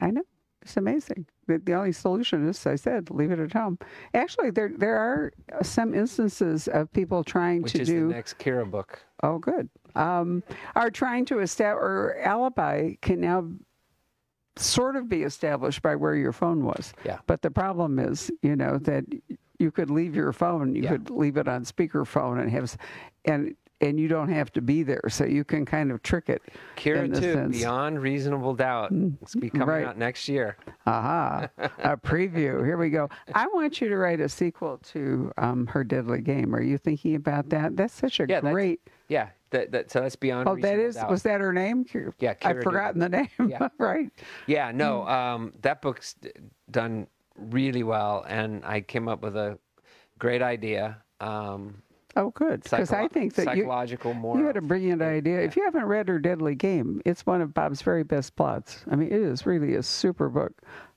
I 0.00 0.10
know. 0.10 0.22
It's 0.62 0.76
amazing. 0.76 1.26
The, 1.48 1.58
the 1.58 1.74
only 1.74 1.90
solution 1.90 2.48
is, 2.48 2.64
I 2.66 2.76
said, 2.76 3.10
leave 3.10 3.32
it 3.32 3.40
at 3.40 3.52
home. 3.52 3.78
Actually, 4.14 4.50
there 4.52 4.70
there 4.76 4.96
are 4.96 5.32
some 5.62 5.92
instances 5.92 6.68
of 6.68 6.92
people 6.92 7.24
trying 7.24 7.62
Which 7.62 7.72
to 7.72 7.82
is 7.82 7.88
do. 7.88 8.06
the 8.08 8.14
next 8.14 8.38
Keera 8.38 8.70
book. 8.70 9.00
Oh, 9.24 9.38
good. 9.38 9.68
Um, 9.96 10.44
are 10.76 10.90
trying 10.90 11.24
to 11.26 11.40
establish, 11.40 11.82
or 11.82 12.16
alibi 12.20 12.94
can 13.02 13.20
now 13.20 13.48
sort 14.56 14.94
of 14.94 15.08
be 15.08 15.22
established 15.24 15.82
by 15.82 15.96
where 15.96 16.14
your 16.14 16.32
phone 16.32 16.64
was. 16.64 16.92
Yeah. 17.04 17.18
But 17.26 17.42
the 17.42 17.50
problem 17.50 17.98
is, 17.98 18.30
you 18.42 18.54
know, 18.54 18.78
that 18.78 19.04
you 19.58 19.70
could 19.72 19.90
leave 19.90 20.14
your 20.14 20.32
phone, 20.32 20.74
you 20.76 20.82
Yeah. 20.84 20.90
could 20.90 21.10
leave 21.10 21.36
it 21.38 21.48
on 21.48 21.64
speakerphone 21.64 22.40
and 22.40 22.50
have, 22.50 22.76
and 23.24 23.56
and 23.82 23.98
you 23.98 24.08
don't 24.08 24.28
have 24.28 24.52
to 24.52 24.60
be 24.62 24.82
there, 24.84 25.02
so 25.08 25.24
you 25.24 25.44
can 25.44 25.66
kind 25.66 25.90
of 25.90 26.02
trick 26.02 26.28
it. 26.28 26.40
Keera 26.76 27.08
2, 27.08 27.14
sense- 27.20 27.56
Mm, 27.56 27.60
Beyond 27.60 28.00
Reasonable 28.00 28.54
Doubt. 28.54 28.92
It's 29.20 29.34
be 29.34 29.50
coming 29.50 29.66
right. 29.68 29.84
out 29.86 29.98
next 29.98 30.28
year. 30.28 30.56
Aha, 30.86 31.48
a 31.58 31.96
preview. 31.96 32.64
Here 32.64 32.76
we 32.78 32.88
go. 32.90 33.08
I 33.34 33.46
want 33.48 33.80
you 33.80 33.88
to 33.88 33.96
write 33.96 34.20
a 34.20 34.28
sequel 34.28 34.78
to 34.92 35.32
um, 35.36 35.66
Her 35.66 35.82
Deadly 35.84 36.20
Game. 36.22 36.54
Are 36.54 36.62
you 36.62 36.78
thinking 36.78 37.16
about 37.16 37.48
that? 37.50 37.76
That's 37.76 37.92
such 37.92 38.20
a 38.20 38.26
Yeah, 38.28 38.40
great. 38.40 38.80
Yeah, 39.08 39.28
that, 39.50 39.72
that 39.72 39.90
so 39.90 40.00
that's 40.00 40.16
Beyond 40.16 40.48
Oh, 40.48 40.56
that 40.56 40.78
is. 40.78 40.94
Doubt. 40.94 41.10
Was 41.10 41.22
that 41.24 41.40
her 41.40 41.52
name? 41.52 41.84
Yeah, 42.20 42.34
I've 42.42 42.62
forgotten 42.62 43.00
the 43.00 43.08
name. 43.08 43.28
Yeah. 43.48 43.68
right. 43.78 44.10
Yeah, 44.46 44.70
no, 44.72 45.00
Mm. 45.00 45.10
um, 45.10 45.52
that 45.62 45.82
book's 45.82 46.14
d- 46.14 46.30
done 46.70 47.08
really 47.36 47.82
well, 47.82 48.24
and 48.28 48.64
I 48.64 48.80
came 48.80 49.08
up 49.08 49.22
with 49.22 49.36
a 49.36 49.58
great 50.18 50.40
idea. 50.42 50.98
Um, 51.20 51.82
Oh, 52.14 52.30
good. 52.30 52.62
Because 52.62 52.92
I 52.92 53.08
think 53.08 53.34
that 53.34 53.56
you, 53.56 53.62
psychological 53.62 54.12
more. 54.14 54.38
you 54.38 54.44
had 54.44 54.56
a 54.56 54.60
brilliant 54.62 55.00
idea. 55.02 55.40
If 55.40 55.56
you 55.56 55.64
haven't 55.64 55.84
read 55.86 56.08
Her 56.08 56.18
Deadly 56.18 56.54
Game, 56.54 57.00
it's 57.06 57.24
one 57.24 57.40
of 57.40 57.54
Bob's 57.54 57.80
very 57.82 58.02
best 58.02 58.36
plots. 58.36 58.84
I 58.90 58.96
mean, 58.96 59.08
it 59.08 59.20
is 59.20 59.46
really 59.46 59.74
a 59.76 59.82
super 59.82 60.28
book. 60.28 60.52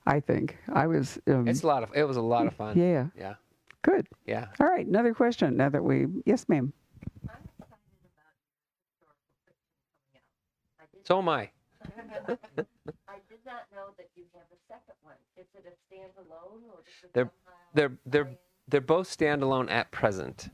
I 0.06 0.20
think 0.20 0.58
I 0.72 0.86
was. 0.86 1.18
Um, 1.26 1.48
It's 1.48 1.62
a 1.62 1.66
lot 1.66 1.82
of. 1.82 1.90
It 1.94 2.04
was 2.04 2.16
a 2.16 2.22
lot 2.22 2.46
of 2.46 2.54
fun. 2.54 2.78
yeah. 2.78 3.06
yeah, 3.18 3.34
Good. 3.82 4.06
yeah. 4.26 4.46
All 4.60 4.66
right. 4.66 4.86
Another 4.86 5.14
question. 5.14 5.56
Now 5.56 5.68
that 5.70 5.82
we. 5.82 6.06
Yes, 6.26 6.48
ma'am. 6.48 6.72
I'm 7.28 7.38
excited 7.38 7.66
about 7.66 8.28
historical 8.84 9.24
fiction 9.46 9.56
coming 9.88 10.20
out. 10.20 10.80
I 10.80 10.84
did 10.92 11.06
So 11.06 11.18
am 11.18 11.28
I. 11.28 11.50
I 13.08 13.18
did 13.28 13.38
not 13.46 13.62
know 13.74 13.88
that 13.96 14.08
you 14.14 14.24
have 14.34 14.44
a 14.52 14.60
second 14.68 14.94
one. 15.02 15.14
Is 15.36 15.46
it 15.54 15.64
a 15.66 15.94
standalone 15.94 16.62
or 16.70 16.82
does 16.84 17.04
it 17.04 17.12
They're- 17.14 17.30
They're 17.74 17.92
they're 18.06 18.36
they're 18.68 18.80
both 18.80 19.08
standalone 19.08 19.70
at 19.70 19.90
present. 19.92 20.48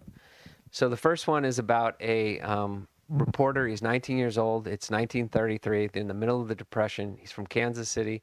So 0.73 0.89
the 0.89 0.97
first 0.97 1.29
one 1.29 1.45
is 1.45 1.59
about 1.59 1.97
a 2.01 2.41
um, 2.41 2.89
reporter. 3.11 3.69
He's 3.69 3.83
19 3.83 4.17
years 4.17 4.39
old. 4.39 4.67
It's 4.67 4.91
1933, 4.91 5.91
in 5.95 6.09
the 6.09 6.15
middle 6.15 6.41
of 6.41 6.49
the 6.49 6.55
Depression. 6.55 7.19
He's 7.21 7.31
from 7.31 7.47
Kansas 7.47 7.91
City. 7.91 8.23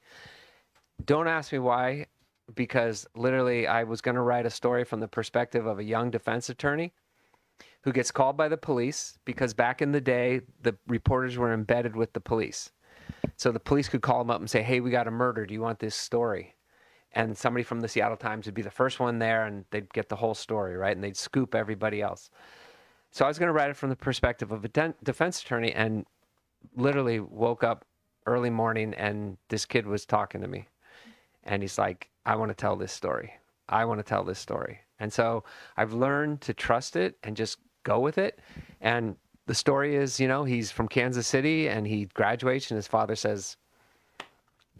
Don't 1.05 1.27
ask 1.27 1.53
me 1.53 1.59
why, 1.59 2.07
because 2.55 3.07
literally 3.15 3.67
I 3.67 3.83
was 3.83 4.01
going 4.01 4.15
to 4.15 4.21
write 4.21 4.47
a 4.47 4.49
story 4.49 4.83
from 4.83 4.99
the 4.99 5.07
perspective 5.07 5.67
of 5.67 5.77
a 5.77 5.83
young 5.83 6.09
defense 6.09 6.49
attorney 6.49 6.91
who 7.83 7.91
gets 7.91 8.09
called 8.09 8.35
by 8.35 8.47
the 8.47 8.57
police 8.57 9.19
because 9.25 9.53
back 9.53 9.79
in 9.79 9.91
the 9.91 10.01
day 10.01 10.41
the 10.63 10.75
reporters 10.87 11.37
were 11.37 11.53
embedded 11.53 11.95
with 11.95 12.13
the 12.13 12.19
police. 12.19 12.71
So 13.37 13.51
the 13.51 13.59
police 13.59 13.87
could 13.87 14.01
call 14.01 14.21
him 14.21 14.31
up 14.31 14.39
and 14.39 14.49
say, 14.49 14.63
"Hey, 14.63 14.79
we 14.79 14.89
got 14.89 15.07
a 15.07 15.11
murder. 15.11 15.45
Do 15.45 15.53
you 15.53 15.61
want 15.61 15.79
this 15.79 15.95
story?" 15.95 16.55
And 17.13 17.37
somebody 17.37 17.63
from 17.63 17.79
the 17.79 17.87
Seattle 17.87 18.17
Times 18.17 18.45
would 18.45 18.53
be 18.53 18.61
the 18.61 18.69
first 18.69 18.99
one 18.99 19.19
there 19.19 19.45
and 19.45 19.65
they'd 19.71 19.91
get 19.93 20.09
the 20.09 20.15
whole 20.15 20.35
story, 20.35 20.75
right? 20.75 20.95
And 20.95 21.03
they'd 21.03 21.17
scoop 21.17 21.55
everybody 21.55 22.01
else. 22.01 22.29
So 23.11 23.25
I 23.25 23.27
was 23.27 23.39
going 23.39 23.47
to 23.47 23.53
write 23.53 23.71
it 23.71 23.77
from 23.77 23.89
the 23.89 23.95
perspective 23.95 24.51
of 24.51 24.63
a 24.63 24.67
den- 24.67 24.93
defense 25.03 25.41
attorney 25.41 25.71
and 25.73 26.05
literally 26.75 27.19
woke 27.19 27.63
up 27.63 27.85
early 28.25 28.49
morning 28.51 28.93
and 28.93 29.37
this 29.47 29.65
kid 29.65 29.87
was 29.87 30.05
talking 30.05 30.41
to 30.41 30.47
me. 30.47 30.67
And 31.43 31.63
he's 31.63 31.77
like, 31.79 32.09
I 32.25 32.35
want 32.35 32.49
to 32.49 32.55
tell 32.55 32.75
this 32.75 32.93
story. 32.93 33.33
I 33.67 33.85
want 33.85 33.99
to 33.99 34.03
tell 34.03 34.23
this 34.23 34.39
story. 34.39 34.79
And 34.99 35.11
so 35.11 35.43
I've 35.77 35.93
learned 35.93 36.41
to 36.41 36.53
trust 36.53 36.95
it 36.95 37.17
and 37.23 37.35
just 37.35 37.57
go 37.83 37.99
with 37.99 38.17
it. 38.17 38.39
And 38.81 39.15
the 39.47 39.55
story 39.55 39.95
is, 39.95 40.19
you 40.19 40.27
know, 40.27 40.43
he's 40.43 40.69
from 40.69 40.87
Kansas 40.87 41.25
City 41.25 41.69
and 41.69 41.87
he 41.87 42.05
graduates 42.13 42.69
and 42.69 42.75
his 42.75 42.87
father 42.87 43.15
says, 43.15 43.57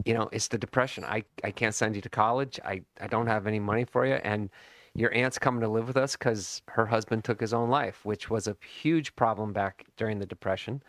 you 0.04 0.14
know, 0.14 0.28
it's 0.32 0.48
the 0.48 0.58
depression. 0.58 1.04
I, 1.04 1.24
I 1.44 1.50
can't 1.50 1.74
send 1.74 1.96
you 1.96 2.02
to 2.02 2.08
college. 2.08 2.58
I, 2.64 2.82
I 3.00 3.06
don't 3.06 3.26
have 3.26 3.46
any 3.46 3.60
money 3.60 3.84
for 3.84 4.06
you. 4.06 4.14
And 4.14 4.50
your 4.94 5.14
aunt's 5.14 5.38
coming 5.38 5.60
to 5.60 5.68
live 5.68 5.86
with 5.86 5.96
us 5.96 6.16
because 6.16 6.62
her 6.68 6.86
husband 6.86 7.24
took 7.24 7.40
his 7.40 7.54
own 7.54 7.70
life, 7.70 8.04
which 8.04 8.30
was 8.30 8.48
a 8.48 8.56
huge 8.82 9.14
problem 9.14 9.52
back 9.52 9.84
during 9.96 10.18
the 10.18 10.26
depression. 10.26 10.82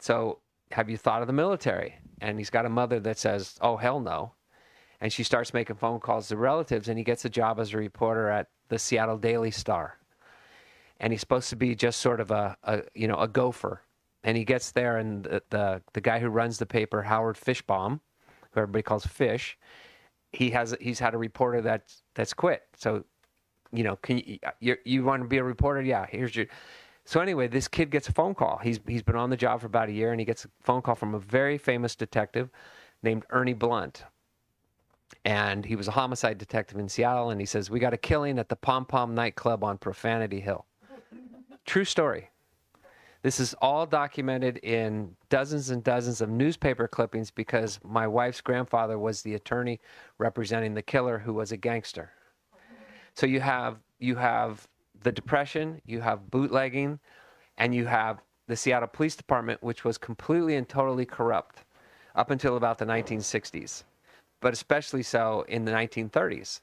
So 0.00 0.38
have 0.70 0.88
you 0.88 0.96
thought 0.96 1.22
of 1.22 1.26
the 1.26 1.32
military? 1.32 1.96
And 2.20 2.38
he's 2.38 2.50
got 2.50 2.66
a 2.66 2.70
mother 2.70 3.00
that 3.00 3.18
says, 3.18 3.56
oh, 3.60 3.76
hell 3.76 4.00
no. 4.00 4.32
And 5.00 5.12
she 5.12 5.22
starts 5.22 5.54
making 5.54 5.76
phone 5.76 6.00
calls 6.00 6.28
to 6.28 6.36
relatives 6.36 6.88
and 6.88 6.98
he 6.98 7.04
gets 7.04 7.24
a 7.24 7.30
job 7.30 7.60
as 7.60 7.72
a 7.72 7.78
reporter 7.78 8.28
at 8.28 8.48
the 8.68 8.78
Seattle 8.78 9.18
Daily 9.18 9.50
Star. 9.50 9.98
And 11.00 11.12
he's 11.12 11.20
supposed 11.20 11.50
to 11.50 11.56
be 11.56 11.74
just 11.76 12.00
sort 12.00 12.20
of 12.20 12.30
a, 12.30 12.56
a 12.64 12.82
you 12.94 13.06
know, 13.06 13.18
a 13.18 13.28
gopher. 13.28 13.82
And 14.24 14.36
he 14.36 14.44
gets 14.44 14.72
there 14.72 14.98
and 14.98 15.24
the, 15.24 15.42
the, 15.50 15.82
the 15.92 16.00
guy 16.00 16.18
who 16.18 16.28
runs 16.28 16.58
the 16.58 16.66
paper, 16.66 17.02
Howard 17.02 17.36
Fishbaum, 17.36 18.00
who 18.52 18.60
everybody 18.60 18.82
calls 18.82 19.06
Fish, 19.06 19.58
he 20.32 20.50
has 20.50 20.76
he's 20.80 20.98
had 20.98 21.14
a 21.14 21.18
reporter 21.18 21.60
that's 21.60 22.02
that's 22.14 22.34
quit. 22.34 22.62
So, 22.76 23.04
you 23.72 23.84
know, 23.84 23.96
can 23.96 24.18
you 24.18 24.38
uh, 24.46 24.50
you, 24.60 24.76
you 24.84 25.04
want 25.04 25.22
to 25.22 25.28
be 25.28 25.38
a 25.38 25.44
reporter? 25.44 25.82
Yeah, 25.82 26.06
here's 26.08 26.34
your. 26.36 26.46
So 27.04 27.20
anyway, 27.20 27.48
this 27.48 27.68
kid 27.68 27.90
gets 27.90 28.08
a 28.08 28.12
phone 28.12 28.34
call. 28.34 28.58
He's 28.58 28.80
he's 28.86 29.02
been 29.02 29.16
on 29.16 29.30
the 29.30 29.36
job 29.36 29.60
for 29.60 29.66
about 29.66 29.88
a 29.88 29.92
year, 29.92 30.10
and 30.10 30.20
he 30.20 30.26
gets 30.26 30.44
a 30.44 30.48
phone 30.60 30.82
call 30.82 30.94
from 30.94 31.14
a 31.14 31.18
very 31.18 31.56
famous 31.56 31.96
detective 31.96 32.50
named 33.02 33.24
Ernie 33.30 33.54
Blunt. 33.54 34.04
And 35.24 35.64
he 35.64 35.74
was 35.74 35.88
a 35.88 35.92
homicide 35.92 36.36
detective 36.38 36.78
in 36.78 36.88
Seattle, 36.88 37.30
and 37.30 37.40
he 37.40 37.46
says 37.46 37.70
we 37.70 37.80
got 37.80 37.94
a 37.94 37.96
killing 37.96 38.38
at 38.38 38.48
the 38.48 38.56
Pom 38.56 38.84
Pom 38.84 39.14
nightclub 39.14 39.64
on 39.64 39.78
Profanity 39.78 40.40
Hill. 40.40 40.66
True 41.64 41.84
story. 41.84 42.30
This 43.22 43.40
is 43.40 43.54
all 43.60 43.84
documented 43.84 44.58
in 44.58 45.16
dozens 45.28 45.70
and 45.70 45.82
dozens 45.82 46.20
of 46.20 46.28
newspaper 46.28 46.86
clippings 46.86 47.30
because 47.30 47.80
my 47.82 48.06
wife's 48.06 48.40
grandfather 48.40 48.98
was 48.98 49.22
the 49.22 49.34
attorney 49.34 49.80
representing 50.18 50.74
the 50.74 50.82
killer 50.82 51.18
who 51.18 51.34
was 51.34 51.50
a 51.50 51.56
gangster. 51.56 52.12
So 53.14 53.26
you 53.26 53.40
have 53.40 53.78
you 53.98 54.14
have 54.14 54.68
the 55.02 55.10
depression, 55.10 55.80
you 55.84 56.00
have 56.00 56.30
bootlegging, 56.30 57.00
and 57.56 57.74
you 57.74 57.86
have 57.86 58.22
the 58.46 58.56
Seattle 58.56 58.88
Police 58.88 59.16
Department 59.16 59.62
which 59.62 59.84
was 59.84 59.98
completely 59.98 60.54
and 60.54 60.68
totally 60.68 61.04
corrupt 61.04 61.64
up 62.14 62.30
until 62.30 62.56
about 62.56 62.78
the 62.78 62.86
1960s, 62.86 63.82
but 64.40 64.52
especially 64.52 65.02
so 65.02 65.44
in 65.48 65.64
the 65.64 65.72
1930s. 65.72 66.60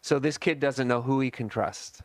So 0.00 0.20
this 0.20 0.38
kid 0.38 0.60
doesn't 0.60 0.86
know 0.86 1.02
who 1.02 1.18
he 1.18 1.30
can 1.30 1.48
trust 1.48 2.02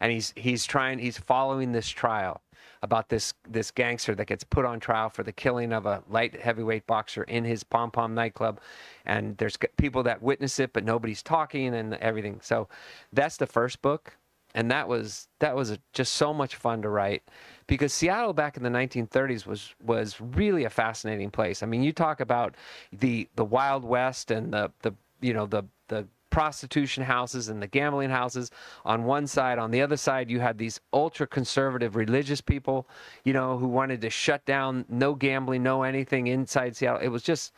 and 0.00 0.10
he's 0.12 0.32
he's 0.36 0.64
trying 0.64 0.98
he's 0.98 1.18
following 1.18 1.72
this 1.72 1.88
trial 1.88 2.40
about 2.82 3.08
this 3.08 3.34
this 3.48 3.70
gangster 3.70 4.14
that 4.14 4.26
gets 4.26 4.44
put 4.44 4.64
on 4.64 4.80
trial 4.80 5.10
for 5.10 5.22
the 5.22 5.32
killing 5.32 5.72
of 5.72 5.86
a 5.86 6.02
light 6.08 6.40
heavyweight 6.40 6.86
boxer 6.86 7.24
in 7.24 7.44
his 7.44 7.62
pom 7.62 7.90
pom 7.90 8.14
nightclub. 8.14 8.60
And 9.04 9.36
there's 9.36 9.58
people 9.76 10.02
that 10.04 10.22
witness 10.22 10.58
it 10.58 10.72
but 10.72 10.84
nobody's 10.84 11.22
talking 11.22 11.74
and 11.74 11.94
everything. 11.94 12.40
So 12.42 12.68
that's 13.12 13.36
the 13.36 13.46
first 13.46 13.82
book. 13.82 14.16
And 14.54 14.70
that 14.70 14.88
was 14.88 15.28
that 15.38 15.54
was 15.54 15.70
a, 15.70 15.78
just 15.92 16.14
so 16.14 16.34
much 16.34 16.56
fun 16.56 16.82
to 16.82 16.88
write 16.88 17.22
because 17.66 17.92
Seattle 17.92 18.32
back 18.32 18.56
in 18.56 18.62
the 18.62 18.70
1930s 18.70 19.46
was 19.46 19.74
was 19.84 20.20
really 20.20 20.64
a 20.64 20.70
fascinating 20.70 21.30
place. 21.30 21.62
I 21.62 21.66
mean, 21.66 21.82
you 21.82 21.92
talk 21.92 22.20
about 22.20 22.56
the 22.92 23.28
the 23.36 23.44
Wild 23.44 23.84
West 23.84 24.30
and 24.30 24.52
the 24.52 24.72
the 24.82 24.92
you 25.20 25.34
know 25.34 25.46
the 25.46 25.64
the 25.88 26.08
prostitution 26.30 27.02
houses 27.02 27.48
and 27.48 27.60
the 27.60 27.66
gambling 27.66 28.10
houses 28.10 28.50
on 28.84 29.04
one 29.04 29.26
side. 29.26 29.58
On 29.58 29.70
the 29.70 29.82
other 29.82 29.96
side, 29.96 30.30
you 30.30 30.40
had 30.40 30.56
these 30.56 30.80
ultra 30.92 31.26
conservative 31.26 31.96
religious 31.96 32.40
people, 32.40 32.86
you 33.24 33.32
know, 33.32 33.58
who 33.58 33.68
wanted 33.68 34.00
to 34.00 34.10
shut 34.10 34.44
down 34.46 34.84
no 34.88 35.14
gambling, 35.14 35.62
no 35.62 35.82
anything 35.82 36.28
inside 36.28 36.76
Seattle. 36.76 37.00
It 37.00 37.08
was 37.08 37.22
just 37.22 37.52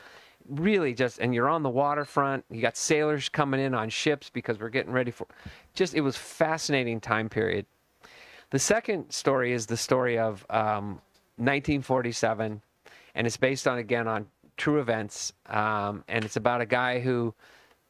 really 0.49 0.95
just, 0.95 1.19
and 1.19 1.35
you're 1.35 1.49
on 1.49 1.63
the 1.63 1.71
waterfront. 1.71 2.45
You 2.51 2.61
got 2.61 2.77
sailors 2.77 3.29
coming 3.29 3.61
in 3.61 3.75
on 3.75 3.91
ships 3.91 4.31
because 4.31 4.59
we're 4.59 4.71
getting 4.71 4.93
ready 4.93 5.11
for. 5.11 5.27
Just 5.75 5.95
it 5.95 6.01
was 6.01 6.17
fascinating 6.17 7.01
time 7.01 7.29
period. 7.29 7.67
The 8.51 8.59
second 8.59 9.11
story 9.11 9.53
is 9.53 9.67
the 9.67 9.77
story 9.77 10.19
of 10.19 10.45
um, 10.51 11.01
1947, 11.37 12.61
and 13.15 13.27
it's 13.27 13.37
based 13.37 13.67
on 13.67 13.79
again 13.79 14.07
on 14.07 14.27
true 14.59 14.79
events, 14.79 15.33
um, 15.47 16.05
and 16.09 16.25
it's 16.25 16.37
about 16.37 16.61
a 16.61 16.67
guy 16.67 17.01
who 17.01 17.35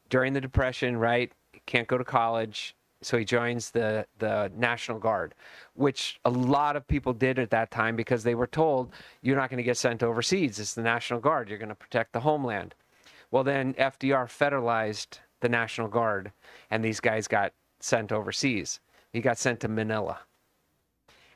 during 0.09 0.33
the 0.33 0.41
Depression, 0.41 0.97
right? 0.97 1.31
Can't 1.65 1.87
go 1.87 1.97
to 1.97 2.03
college, 2.03 2.75
so 3.01 3.17
he 3.17 3.25
joins 3.25 3.71
the 3.71 4.05
the 4.19 4.51
National 4.55 4.99
Guard, 4.99 5.35
which 5.75 6.19
a 6.25 6.29
lot 6.29 6.75
of 6.75 6.87
people 6.87 7.13
did 7.13 7.39
at 7.39 7.49
that 7.51 7.71
time 7.71 7.95
because 7.95 8.23
they 8.23 8.35
were 8.35 8.47
told 8.47 8.91
you're 9.21 9.35
not 9.35 9.49
going 9.49 9.57
to 9.57 9.63
get 9.63 9.77
sent 9.77 10.03
overseas. 10.03 10.59
It's 10.59 10.73
the 10.73 10.81
National 10.81 11.19
Guard. 11.19 11.49
You're 11.49 11.57
going 11.57 11.69
to 11.69 11.75
protect 11.75 12.13
the 12.13 12.21
homeland. 12.21 12.75
Well, 13.31 13.43
then 13.43 13.73
FDR 13.75 14.25
federalized 14.27 15.19
the 15.41 15.49
National 15.49 15.87
Guard, 15.87 16.31
and 16.69 16.83
these 16.83 16.99
guys 16.99 17.27
got 17.27 17.53
sent 17.79 18.11
overseas. 18.11 18.79
He 19.11 19.21
got 19.21 19.37
sent 19.37 19.59
to 19.61 19.67
Manila. 19.67 20.19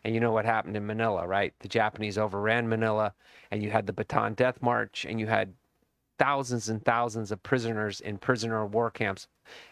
And 0.03 0.13
you 0.13 0.21
know 0.21 0.31
what 0.31 0.45
happened 0.45 0.77
in 0.77 0.85
Manila, 0.85 1.27
right? 1.27 1.53
The 1.59 1.67
Japanese 1.67 2.17
overran 2.17 2.69
Manila, 2.69 3.13
and 3.51 3.61
you 3.61 3.71
had 3.71 3.87
the 3.87 3.93
Bataan 3.93 4.35
Death 4.35 4.61
March, 4.61 5.05
and 5.05 5.19
you 5.19 5.27
had 5.27 5.53
thousands 6.19 6.69
and 6.69 6.83
thousands 6.83 7.31
of 7.31 7.43
prisoners 7.43 8.01
in 8.01 8.17
prisoner 8.17 8.63
of 8.63 8.73
war 8.73 8.89
camps, 8.91 9.27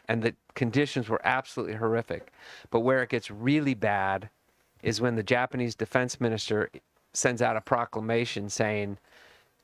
and 0.08 0.22
the 0.22 0.36
conditions 0.54 1.10
were 1.10 1.22
absolutely 1.26 1.76
horrific. 1.76 2.32
But 2.70 2.82
where 2.82 3.04
it 3.04 3.10
gets 3.10 3.32
really 3.32 3.74
bad 3.74 4.30
is 4.84 5.02
when 5.02 5.16
the 5.16 5.24
Japanese 5.24 5.76
defense 5.76 6.22
minister 6.22 6.70
sends 7.14 7.42
out 7.42 7.58
a 7.58 7.62
proclamation 7.62 8.50
saying, 8.50 8.98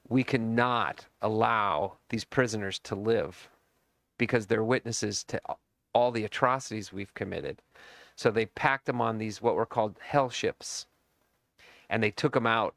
We 0.09 0.23
cannot 0.23 1.05
allow 1.21 1.97
these 2.09 2.23
prisoners 2.23 2.79
to 2.79 2.95
live 2.95 3.49
because 4.17 4.47
they're 4.47 4.63
witnesses 4.63 5.23
to 5.25 5.39
all 5.93 6.11
the 6.11 6.23
atrocities 6.23 6.93
we've 6.93 7.13
committed. 7.13 7.61
So 8.15 8.31
they 8.31 8.45
packed 8.47 8.85
them 8.85 9.01
on 9.01 9.17
these 9.17 9.41
what 9.41 9.55
were 9.55 9.65
called 9.65 9.97
hell 9.99 10.29
ships, 10.29 10.85
and 11.89 12.03
they 12.03 12.11
took 12.11 12.33
them 12.33 12.47
out, 12.47 12.75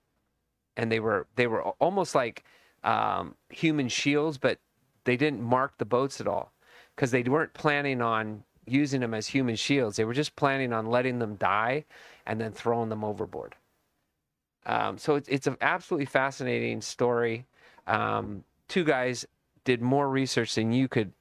and 0.77 0.91
they 0.91 1.01
were 1.01 1.27
they 1.37 1.47
were 1.47 1.63
almost 1.63 2.15
like 2.15 2.45
um, 2.85 3.35
human 3.49 3.89
shields, 3.89 4.39
but 4.39 4.59
they 5.05 5.17
didn't 5.17 5.43
mark 5.43 5.79
the 5.79 5.85
boats 5.85 6.21
at 6.21 6.29
all 6.29 6.53
because 6.95 7.11
they 7.11 7.23
weren't 7.23 7.55
planning 7.55 8.01
on 8.01 8.45
using 8.67 9.01
them 9.01 9.15
as 9.15 9.29
human 9.29 9.57
shields. 9.57 9.97
They 9.97 10.05
were 10.05 10.15
just 10.15 10.37
planning 10.37 10.73
on 10.73 10.87
letting 10.87 11.19
them 11.19 11.37
die 11.37 11.85
and 12.27 12.41
then 12.41 12.53
throwing 12.53 12.89
them 12.89 13.05
overboard. 13.05 13.55
Um, 14.67 14.97
so 14.97 15.17
it's, 15.17 15.29
it's 15.29 15.47
an 15.47 15.57
absolutely 15.61 16.07
fascinating 16.07 16.81
story. 16.81 17.47
Um, 17.87 18.45
two 18.69 18.85
guys 18.85 19.27
did 19.65 19.83
more 19.83 20.09
research 20.09 20.55
than 20.55 20.73
you 20.73 20.89
could 20.89 21.13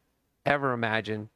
ever 0.46 0.72
imagine, 0.72 1.30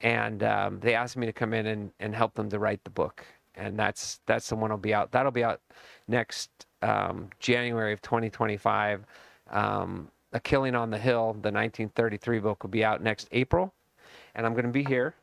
and 0.00 0.42
um, 0.42 0.80
they 0.80 0.94
asked 0.94 1.16
me 1.16 1.26
to 1.26 1.32
come 1.32 1.52
in 1.52 1.66
and, 1.66 1.90
and 2.00 2.14
help 2.14 2.34
them 2.34 2.48
to 2.50 2.58
write 2.58 2.84
the 2.84 2.90
book. 2.90 3.24
And 3.54 3.78
that's 3.78 4.20
that's 4.24 4.48
the 4.48 4.56
one 4.56 4.70
will 4.70 4.78
be 4.78 4.94
out. 4.94 5.12
That'll 5.12 5.30
be 5.30 5.44
out 5.44 5.60
next 6.08 6.48
um, 6.80 7.28
January 7.38 7.92
of 7.92 8.00
2025. 8.00 9.04
Um, 9.52 10.08
a 10.32 10.40
Killing 10.40 10.74
on 10.74 10.90
the 10.90 10.98
Hill, 10.98 11.32
the 11.34 11.52
1933 11.52 12.38
book, 12.40 12.62
will 12.62 12.70
be 12.70 12.84
out 12.84 13.02
next 13.02 13.28
April, 13.32 13.72
and 14.34 14.46
I'm 14.46 14.52
going 14.54 14.64
to 14.64 14.70
be 14.72 14.82
here. 14.82 15.14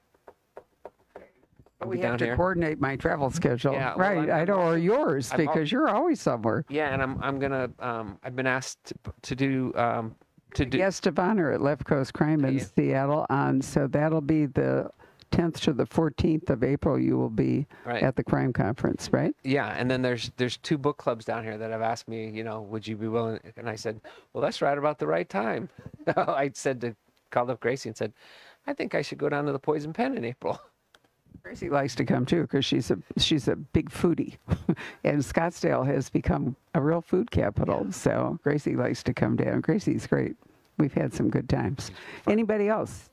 I'll 1.82 1.88
We 1.88 1.96
be 1.98 2.04
have 2.04 2.18
to 2.18 2.26
here. 2.26 2.36
coordinate 2.36 2.80
my 2.80 2.96
travel 2.96 3.30
schedule. 3.32 3.74
Yeah, 3.74 3.96
well, 3.96 3.98
right. 4.16 4.30
I'm- 4.30 4.42
I 4.42 4.46
know, 4.46 4.60
or 4.62 4.78
yours, 4.78 5.32
I'm 5.32 5.38
because 5.38 5.72
you're 5.72 5.88
always 5.90 6.22
somewhere. 6.22 6.64
Yeah, 6.70 6.94
and 6.94 7.02
I'm 7.02 7.22
I'm 7.24 7.40
gonna 7.40 7.70
um, 7.80 8.20
I've 8.22 8.36
been 8.36 8.46
asked 8.48 8.86
to, 9.04 9.14
to 9.24 9.36
do 9.36 9.74
um, 9.76 10.14
to 10.56 10.66
do 10.66 10.78
Guest 10.78 11.08
of 11.08 11.18
honor 11.18 11.52
at 11.54 11.62
Left 11.62 11.86
Coast 11.86 12.14
Crime 12.14 12.44
in 12.46 12.58
Yeah. 12.58 12.66
Seattle 12.76 13.26
on, 13.30 13.62
so 13.62 13.88
that'll 13.88 14.20
be 14.22 14.46
the 14.46 14.92
10th 15.32 15.60
to 15.62 15.74
the 15.74 15.86
14th 15.86 16.50
of 16.50 16.64
April. 16.64 17.00
You 17.00 17.18
will 17.18 17.30
be 17.30 17.68
right. 17.86 18.04
at 18.04 18.16
the 18.16 18.24
crime 18.24 18.54
conference, 18.54 19.10
right? 19.12 19.36
Yeah, 19.44 19.68
and 19.78 19.90
then 19.90 20.02
there's 20.02 20.32
there's 20.38 20.58
two 20.58 20.78
book 20.78 20.98
clubs 20.98 21.26
down 21.26 21.44
here 21.44 21.58
that 21.58 21.72
have 21.72 21.82
asked 21.82 22.08
me, 22.08 22.30
you 22.30 22.44
know, 22.44 22.62
would 22.62 22.88
you 22.88 22.96
be 22.96 23.08
willing? 23.08 23.40
And 23.58 23.70
I 23.70 23.76
said, 23.76 24.02
well, 24.34 24.42
that's 24.42 24.62
right 24.62 24.78
about 24.78 25.00
the 25.00 25.08
right 25.08 25.28
time. 25.28 25.70
I 26.08 26.52
said 26.54 26.82
to 26.82 26.96
called 27.30 27.50
up 27.50 27.60
Gracie 27.60 27.90
and 27.90 27.98
said, 27.98 28.14
I 28.68 28.74
think 28.74 28.96
I 28.96 29.02
should 29.02 29.18
go 29.18 29.30
down 29.30 29.46
to 29.46 29.52
the 29.52 29.60
Poison 29.60 29.94
Pen 29.94 30.18
in 30.18 30.26
April. 30.26 30.60
Gracie 31.44 31.70
likes 31.70 31.96
to 31.96 32.06
come 32.06 32.26
too 32.26 32.42
because 32.42 32.66
she's 32.66 32.92
a 32.92 32.98
she's 33.18 33.48
a 33.48 33.56
big 33.56 33.90
foodie, 33.90 34.38
and 35.04 35.22
Scottsdale 35.22 35.86
has 35.86 36.10
become 36.10 36.56
a 36.74 36.82
real 36.82 37.02
food 37.02 37.32
capital. 37.32 37.92
So 37.92 38.38
Gracie 38.44 38.76
likes 38.76 39.04
to 39.04 39.14
come 39.14 39.38
down. 39.38 39.62
Gracie's 39.62 40.06
great. 40.06 40.36
We've 40.78 40.94
had 40.94 41.14
some 41.14 41.30
good 41.30 41.48
times. 41.48 41.92
Anybody 42.28 42.68
else? 42.68 43.10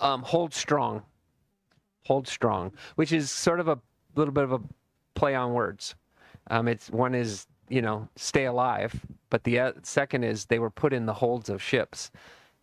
Um, 0.00 0.22
hold 0.22 0.52
strong, 0.52 1.02
hold 2.04 2.28
strong, 2.28 2.72
which 2.96 3.12
is 3.12 3.30
sort 3.30 3.60
of 3.60 3.68
a 3.68 3.78
little 4.14 4.32
bit 4.34 4.44
of 4.44 4.52
a 4.52 4.60
play 5.14 5.34
on 5.34 5.52
words. 5.54 5.94
Um, 6.48 6.68
it's 6.68 6.90
one 6.90 7.14
is 7.14 7.46
you 7.68 7.82
know 7.82 8.08
stay 8.16 8.44
alive, 8.44 8.94
but 9.30 9.44
the 9.44 9.58
uh, 9.60 9.72
second 9.82 10.24
is 10.24 10.44
they 10.46 10.58
were 10.58 10.70
put 10.70 10.92
in 10.92 11.06
the 11.06 11.14
holds 11.14 11.48
of 11.48 11.62
ships 11.62 12.10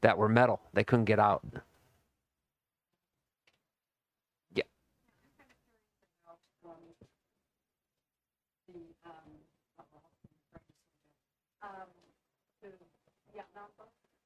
that 0.01 0.17
were 0.17 0.29
metal; 0.29 0.61
they 0.73 0.83
couldn't 0.83 1.05
get 1.05 1.19
out. 1.19 1.43
Yeah. 4.55 4.63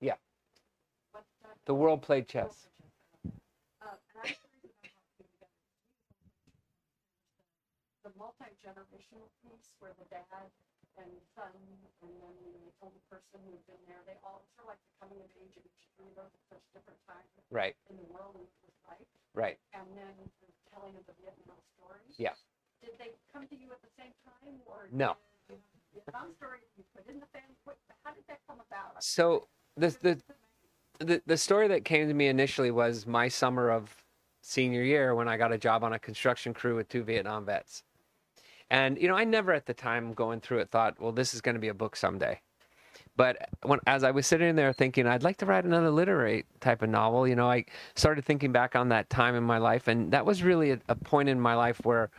Yeah. 0.02 0.14
The 1.66 1.74
world 1.74 2.02
played 2.02 2.28
chess. 2.28 2.68
Multi-generational 8.68 9.32
piece 9.44 9.72
where 9.80 9.96
the 9.96 10.08
dad 10.12 10.52
and 11.00 11.08
son 11.38 11.54
and 12.02 12.12
then 12.20 12.36
the 12.44 12.74
older 12.82 13.00
person 13.08 13.40
who'd 13.46 13.62
been 13.70 13.80
there, 13.88 14.02
they 14.10 14.18
all 14.26 14.44
sort 14.58 14.68
of 14.68 14.76
like 14.76 14.82
the 14.82 14.94
coming 15.00 15.20
of 15.22 15.30
age 15.40 15.54
of 15.56 15.64
each 15.64 15.84
three 15.96 16.10
of 16.12 16.16
those 16.18 16.34
at 16.34 16.58
such 16.58 16.66
different 16.74 17.00
times 17.06 17.30
Right, 17.48 17.76
in 17.88 17.96
the 17.96 18.08
world 18.12 18.36
and 18.36 18.44
with 18.66 18.76
life, 18.92 19.08
right. 19.32 19.56
and 19.72 19.88
then 19.96 20.12
the 20.44 20.52
telling 20.68 20.92
of 21.00 21.06
the 21.08 21.16
Vietnam 21.22 21.56
story. 21.80 22.04
Yeah. 22.20 22.36
Did 22.84 23.00
they 23.00 23.16
come 23.32 23.48
to 23.48 23.56
you 23.56 23.72
at 23.72 23.80
the 23.80 23.94
same 23.96 24.12
time, 24.28 24.60
or 24.66 24.90
No. 24.92 25.16
did 25.48 25.64
Vietnam 25.94 26.36
story 26.36 26.60
you 26.76 26.84
put 26.92 27.08
in 27.08 27.22
the? 27.24 27.28
What, 27.64 27.78
how 28.04 28.12
did 28.12 28.24
that 28.28 28.42
come 28.48 28.60
about? 28.68 29.02
So 29.02 29.48
the 29.78 29.96
the 30.02 30.20
the 31.00 31.22
the 31.26 31.38
story 31.38 31.68
that 31.70 31.86
came 31.86 32.08
to 32.08 32.14
me 32.14 32.28
initially 32.28 32.72
was 32.72 33.08
my 33.08 33.28
summer 33.30 33.70
of 33.72 33.96
senior 34.42 34.84
year 34.84 35.16
when 35.16 35.28
I 35.28 35.38
got 35.38 35.52
a 35.54 35.58
job 35.58 35.84
on 35.84 35.94
a 35.94 36.00
construction 36.00 36.54
crew 36.54 36.76
with 36.76 36.90
two 36.90 37.04
Vietnam 37.04 37.46
vets. 37.46 37.84
And 38.70 38.98
you 38.98 39.08
know, 39.08 39.16
I 39.16 39.24
never 39.24 39.54
at 39.54 39.66
the 39.66 39.74
time 39.74 40.14
going 40.14 40.42
through 40.42 40.60
it 40.60 40.70
thought, 40.70 41.00
well, 41.00 41.12
this 41.12 41.34
is 41.34 41.42
going 41.42 41.56
to 41.56 41.62
be 41.62 41.70
a 41.70 41.74
book 41.74 41.96
someday. 41.96 42.42
But 43.16 43.50
when 43.64 43.80
as 43.88 44.04
I 44.04 44.12
was 44.12 44.28
sitting 44.28 44.56
there 44.56 44.72
thinking, 44.74 45.08
I'd 45.08 45.24
like 45.24 45.38
to 45.38 45.46
write 45.46 45.66
another 45.66 45.90
literary 45.90 46.46
type 46.60 46.84
of 46.84 46.90
novel, 46.90 47.28
you 47.28 47.36
know, 47.36 47.50
I 47.50 47.66
started 47.96 48.26
thinking 48.26 48.52
back 48.52 48.76
on 48.76 48.90
that 48.90 49.10
time 49.10 49.36
in 49.36 49.44
my 49.44 49.58
life, 49.58 49.88
and 49.88 50.12
that 50.12 50.26
was 50.26 50.44
really 50.44 50.72
a, 50.72 50.80
a 50.88 50.96
point 50.96 51.28
in 51.28 51.40
my 51.40 51.56
life 51.56 51.80
where, 51.84 52.12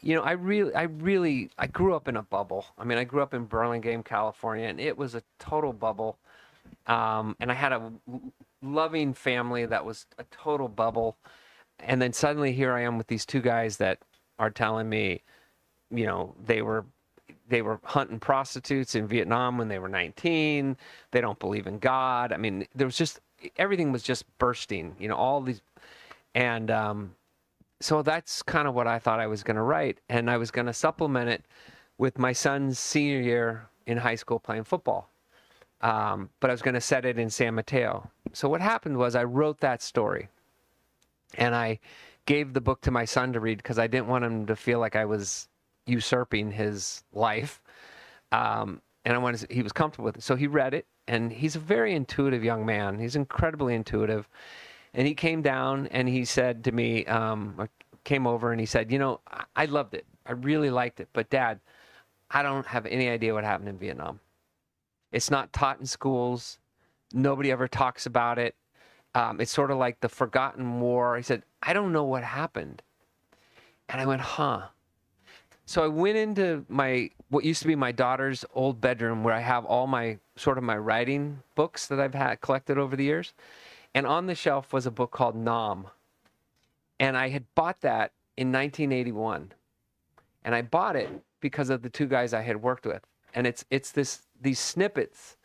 you 0.00 0.14
know, 0.14 0.22
I 0.22 0.32
really, 0.32 0.72
I 0.74 0.82
really, 0.82 1.50
I 1.58 1.66
grew 1.66 1.94
up 1.94 2.06
in 2.06 2.16
a 2.16 2.22
bubble. 2.22 2.66
I 2.78 2.84
mean, 2.84 2.98
I 2.98 3.04
grew 3.04 3.20
up 3.20 3.34
in 3.34 3.46
Burlingame, 3.46 4.04
California, 4.04 4.68
and 4.68 4.78
it 4.78 4.96
was 4.96 5.16
a 5.16 5.22
total 5.40 5.72
bubble. 5.72 6.18
Um, 6.86 7.36
and 7.40 7.50
I 7.50 7.54
had 7.54 7.72
a 7.72 7.92
loving 8.62 9.12
family 9.14 9.66
that 9.66 9.84
was 9.84 10.06
a 10.18 10.24
total 10.24 10.68
bubble. 10.68 11.16
And 11.80 12.00
then 12.00 12.12
suddenly 12.12 12.52
here 12.52 12.72
I 12.72 12.82
am 12.82 12.96
with 12.96 13.08
these 13.08 13.26
two 13.26 13.40
guys 13.40 13.78
that 13.78 13.98
are 14.38 14.50
telling 14.50 14.88
me, 14.88 15.22
you 15.94 16.06
know, 16.06 16.34
they 16.44 16.62
were 16.62 16.84
they 17.48 17.62
were 17.62 17.78
hunting 17.84 18.18
prostitutes 18.18 18.94
in 18.94 19.06
Vietnam 19.06 19.58
when 19.58 19.68
they 19.68 19.78
were 19.78 19.88
19. 19.88 20.76
They 21.10 21.20
don't 21.20 21.38
believe 21.38 21.66
in 21.66 21.78
God. 21.78 22.32
I 22.32 22.36
mean, 22.36 22.66
there 22.74 22.86
was 22.86 22.96
just 22.96 23.20
everything 23.56 23.92
was 23.92 24.02
just 24.02 24.24
bursting. 24.38 24.96
You 24.98 25.08
know, 25.08 25.16
all 25.16 25.40
these, 25.40 25.60
and 26.34 26.70
um, 26.70 27.14
so 27.80 28.02
that's 28.02 28.42
kind 28.42 28.66
of 28.66 28.74
what 28.74 28.86
I 28.86 28.98
thought 28.98 29.20
I 29.20 29.26
was 29.26 29.42
going 29.42 29.56
to 29.56 29.62
write, 29.62 29.98
and 30.08 30.30
I 30.30 30.36
was 30.36 30.50
going 30.50 30.66
to 30.66 30.72
supplement 30.72 31.28
it 31.28 31.44
with 31.98 32.18
my 32.18 32.32
son's 32.32 32.78
senior 32.78 33.20
year 33.20 33.66
in 33.86 33.98
high 33.98 34.14
school 34.14 34.38
playing 34.38 34.64
football. 34.64 35.08
Um, 35.80 36.30
but 36.40 36.48
I 36.48 36.54
was 36.54 36.62
going 36.62 36.74
to 36.74 36.80
set 36.80 37.04
it 37.04 37.18
in 37.18 37.28
San 37.28 37.54
Mateo. 37.54 38.10
So 38.32 38.48
what 38.48 38.62
happened 38.62 38.96
was 38.96 39.14
I 39.14 39.24
wrote 39.24 39.60
that 39.60 39.82
story, 39.82 40.28
and 41.34 41.54
I 41.54 41.78
gave 42.26 42.54
the 42.54 42.60
book 42.60 42.80
to 42.82 42.90
my 42.90 43.04
son 43.04 43.34
to 43.34 43.40
read 43.40 43.58
because 43.58 43.78
I 43.78 43.86
didn't 43.86 44.06
want 44.06 44.24
him 44.24 44.46
to 44.46 44.56
feel 44.56 44.78
like 44.78 44.96
I 44.96 45.04
was 45.04 45.48
usurping 45.86 46.50
his 46.50 47.04
life. 47.12 47.60
Um, 48.32 48.80
and 49.04 49.14
I 49.14 49.18
wanted 49.18 49.48
to, 49.48 49.54
he 49.54 49.62
was 49.62 49.72
comfortable 49.72 50.06
with 50.06 50.16
it. 50.16 50.22
So 50.22 50.36
he 50.36 50.46
read 50.46 50.74
it 50.74 50.86
and 51.06 51.32
he's 51.32 51.56
a 51.56 51.60
very 51.60 51.94
intuitive 51.94 52.42
young 52.42 52.64
man. 52.64 52.98
He's 52.98 53.16
incredibly 53.16 53.74
intuitive, 53.74 54.28
and 54.94 55.06
he 55.06 55.14
came 55.14 55.42
down 55.42 55.86
and 55.88 56.08
he 56.08 56.24
said 56.24 56.64
to 56.64 56.72
me, 56.72 57.04
um, 57.06 57.68
came 58.04 58.26
over 58.26 58.52
and 58.52 58.60
he 58.60 58.66
said, 58.66 58.92
"You 58.92 58.98
know, 58.98 59.20
I, 59.30 59.44
I 59.56 59.64
loved 59.66 59.94
it. 59.94 60.06
I 60.26 60.32
really 60.32 60.70
liked 60.70 61.00
it, 61.00 61.08
but 61.12 61.30
Dad, 61.30 61.60
I 62.30 62.42
don't 62.42 62.66
have 62.66 62.86
any 62.86 63.08
idea 63.08 63.34
what 63.34 63.44
happened 63.44 63.68
in 63.68 63.78
Vietnam. 63.78 64.20
It's 65.12 65.30
not 65.30 65.52
taught 65.52 65.80
in 65.80 65.86
schools. 65.86 66.58
Nobody 67.12 67.50
ever 67.50 67.68
talks 67.68 68.06
about 68.06 68.38
it. 68.38 68.54
Um, 69.14 69.40
it's 69.40 69.52
sort 69.52 69.70
of 69.70 69.78
like 69.78 70.00
the 70.00 70.08
forgotten 70.08 70.80
war." 70.80 71.16
He 71.16 71.22
said, 71.22 71.42
"I 71.62 71.72
don't 71.72 71.92
know 71.92 72.04
what 72.04 72.24
happened," 72.24 72.82
and 73.88 74.00
I 74.00 74.06
went, 74.06 74.22
"Huh." 74.22 74.68
So 75.66 75.82
I 75.82 75.88
went 75.88 76.16
into 76.18 76.64
my 76.68 77.10
what 77.30 77.44
used 77.44 77.62
to 77.62 77.68
be 77.68 77.74
my 77.74 77.92
daughter's 77.92 78.44
old 78.54 78.80
bedroom 78.80 79.24
where 79.24 79.34
I 79.34 79.40
have 79.40 79.64
all 79.64 79.86
my 79.86 80.18
sort 80.36 80.58
of 80.58 80.64
my 80.64 80.76
writing 80.76 81.42
books 81.54 81.86
that 81.86 81.98
I've 81.98 82.14
had 82.14 82.40
collected 82.40 82.78
over 82.78 82.96
the 82.96 83.04
years. 83.04 83.32
And 83.94 84.06
on 84.06 84.26
the 84.26 84.34
shelf 84.34 84.72
was 84.72 84.86
a 84.86 84.90
book 84.90 85.10
called 85.10 85.36
Nam. 85.36 85.86
And 87.00 87.16
I 87.16 87.28
had 87.28 87.44
bought 87.54 87.80
that 87.80 88.12
in 88.36 88.52
1981. 88.52 89.52
And 90.44 90.54
I 90.54 90.62
bought 90.62 90.96
it 90.96 91.08
because 91.40 91.70
of 91.70 91.82
the 91.82 91.88
two 91.88 92.06
guys 92.06 92.34
I 92.34 92.42
had 92.42 92.62
worked 92.62 92.86
with. 92.86 93.02
And 93.34 93.46
it's 93.46 93.64
it's 93.70 93.90
this 93.90 94.22
these 94.40 94.58
snippets 94.58 95.36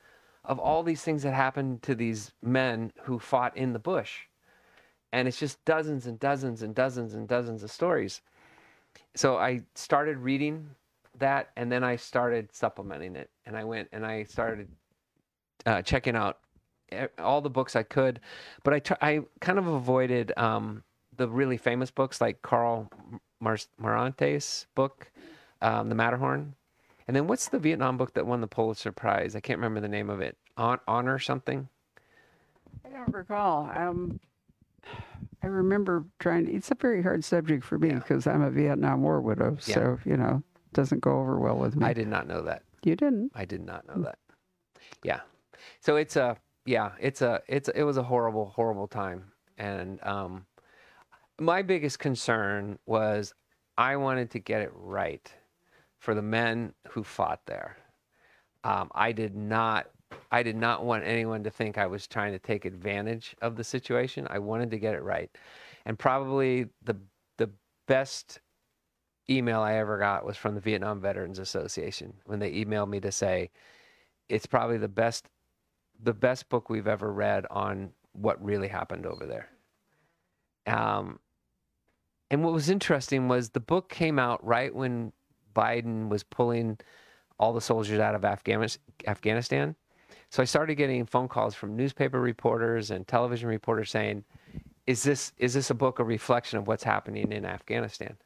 of 0.43 0.59
all 0.59 0.84
these 0.84 1.01
things 1.01 1.24
that 1.24 1.34
happened 1.34 1.82
to 1.84 1.95
these 1.95 2.34
men 2.41 2.91
who 3.03 3.20
fought 3.20 3.55
in 3.55 3.72
the 3.72 3.80
bush. 3.80 4.22
And 5.11 5.28
it's 5.28 5.39
just 5.39 5.63
dozens 5.63 6.05
and 6.05 6.20
dozens 6.20 6.61
and 6.61 6.76
dozens 6.76 7.13
and 7.13 7.28
dozens 7.28 7.63
of 7.63 7.72
stories 7.72 8.22
so 9.16 9.38
I 9.38 9.62
started 9.76 10.18
reading 10.18 10.70
that, 11.18 11.50
and 11.56 11.72
then 11.72 11.84
I 11.84 11.96
started 11.96 12.54
supplementing 12.54 13.16
it, 13.16 13.30
and 13.46 13.58
I 13.58 13.64
went 13.64 13.90
and 13.92 14.06
I 14.06 14.24
started 14.24 14.68
uh, 15.66 15.82
checking 15.82 16.16
out 16.16 16.40
all 17.20 17.42
the 17.42 17.50
books 17.50 17.76
I 17.76 17.84
could, 17.84 18.20
but 18.64 18.74
I 18.74 18.96
I 19.02 19.22
kind 19.42 19.60
of 19.60 19.68
avoided 19.68 20.32
um, 20.38 20.84
the 21.18 21.28
really 21.28 21.58
famous 21.58 21.92
books 21.92 22.22
like 22.22 22.42
Karl 22.42 22.90
Mar- 23.40 23.58
Marante's 23.82 24.68
book, 24.76 25.12
um, 25.62 25.90
The 25.90 25.96
Matterhorn, 25.96 26.56
and 27.08 27.16
then 27.16 27.28
what's 27.28 27.50
the 27.50 27.60
Vietnam 27.60 27.98
book 27.98 28.14
that 28.14 28.26
won 28.26 28.42
the 28.42 28.48
Pulitzer 28.48 28.92
Prize? 28.92 29.36
I 29.36 29.40
can't 29.40 29.60
remember 29.60 29.82
the 29.82 29.88
name 29.88 30.10
of 30.10 30.22
it. 30.22 30.38
On- 30.58 30.80
Honor 30.88 31.20
something. 31.20 31.68
I 32.86 32.90
don't 32.90 33.14
recall. 33.14 33.70
Um, 33.76 34.20
I 35.42 35.48
remember 35.48 36.06
trying. 36.20 36.54
It's 36.54 36.72
a 36.72 36.76
very 36.76 37.02
hard 37.02 37.24
subject 37.24 37.64
for 37.64 37.78
me 37.80 37.90
Yeah. 37.90 37.96
because 38.00 38.28
I'm 38.28 38.42
a 38.42 38.52
Vietnam 38.52 39.02
War 39.02 39.22
widow, 39.22 39.58
Yeah. 39.66 39.76
so 39.76 40.00
you 40.06 40.18
know, 40.18 40.44
it 40.56 40.74
doesn't 40.74 41.00
go 41.02 41.20
over 41.20 41.40
well 41.40 41.58
with 41.58 41.76
me. 41.76 41.86
I 41.86 41.94
did 41.94 42.08
not 42.08 42.28
know 42.28 42.42
that. 42.44 42.64
You 42.84 42.96
didn't. 42.96 43.32
I 43.36 43.46
did 43.46 43.62
not 43.62 43.88
know 43.88 44.02
that. 44.04 44.20
Yeah. 45.04 45.22
So 45.82 45.96
it's 45.96 46.16
a 46.16 46.38
yeah, 46.66 46.92
it's 47.00 47.22
a 47.22 47.42
it's 47.48 47.70
it 47.70 47.84
was 47.84 47.98
a 47.98 48.04
horrible 48.04 48.48
horrible 48.56 48.88
time 48.88 49.32
and 49.58 50.00
um 50.04 50.46
my 51.40 51.62
biggest 51.62 52.00
concern 52.00 52.80
was 52.86 53.34
I 53.78 53.96
wanted 53.96 54.32
to 54.32 54.40
get 54.40 54.62
it 54.62 54.72
right 54.74 55.32
for 56.00 56.14
the 56.14 56.22
men 56.22 56.74
who 56.90 57.04
fought 57.04 57.42
there. 57.46 57.78
Um, 58.66 58.90
I 58.94 59.14
did 59.14 59.36
not 59.36 59.88
I 60.32 60.43
did 60.43 60.55
not 60.55 60.86
want 60.86 61.03
anyone 61.05 61.43
to 61.43 61.49
think 61.49 61.78
I 61.78 61.88
was 61.88 62.07
trying 62.07 62.34
to 62.34 62.39
take 62.39 62.66
advantage 62.66 63.36
of 63.41 63.55
the 63.55 63.64
situation. 63.64 64.28
I 64.30 64.39
wanted 64.39 64.72
to 64.72 64.78
get 64.78 64.95
it 64.95 65.01
right. 65.01 65.30
And 65.86 65.97
probably 65.97 66.68
the 66.84 66.97
the 67.38 67.49
best 67.88 68.39
email 69.30 69.62
I 69.62 69.76
ever 69.76 69.97
got 69.97 70.26
was 70.26 70.38
from 70.38 70.55
the 70.55 70.62
Vietnam 70.62 71.01
Veterans 71.01 71.39
Association 71.39 72.14
when 72.26 72.39
they 72.39 72.51
emailed 72.51 72.89
me 72.89 72.99
to 72.99 73.12
say 73.12 73.49
it's 74.28 74.45
probably 74.45 74.78
the 74.78 74.88
best 74.88 75.28
the 76.01 76.14
best 76.14 76.47
book 76.49 76.70
we've 76.70 76.88
ever 76.88 77.12
read 77.12 77.45
on 77.49 77.91
what 78.14 78.43
really 78.43 78.68
happened 78.68 79.05
over 79.05 79.26
there. 79.26 79.49
Um, 80.66 81.20
and 82.32 82.43
what 82.43 82.53
was 82.53 82.70
interesting 82.70 83.28
was 83.28 83.49
the 83.49 83.60
book 83.60 83.89
came 83.89 84.20
out 84.20 84.45
right 84.45 84.74
when 84.74 85.12
Biden 85.55 86.10
was 86.10 86.24
pulling 86.24 86.78
all 87.39 87.53
the 87.53 87.62
soldiers 87.62 87.99
out 87.99 88.16
of 88.16 88.24
Afghanistan. 88.24 89.76
So 90.30 90.41
I 90.43 90.45
started 90.45 90.75
getting 90.75 91.05
phone 91.05 91.27
calls 91.27 91.55
from 91.55 91.75
newspaper 91.75 92.19
reporters 92.21 92.91
and 92.91 93.07
television 93.07 93.49
reporters 93.49 93.89
saying, 93.89 94.23
"Is 94.86 95.03
this 95.03 95.34
is 95.38 95.53
this 95.53 95.69
a 95.69 95.75
book 95.75 95.99
a 95.99 96.03
reflection 96.03 96.59
of 96.59 96.67
what's 96.67 96.84
happening 96.84 97.32
in 97.32 97.45
Afghanistan?" 97.45 98.17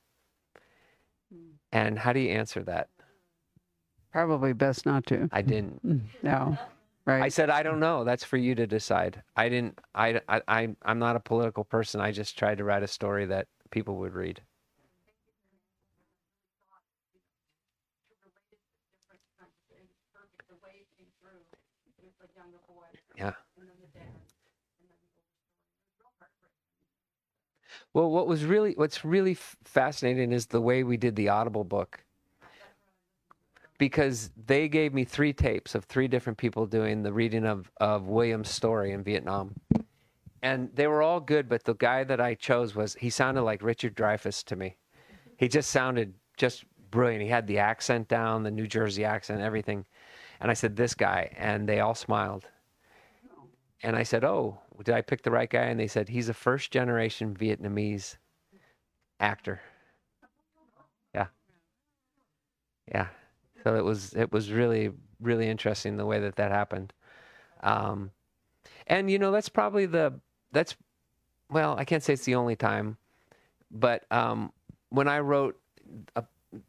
Hmm. 1.33 1.51
And 1.71 1.99
how 1.99 2.13
do 2.13 2.19
you 2.19 2.29
answer 2.31 2.63
that? 2.63 2.89
Probably 4.11 4.53
best 4.53 4.85
not 4.85 5.05
to. 5.07 5.27
I 5.31 5.41
didn't. 5.41 5.81
No, 6.23 6.57
right? 7.05 7.23
I 7.23 7.29
said, 7.29 7.49
I 7.49 7.63
don't 7.63 7.79
know. 7.79 8.05
That's 8.05 8.23
for 8.23 8.37
you 8.37 8.55
to 8.55 8.67
decide. 8.67 9.21
I 9.35 9.49
didn't. 9.49 9.79
I. 9.93 10.21
I. 10.29 10.41
I 10.47 10.69
I'm 10.83 10.99
not 10.99 11.15
a 11.15 11.19
political 11.19 11.63
person. 11.65 11.99
I 11.99 12.11
just 12.11 12.37
tried 12.37 12.59
to 12.59 12.63
write 12.63 12.83
a 12.83 12.87
story 12.87 13.25
that 13.25 13.47
people 13.71 13.97
would 13.97 14.13
read. 14.13 14.41
to 18.13 18.15
relate 18.23 18.53
it 18.53 18.61
to 18.61 18.79
different 18.93 19.23
kinds 19.35 19.51
of 19.57 19.65
things, 19.67 19.91
perfect, 20.13 20.47
the 20.47 20.55
way 20.63 20.85
it 20.85 20.87
came 20.95 21.09
through, 21.19 21.41
with 21.99 22.15
the 22.21 22.29
younger 22.37 22.61
boy. 22.69 22.87
Yeah. 23.17 23.35
And 23.57 23.67
then 23.67 23.77
the 23.81 23.89
dad, 23.91 24.07
and 24.07 24.87
then 24.87 24.99
the 25.03 25.11
older 25.17 25.35
story. 25.43 25.59
It 25.65 25.75
was 25.75 25.91
real 25.99 26.13
heartbreaking. 26.21 26.71
Well, 27.93 28.09
what 28.09 28.27
was 28.27 28.43
really 28.43 28.73
what's 28.75 29.05
really 29.05 29.35
fascinating 29.35 30.31
is 30.31 30.47
the 30.47 30.61
way 30.61 30.83
we 30.83 30.97
did 30.97 31.15
the 31.15 31.29
Audible 31.29 31.63
book. 31.63 32.03
Because 33.77 34.31
they 34.45 34.67
gave 34.67 34.93
me 34.93 35.03
three 35.03 35.33
tapes 35.33 35.75
of 35.75 35.85
three 35.85 36.07
different 36.07 36.37
people 36.37 36.65
doing 36.65 37.03
the 37.03 37.11
reading 37.11 37.45
of, 37.45 37.69
of 37.77 38.07
William's 38.07 38.49
story 38.49 38.91
in 38.91 39.03
Vietnam. 39.03 39.55
And 40.41 40.69
they 40.73 40.87
were 40.87 41.01
all 41.01 41.19
good, 41.19 41.49
but 41.49 41.63
the 41.63 41.73
guy 41.75 42.03
that 42.03 42.21
I 42.21 42.35
chose 42.35 42.75
was 42.75 42.95
he 42.95 43.09
sounded 43.09 43.43
like 43.43 43.61
Richard 43.61 43.95
Dreyfuss 43.95 44.43
to 44.45 44.55
me. 44.55 44.77
He 45.37 45.47
just 45.47 45.69
sounded 45.69 46.13
just 46.37 46.65
brilliant. 46.91 47.23
He 47.23 47.29
had 47.29 47.47
the 47.47 47.59
accent 47.59 48.07
down, 48.07 48.43
the 48.43 48.51
New 48.51 48.67
Jersey 48.67 49.05
accent, 49.05 49.41
everything. 49.41 49.85
And 50.39 50.51
I 50.51 50.53
said, 50.53 50.75
This 50.75 50.93
guy. 50.93 51.33
And 51.37 51.67
they 51.67 51.79
all 51.79 51.95
smiled. 51.95 52.45
And 53.81 53.95
I 53.95 54.03
said, 54.03 54.23
Oh, 54.23 54.59
did 54.83 54.95
I 54.95 55.01
pick 55.01 55.21
the 55.23 55.31
right 55.31 55.49
guy? 55.49 55.63
And 55.63 55.79
they 55.79 55.87
said, 55.87 56.09
He's 56.09 56.29
a 56.29 56.33
first 56.33 56.71
generation 56.71 57.35
Vietnamese 57.35 58.17
actor. 59.19 59.61
Yeah. 61.13 61.27
Yeah. 62.91 63.07
So 63.63 63.75
it 63.75 63.83
was 63.83 64.13
it 64.13 64.31
was 64.31 64.51
really 64.51 64.91
really 65.21 65.47
interesting 65.47 65.97
the 65.97 66.05
way 66.05 66.19
that 66.19 66.35
that 66.35 66.51
happened. 66.51 66.93
Um, 67.61 68.11
and 68.87 69.09
you 69.09 69.19
know 69.19 69.31
that's 69.31 69.49
probably 69.49 69.85
the 69.85 70.19
that's 70.51 70.75
well 71.49 71.75
I 71.77 71.85
can't 71.85 72.03
say 72.03 72.13
it's 72.13 72.25
the 72.25 72.35
only 72.35 72.55
time, 72.55 72.97
but 73.71 74.05
um, 74.11 74.51
when 74.89 75.07
I 75.07 75.19
wrote, 75.19 75.57
a, 76.15 76.23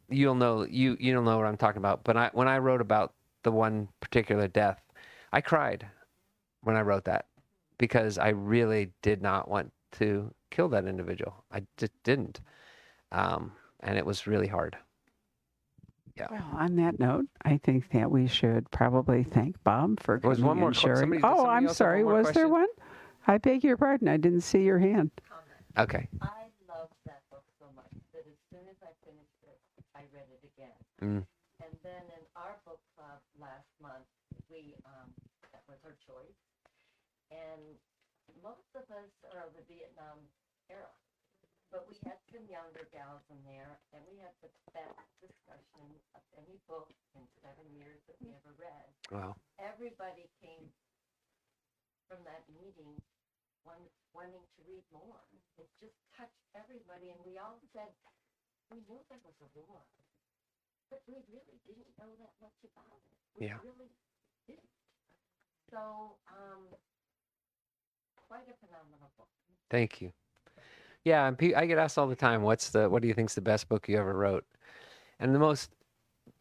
you'll 0.09 0.35
know 0.35 0.63
you 0.63 0.95
you'll 0.99 1.23
know 1.23 1.37
what 1.37 1.45
I'm 1.45 1.57
talking 1.57 1.79
about. 1.79 2.03
But 2.03 2.15
I 2.15 2.29
when 2.33 2.47
I 2.47 2.59
wrote 2.59 2.81
about 2.81 3.13
the 3.43 3.51
one 3.51 3.89
particular 3.99 4.47
death, 4.47 4.81
I 5.33 5.41
cried 5.41 5.85
when 6.61 6.77
I 6.77 6.81
wrote 6.81 7.03
that 7.05 7.25
because 7.77 8.17
I 8.17 8.29
really 8.29 8.91
did 9.01 9.21
not 9.21 9.49
want 9.49 9.71
to 9.93 10.33
kill 10.51 10.69
that 10.69 10.85
individual. 10.85 11.43
I 11.51 11.63
just 11.77 11.91
didn't, 12.03 12.41
um, 13.11 13.51
and 13.81 13.97
it 13.97 14.05
was 14.05 14.27
really 14.27 14.47
hard. 14.47 14.77
Yeah. 16.15 16.27
Well, 16.31 16.49
on 16.53 16.75
that 16.77 16.97
note, 16.99 17.25
I 17.43 17.57
think 17.57 17.89
that 17.91 18.09
we 18.09 18.27
should 18.27 18.71
probably 18.71 19.23
thank 19.23 19.61
Bob 19.65 19.99
for 19.99 20.17
There 20.17 20.29
was 20.29 20.37
coming 20.39 20.47
one 20.47 20.57
more 20.59 20.67
and 20.69 20.75
sharing. 20.77 20.99
somebody- 20.99 21.21
oh, 21.23 21.45
I'm 21.45 21.67
sorry. 21.67 22.03
one 22.03 22.13
more 22.13 22.23
Was 22.23 22.31
there 22.31 22.47
one? 22.47 22.67
I 23.27 23.37
beg 23.37 23.63
your 23.65 23.75
pardon. 23.75 24.07
I 24.07 24.15
didn't 24.17 24.41
see 24.41 24.63
your 24.63 24.79
hand. 24.79 25.11
comment. 25.27 25.43
Okay. 25.77 26.07
I 26.21 26.47
love 26.69 26.87
that 27.05 27.19
book 27.29 27.43
so 27.59 27.65
much 27.75 27.91
that 28.13 28.23
as 28.27 28.37
soon 28.49 28.63
as 28.69 28.77
I 28.81 28.93
finished 29.03 29.43
it, 29.43 29.59
I 29.93 30.01
read 30.15 30.27
it 30.31 30.39
again. 30.55 30.79
Mm. 31.01 31.25
And 31.65 31.73
then 31.83 32.03
in 32.15 32.23
our 32.37 32.55
book 32.65 32.79
club 32.95 33.19
last 33.41 33.67
month, 33.81 34.05
we, 34.49 34.73
um, 34.85 35.11
that 35.51 35.63
was 35.67 35.79
our 35.83 35.95
choice. 35.99 36.39
And 37.31 37.77
most 38.41 38.69
of 38.75 38.85
us 38.91 39.11
are 39.33 39.49
of 39.49 39.53
the 39.57 39.65
Vietnam 39.69 40.21
era. 40.69 40.91
But 41.73 41.89
we 41.89 41.97
had 42.05 42.21
some 42.31 42.45
younger 42.47 42.87
gals 42.93 43.25
in 43.33 43.41
there, 43.43 43.81
and 43.91 43.99
we 44.07 44.21
had 44.21 44.31
the 44.39 44.51
best 44.71 45.01
discussion 45.19 45.87
of 46.13 46.23
any 46.37 46.55
book 46.69 46.87
in 47.17 47.25
seven 47.41 47.65
years 47.73 47.99
that 48.07 48.15
we 48.21 48.31
ever 48.31 48.53
read. 48.55 48.89
Wow. 49.11 49.35
Everybody 49.59 50.29
came 50.39 50.71
from 52.07 52.21
that 52.23 52.45
meeting 52.53 52.95
one, 53.65 53.81
wanting 54.13 54.45
to 54.55 54.59
read 54.69 54.85
more. 54.93 55.19
It 55.57 55.67
just 55.81 55.97
touched 56.13 56.45
everybody, 56.53 57.09
and 57.09 57.19
we 57.25 57.41
all 57.41 57.57
said, 57.73 57.89
we 58.69 58.77
knew 58.85 59.01
there 59.09 59.21
was 59.25 59.35
a 59.41 59.49
war, 59.57 59.81
but 60.93 61.01
we 61.09 61.17
really 61.33 61.57
didn't 61.65 61.91
know 61.97 62.13
that 62.21 62.33
much 62.39 62.59
about 62.61 62.93
it. 62.93 63.17
We 63.35 63.49
Yeah. 63.49 63.57
really 63.65 63.89
didn't. 64.47 64.69
So, 65.73 66.21
um, 66.29 66.69
quite 68.27 68.41
a 68.41 68.65
phenomenal 68.65 69.09
book. 69.17 69.27
Thank 69.69 70.01
you. 70.01 70.11
Yeah, 71.03 71.27
and 71.27 71.37
pe- 71.37 71.53
I 71.53 71.65
get 71.65 71.77
asked 71.77 71.97
all 71.97 72.07
the 72.07 72.15
time, 72.15 72.41
"What's 72.41 72.69
the 72.69 72.89
what 72.89 73.01
do 73.01 73.07
you 73.07 73.13
think's 73.13 73.35
the 73.35 73.41
best 73.41 73.69
book 73.69 73.87
you 73.87 73.97
ever 73.97 74.13
wrote?" 74.13 74.45
And 75.19 75.33
the 75.35 75.39
most 75.39 75.71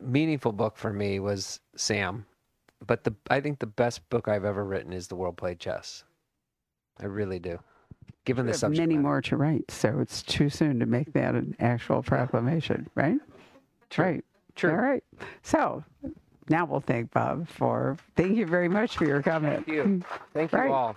meaningful 0.01 0.53
book 0.53 0.77
for 0.77 0.93
me 0.93 1.21
was 1.21 1.61
Sam, 1.77 2.27
but 2.87 3.05
the 3.05 3.15
I 3.31 3.41
think 3.41 3.59
the 3.59 3.67
best 3.67 4.09
book 4.09 4.27
I've 4.29 4.45
ever 4.45 4.65
written 4.65 4.93
is 4.93 5.09
The 5.09 5.17
World 5.17 5.37
Played 5.37 5.59
Chess. 5.61 6.05
I 7.01 7.07
really 7.07 7.39
do. 7.39 7.59
Given 8.25 8.47
the 8.47 8.55
subject 8.55 8.79
many 8.81 8.95
matter. 8.95 9.03
more 9.09 9.21
to 9.23 9.37
write, 9.37 9.71
so 9.71 9.99
it's 10.01 10.23
too 10.23 10.49
soon 10.49 10.81
to 10.81 10.87
make 10.87 11.13
that 11.13 11.35
an 11.35 11.55
actual 11.61 12.03
proclamation, 12.03 12.89
right? 12.95 13.19
True. 13.91 14.05
Right. 14.05 14.25
True. 14.55 14.71
All 14.71 14.77
right. 14.79 15.05
So 15.43 15.85
now 16.49 16.65
we'll 16.65 16.81
thank 16.81 17.11
Bob 17.13 17.47
for. 17.49 17.99
Thank 18.17 18.37
you 18.37 18.47
very 18.47 18.69
much 18.69 18.97
for 18.97 19.05
your 19.05 19.21
comment. 19.23 19.67
Thank 19.67 19.69
you. 19.69 20.03
Thank 20.33 20.53
you 20.53 20.59
Right. 20.59 20.71
all. 20.71 20.97